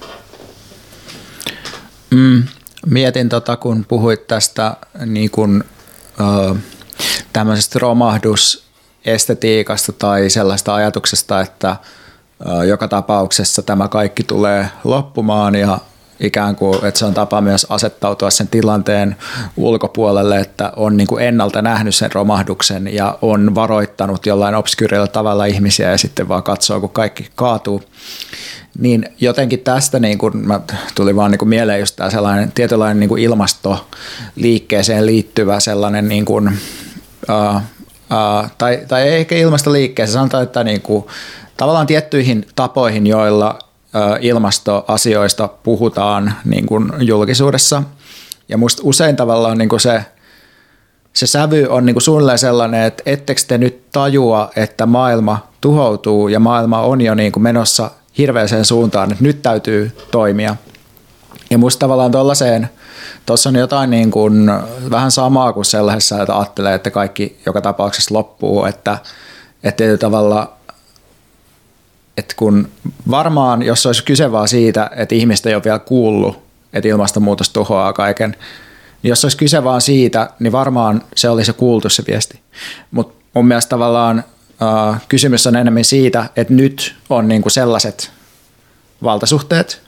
[2.11, 2.43] Mm,
[2.87, 4.77] mietin, tota, kun puhuit tästä
[5.07, 5.65] niin kun,
[6.21, 6.55] ö,
[7.33, 11.77] tämmöisestä romahdusestetiikasta tai sellaista ajatuksesta, että
[12.61, 15.79] ö, joka tapauksessa tämä kaikki tulee loppumaan ja
[16.23, 19.17] ikään kuin, että se on tapa myös asettautua sen tilanteen
[19.57, 25.45] ulkopuolelle, että on niin kuin ennalta nähnyt sen romahduksen ja on varoittanut jollain obskyyrillä tavalla
[25.45, 27.83] ihmisiä ja sitten vaan katsoo, kun kaikki kaatuu.
[28.79, 30.61] Niin jotenkin tästä niin kuin, mä
[30.95, 36.25] tuli vaan niin kuin mieleen just tämä sellainen tietynlainen niin kuin ilmastoliikkeeseen liittyvä sellainen niin
[36.25, 41.05] kuin, uh, uh, tai, tai ehkä ilmastoliikkeeseen, sanotaan, että niin kuin,
[41.57, 43.59] tavallaan tiettyihin tapoihin, joilla
[44.21, 47.83] ilmastoasioista puhutaan niin kuin julkisuudessa.
[48.49, 50.05] Ja musta usein tavallaan niin kuin se,
[51.13, 56.29] se sävy on niin kuin suunnilleen sellainen, että ettekö te nyt tajua, että maailma tuhoutuu
[56.29, 60.57] ja maailma on jo niin kuin menossa hirveäseen suuntaan, että nyt täytyy toimia.
[61.51, 62.71] Ja musta tavallaan tuollaiseen,
[63.27, 64.51] tuossa on jotain niin kuin,
[64.91, 68.99] vähän samaa kuin sellaisessa, että ajattelee, että kaikki joka tapauksessa loppuu, että,
[69.63, 70.53] että tavalla
[72.17, 72.69] että kun
[73.11, 77.93] varmaan, jos olisi kyse vaan siitä, että ihmistä ei ole vielä kuullut, että ilmastonmuutos tuhoaa
[77.93, 78.37] kaiken,
[79.03, 82.41] niin jos olisi kyse vaan siitä, niin varmaan se olisi kuultu se viesti.
[82.91, 84.25] Mutta mun mielestä tavallaan
[84.63, 88.11] äh, kysymys on enemmän siitä, että nyt on niinku sellaiset
[89.03, 89.83] valtasuhteet,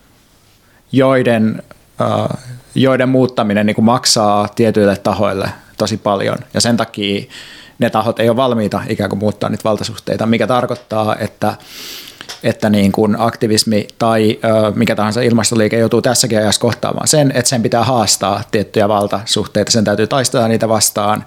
[0.93, 1.63] joiden,
[2.01, 2.39] äh,
[2.75, 6.39] joiden muuttaminen niinku maksaa tietyille tahoille tosi paljon.
[6.55, 7.25] Ja sen takia
[7.79, 11.55] ne tahot ei ole valmiita ikään kuin muuttaa niitä valtasuhteita, mikä tarkoittaa, että
[12.43, 17.49] että niin kuin aktivismi tai ö, mikä tahansa ilmastoliike joutuu tässäkin ajassa kohtaamaan sen, että
[17.49, 21.25] sen pitää haastaa tiettyjä valtasuhteita, sen täytyy taistella niitä vastaan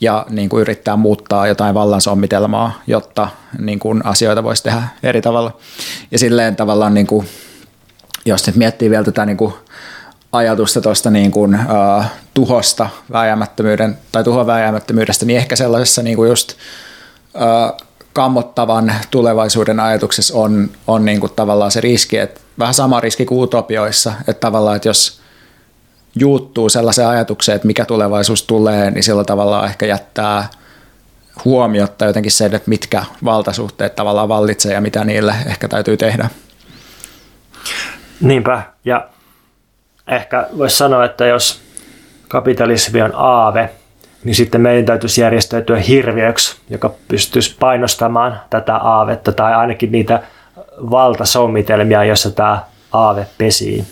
[0.00, 3.28] ja niin kuin yrittää muuttaa jotain vallansomitelmaa, jotta
[3.58, 5.56] niin kuin asioita voisi tehdä eri tavalla.
[6.10, 7.26] Ja silleen tavallaan, niin kuin,
[8.24, 9.54] jos nyt miettii vielä tätä niin kuin
[10.36, 12.04] ajatusta tuosta niin kuin, uh,
[12.34, 16.52] tuhosta vääjäämättömyyden tai tuhon vääjäämättömyydestä, niin ehkä sellaisessa niin kuin just
[17.34, 23.24] uh, kammottavan tulevaisuuden ajatuksessa on, on niin kuin tavallaan se riski, että vähän sama riski
[23.24, 25.20] kuin utopioissa, että tavallaan, että jos
[26.14, 30.48] juuttuu sellaiseen ajatukseen, että mikä tulevaisuus tulee, niin sillä tavalla ehkä jättää
[31.44, 36.28] huomiotta jotenkin se, että mitkä valtasuhteet tavallaan vallitsee ja mitä niille ehkä täytyy tehdä.
[38.20, 39.08] Niinpä, ja
[40.08, 41.60] ehkä voisi sanoa, että jos
[42.28, 43.70] kapitalismi on aave,
[44.24, 50.22] niin sitten meidän täytyisi järjestäytyä hirviöksi, joka pystyisi painostamaan tätä aavetta tai ainakin niitä
[50.90, 52.62] valtasommitelmia, joissa tämä
[52.92, 53.84] aave pesii.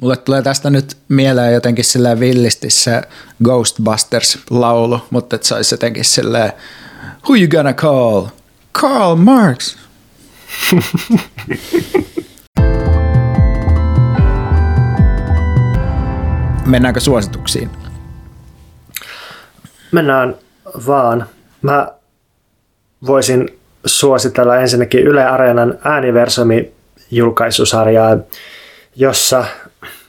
[0.00, 3.02] Mulle tulee tästä nyt mieleen jotenkin silleen villisti se
[3.44, 6.52] Ghostbusters-laulu, mutta että se olisi jotenkin silleen
[7.28, 8.26] Who you gonna call?
[8.72, 9.76] Karl Marx!
[16.66, 17.70] Mennäänkö suosituksiin?
[19.92, 20.34] Mennään
[20.86, 21.26] vaan.
[21.62, 21.88] Mä
[23.06, 26.72] voisin suositella ensinnäkin Yle Areenan ääniversumi
[27.10, 28.16] julkaisusarjaa,
[28.96, 29.44] jossa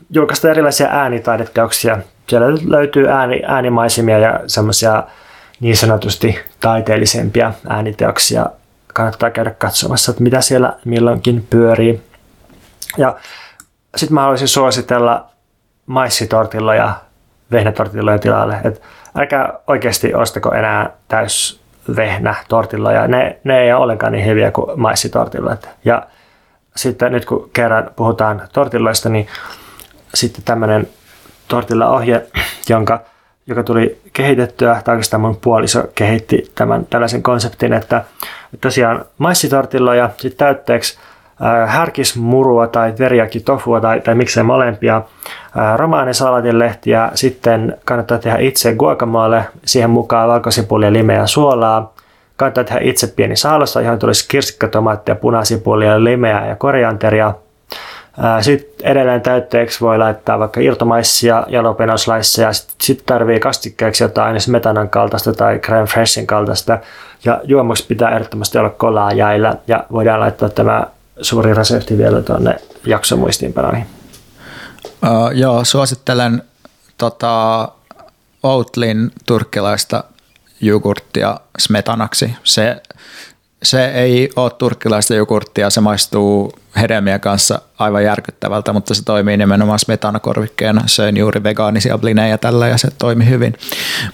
[0.10, 1.98] julkaistaan erilaisia äänitaideteoksia.
[2.30, 5.04] Siellä löytyy ääni, äänimaisemia ja semmoisia
[5.60, 8.46] niin sanotusti taiteellisempia ääniteoksia.
[8.94, 12.02] Kannattaa käydä katsomassa, että mitä siellä milloinkin pyörii.
[12.98, 13.16] Ja
[13.96, 15.33] sitten mä haluaisin suositella
[15.86, 16.94] maissitortilla ja
[17.52, 18.58] vehnätortillojen tilalle.
[18.64, 18.82] Et
[19.18, 21.64] älkää oikeasti ostako enää täys
[21.96, 25.70] vehnä tortilla ja ne, ne ei ole ollenkaan niin hyviä kuin maissitortillat.
[25.86, 26.08] Ja
[26.76, 29.28] sitten nyt kun kerran puhutaan tortilloista, niin
[30.14, 30.88] sitten tämmöinen
[31.48, 32.26] tortilla-ohje,
[32.70, 33.02] jonka,
[33.48, 38.04] joka tuli kehitettyä, tai oikeastaan mun puoliso kehitti tämän tällaisen konseptin, että
[38.62, 40.98] tosiaan maissitortilloja sitten täytteeksi
[41.68, 45.02] härkismurua tai teriaki tofua tai, tai miksei molempia,
[45.76, 51.94] romaanisalatinlehtiä, sitten kannattaa tehdä itse guacamole, siihen mukaan valkosipulia, limeä ja suolaa,
[52.36, 57.34] kannattaa tehdä itse pieni saalossa, johon tulisi kirsikkatomaattia, punasipulia, limeä ja korianteria.
[58.42, 65.60] Sitten edelleen täytteeksi voi laittaa vaikka irtomaissia, jalopenoslaisseja, sitten tarvii kastikkeeksi jotain smetanan kaltaista tai
[65.60, 66.80] creme freshin kaltaista.
[67.26, 70.84] Ja juomuksi pitää ehdottomasti olla kolaa jäillä ja voidaan laittaa tämä
[71.22, 73.86] suuri resepti vielä tuonne jaksomuistiinpanoihin.
[74.86, 76.44] Uh, joo, suosittelen
[76.98, 77.68] tota,
[78.44, 80.04] Outlin turkkilaista
[80.62, 82.36] jogurttia smetanaksi.
[82.44, 82.82] Se,
[83.64, 89.80] se ei ole turkkilaista jogurttia, se maistuu hedelmien kanssa aivan järkyttävältä, mutta se toimii nimenomaan
[89.80, 90.84] smetanakorvikkeena.
[90.86, 93.54] Söin juuri vegaanisia blinejä tällä ja se toimi hyvin.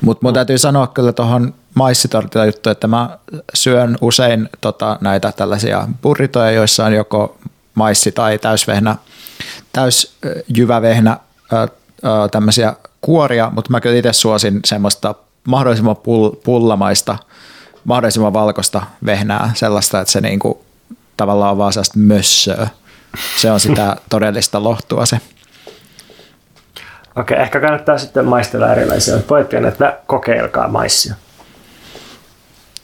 [0.01, 3.17] Mutta mun täytyy sanoa kyllä tuohon maissitortilla juttu, että mä
[3.53, 7.37] syön usein tota, näitä tällaisia burritoja, joissa on joko
[7.75, 8.95] maissi tai täysvehnä,
[9.73, 11.17] täysjyvävehnä
[12.31, 15.15] tämmöisiä kuoria, mutta mä kyllä itse suosin semmoista
[15.47, 17.17] mahdollisimman pull- pullamaista,
[17.83, 20.65] mahdollisimman valkoista vehnää, sellaista, että se niinku
[21.17, 22.67] tavallaan vaan sellaista mössöä.
[23.37, 25.19] Se on sitä todellista lohtua se.
[27.15, 29.17] Okei, ehkä kannattaa sitten maistella erilaisia.
[29.17, 31.15] Pointti että kokeilkaa maissia.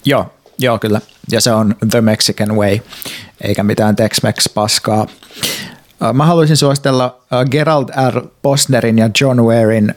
[0.06, 1.02] Joo, joo kyllä.
[1.32, 2.80] Ja se on The Mexican Way,
[3.42, 5.08] eikä mitään Tex-Mex paskaa.
[6.14, 7.18] Mä haluaisin suositella
[7.52, 8.22] Gerald R.
[8.42, 9.96] Posnerin ja John Warein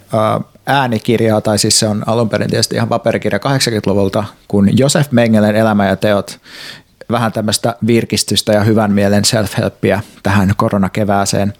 [0.68, 5.86] äänikirjaa, tai siis se on alun perin tietysti ihan paperikirja 80-luvulta, kun Josef Mengelen elämä
[5.86, 6.40] ja teot,
[7.10, 11.52] vähän tämmöistä virkistystä ja hyvän mielen self-helppiä tähän koronakevääseen.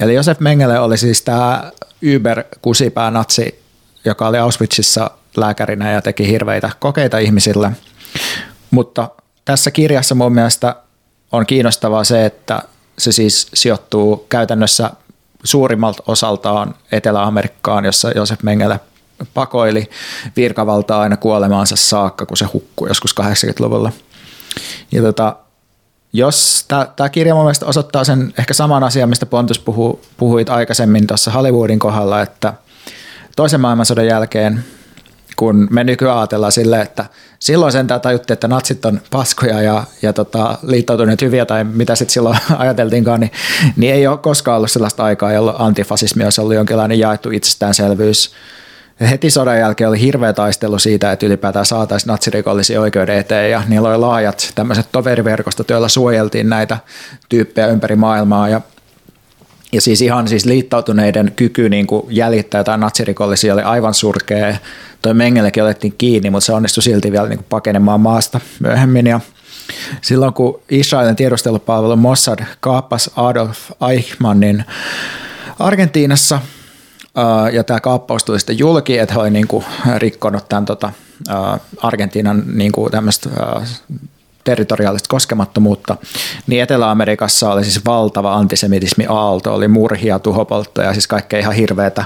[0.00, 1.72] Eli Josef Mengele oli siis tämä
[2.04, 3.62] Uber-kusipää natsi,
[4.04, 7.70] joka oli Auschwitzissa lääkärinä ja teki hirveitä kokeita ihmisille.
[8.70, 9.08] Mutta
[9.44, 10.76] tässä kirjassa mun mielestä
[11.32, 12.62] on kiinnostavaa se, että
[12.98, 14.90] se siis sijoittuu käytännössä
[15.44, 18.80] suurimmalta osaltaan Etelä-Amerikkaan, jossa Josef Mengele
[19.34, 19.90] pakoili
[20.36, 23.92] virkavaltaa aina kuolemaansa saakka, kun se hukkui joskus 80-luvulla.
[24.92, 25.36] Ja tota,
[26.12, 26.66] jos
[26.96, 31.30] tämä kirja mun mielestä osoittaa sen ehkä saman asian, mistä Pontus puhu, puhuit aikaisemmin tuossa
[31.30, 32.54] Hollywoodin kohdalla, että
[33.36, 34.64] toisen maailmansodan jälkeen,
[35.36, 37.04] kun me nykyään ajatellaan silleen, että
[37.38, 42.12] silloin sen tajuttiin, että natsit on paskoja ja, ja tota, liittoutuneet hyviä tai mitä sitten
[42.12, 43.32] silloin ajateltiinkaan, niin,
[43.76, 48.32] niin ei ole koskaan ollut sellaista aikaa, jolloin antifasismi olisi ollut jonkinlainen jaettu itsestäänselvyys.
[49.10, 53.88] Heti sodan jälkeen oli hirveä taistelu siitä, että ylipäätään saataisiin natsirikollisia oikeuden eteen ja niillä
[53.88, 56.78] oli laajat tämmöiset toveriverkostot, joilla suojeltiin näitä
[57.28, 58.60] tyyppejä ympäri maailmaa ja
[59.72, 64.56] ja siis ihan siis liittautuneiden kyky niin kuin jäljittää jotain natsirikollisia oli aivan surkea.
[65.02, 69.06] Toi Mengellekin otettiin kiinni, mutta se onnistui silti vielä niin kuin pakenemaan maasta myöhemmin.
[69.06, 69.20] Ja
[70.00, 73.58] silloin kun Israelin tiedustelupalvelu Mossad kaappasi Adolf
[73.90, 74.64] Eichmannin
[75.58, 76.40] Argentiinassa–
[77.52, 79.64] ja tämä kaappaus tuli sitten julki, että he olivat niin
[79.96, 80.92] rikkonut tämän tota,
[81.82, 83.30] Argentiinan niin kuin tämmöistä
[84.44, 85.96] territoriaalista koskemattomuutta,
[86.46, 92.04] niin Etelä-Amerikassa oli siis valtava antisemitismi aalto, oli murhia, tuhopolttoja, siis kaikkea ihan hirveätä.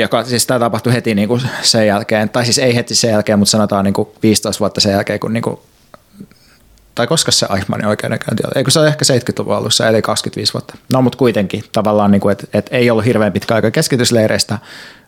[0.00, 3.38] Joka, siis tämä tapahtui heti niin kuin sen jälkeen, tai siis ei heti sen jälkeen,
[3.38, 5.58] mutta sanotaan niin kuin 15 vuotta sen jälkeen, kun niin kuin
[6.94, 8.52] tai koska se Eichmannin oikeudenkäynti oli?
[8.56, 10.74] Eikö se ole ehkä 70-luvun alussa, eli 25 vuotta.
[10.92, 14.58] No, mutta kuitenkin tavallaan, niin että et ei ollut hirveän pitkä aika keskitysleireistä,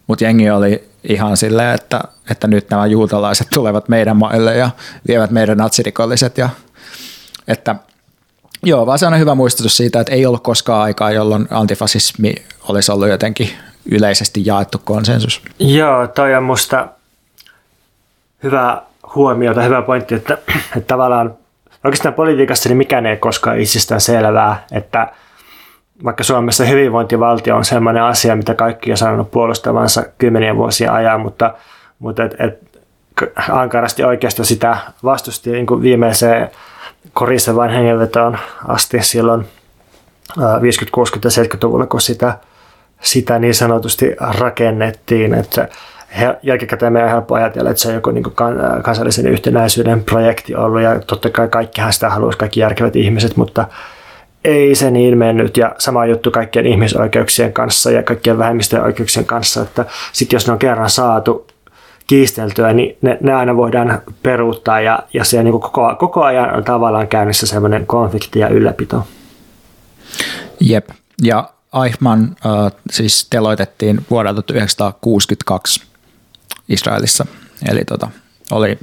[0.06, 2.00] mutta jengi oli ihan silleen, että,
[2.30, 4.70] että nyt nämä juutalaiset tulevat meidän maille ja
[5.08, 6.38] vievät meidän natsirikolliset.
[6.38, 6.48] Ja,
[7.48, 7.76] että
[8.62, 12.34] Joo, vaan se on hyvä muistutus siitä, että ei ollut koskaan aikaa, jolloin antifasismi
[12.68, 13.50] olisi ollut jotenkin
[13.90, 15.42] yleisesti jaettu konsensus.
[15.58, 16.88] Joo, toi on musta
[18.42, 18.82] hyvä
[19.14, 20.38] huomio tai hyvä pointti, että,
[20.76, 21.34] että tavallaan
[21.84, 25.12] oikeastaan politiikassa niin mikään ei koskaan itsestään selvää, että
[26.04, 31.54] vaikka Suomessa hyvinvointivaltio on sellainen asia, mitä kaikki on sanonut puolustavansa kymmeniä vuosia ajan, mutta,
[31.98, 32.80] mutta et, et,
[33.50, 36.50] ankarasti oikeasta sitä vastusti niin kuin viimeiseen
[37.12, 40.38] korisevaan hengenvetoon asti silloin 50-, 60-
[41.24, 42.38] ja 70-luvulla, kun sitä,
[43.00, 45.34] sitä niin sanotusti rakennettiin.
[45.34, 45.68] Että
[46.42, 48.24] jälkikäteen meidän on helppo ajatella, että se on joku niin
[48.82, 53.66] kansallisen yhtenäisyyden projekti ollut ja totta kai kaikkihan sitä haluaisi, kaikki järkevät ihmiset, mutta
[54.46, 59.62] ei se niin mennyt ja sama juttu kaikkien ihmisoikeuksien kanssa ja kaikkien vähemmistöjen oikeuksien kanssa,
[59.62, 61.46] että sitten jos ne on kerran saatu
[62.06, 66.64] kiisteltyä, niin ne, ne aina voidaan peruuttaa ja, ja se niin koko, koko ajan on
[66.64, 69.06] tavallaan käynnissä semmoinen konflikti ja ylläpito.
[70.60, 70.88] Jep,
[71.22, 71.50] ja
[71.84, 75.82] Eichmann äh, siis teloitettiin vuodelta 1962
[76.68, 77.26] Israelissa.
[77.70, 78.10] Eli tota,
[78.50, 78.78] oli,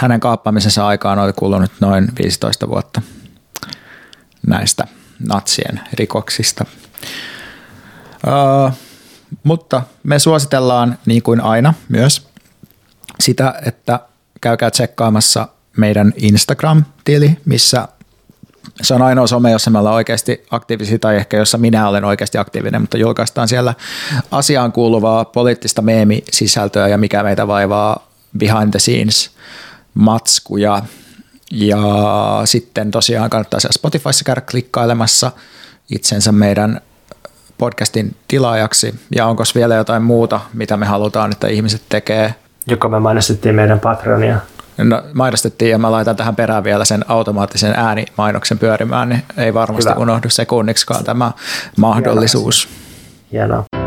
[0.00, 3.02] hänen kaappaamisensa aikaan oli kulunut noin 15 vuotta
[4.46, 4.86] näistä
[5.28, 6.64] natsien rikoksista.
[8.26, 8.72] Uh,
[9.42, 12.28] mutta me suositellaan niin kuin aina myös
[13.20, 14.00] sitä, että
[14.40, 17.88] käykää tsekkaamassa meidän Instagram-tili, missä
[18.82, 22.38] se on ainoa some, jossa me ollaan oikeasti aktiivisia tai ehkä jossa minä olen oikeasti
[22.38, 23.74] aktiivinen, mutta julkaistaan siellä
[24.30, 28.08] asiaan kuuluvaa poliittista meemisisältöä ja mikä meitä vaivaa
[28.38, 29.30] behind the scenes
[29.94, 30.82] matskuja.
[31.50, 31.82] Ja
[32.44, 35.32] sitten tosiaan kannattaa siellä Spotifyssa käydä klikkailemassa
[35.90, 36.80] itsensä meidän
[37.58, 38.94] podcastin tilaajaksi.
[39.16, 42.34] Ja onko vielä jotain muuta, mitä me halutaan, että ihmiset tekee?
[42.66, 44.38] Joka me mainostettiin meidän Patreonia
[44.84, 49.90] no, mainostettiin ja mä laitan tähän perään vielä sen automaattisen äänimainoksen pyörimään, niin ei varmasti
[49.90, 50.00] Hyvä.
[50.00, 51.32] unohdu sekunniksikaan tämä
[51.76, 52.68] mahdollisuus.
[53.32, 53.77] Hienoa.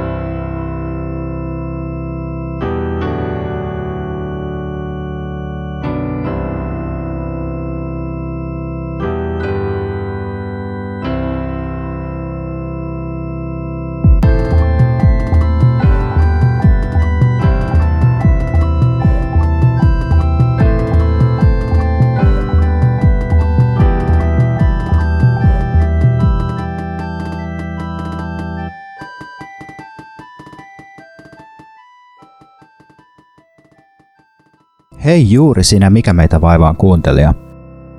[35.11, 37.33] Hei juuri sinä Mikä meitä vaivaan kuuntelija.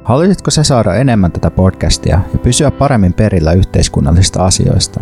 [0.04, 5.00] Haluaisitko se saada enemmän tätä podcastia ja pysyä paremmin perillä yhteiskunnallisista asioista?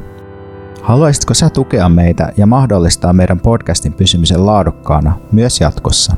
[0.82, 6.16] Haluaisitko sä tukea meitä ja mahdollistaa meidän podcastin pysymisen laadukkaana myös jatkossa?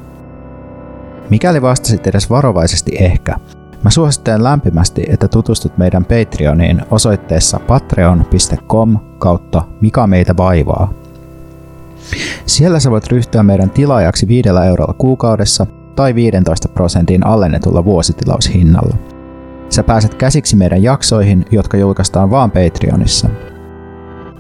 [1.31, 3.37] Mikäli vastasit edes varovaisesti ehkä,
[3.85, 10.93] Mä suosittelen lämpimästi, että tutustut meidän Patreoniin osoitteessa patreon.com kautta Mikä meitä vaivaa.
[12.47, 15.67] Siellä sä voit ryhtyä meidän tilaajaksi 5 eurolla kuukaudessa
[15.97, 18.97] tai 15 prosentin allennetulla vuositilaushinnalla.
[19.69, 23.29] Sä pääset käsiksi meidän jaksoihin, jotka julkaistaan vaan Patreonissa.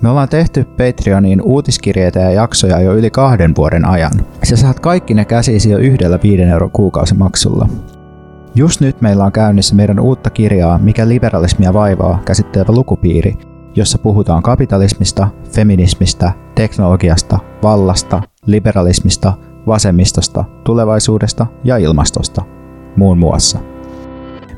[0.02, 4.12] Me ollaan tehty Patreoniin uutiskirjeitä ja jaksoja jo yli kahden vuoden ajan.
[4.42, 7.68] Sä saat kaikki ne käsisi jo yhdellä 5 euron kuukausimaksulla.
[8.54, 13.34] Just nyt meillä on käynnissä meidän uutta kirjaa Mikä liberalismia vaivaa käsittelevä lukupiiri,
[13.74, 19.32] jossa puhutaan kapitalismista, feminismistä, teknologiasta, vallasta, liberalismista,
[19.66, 22.42] vasemmistosta, tulevaisuudesta ja ilmastosta,
[22.96, 23.58] muun muassa.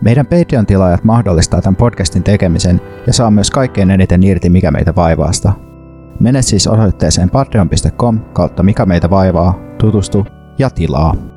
[0.02, 5.52] Meidän Patreon-tilaajat mahdollistaa tämän podcastin tekemisen ja saa myös kaikkein eniten irti Mikä meitä vaivaasta.
[6.20, 10.26] Mene siis osoitteeseen patreon.com kautta Mikä meitä vaivaa, tutustu
[10.59, 11.34] ja tilaa.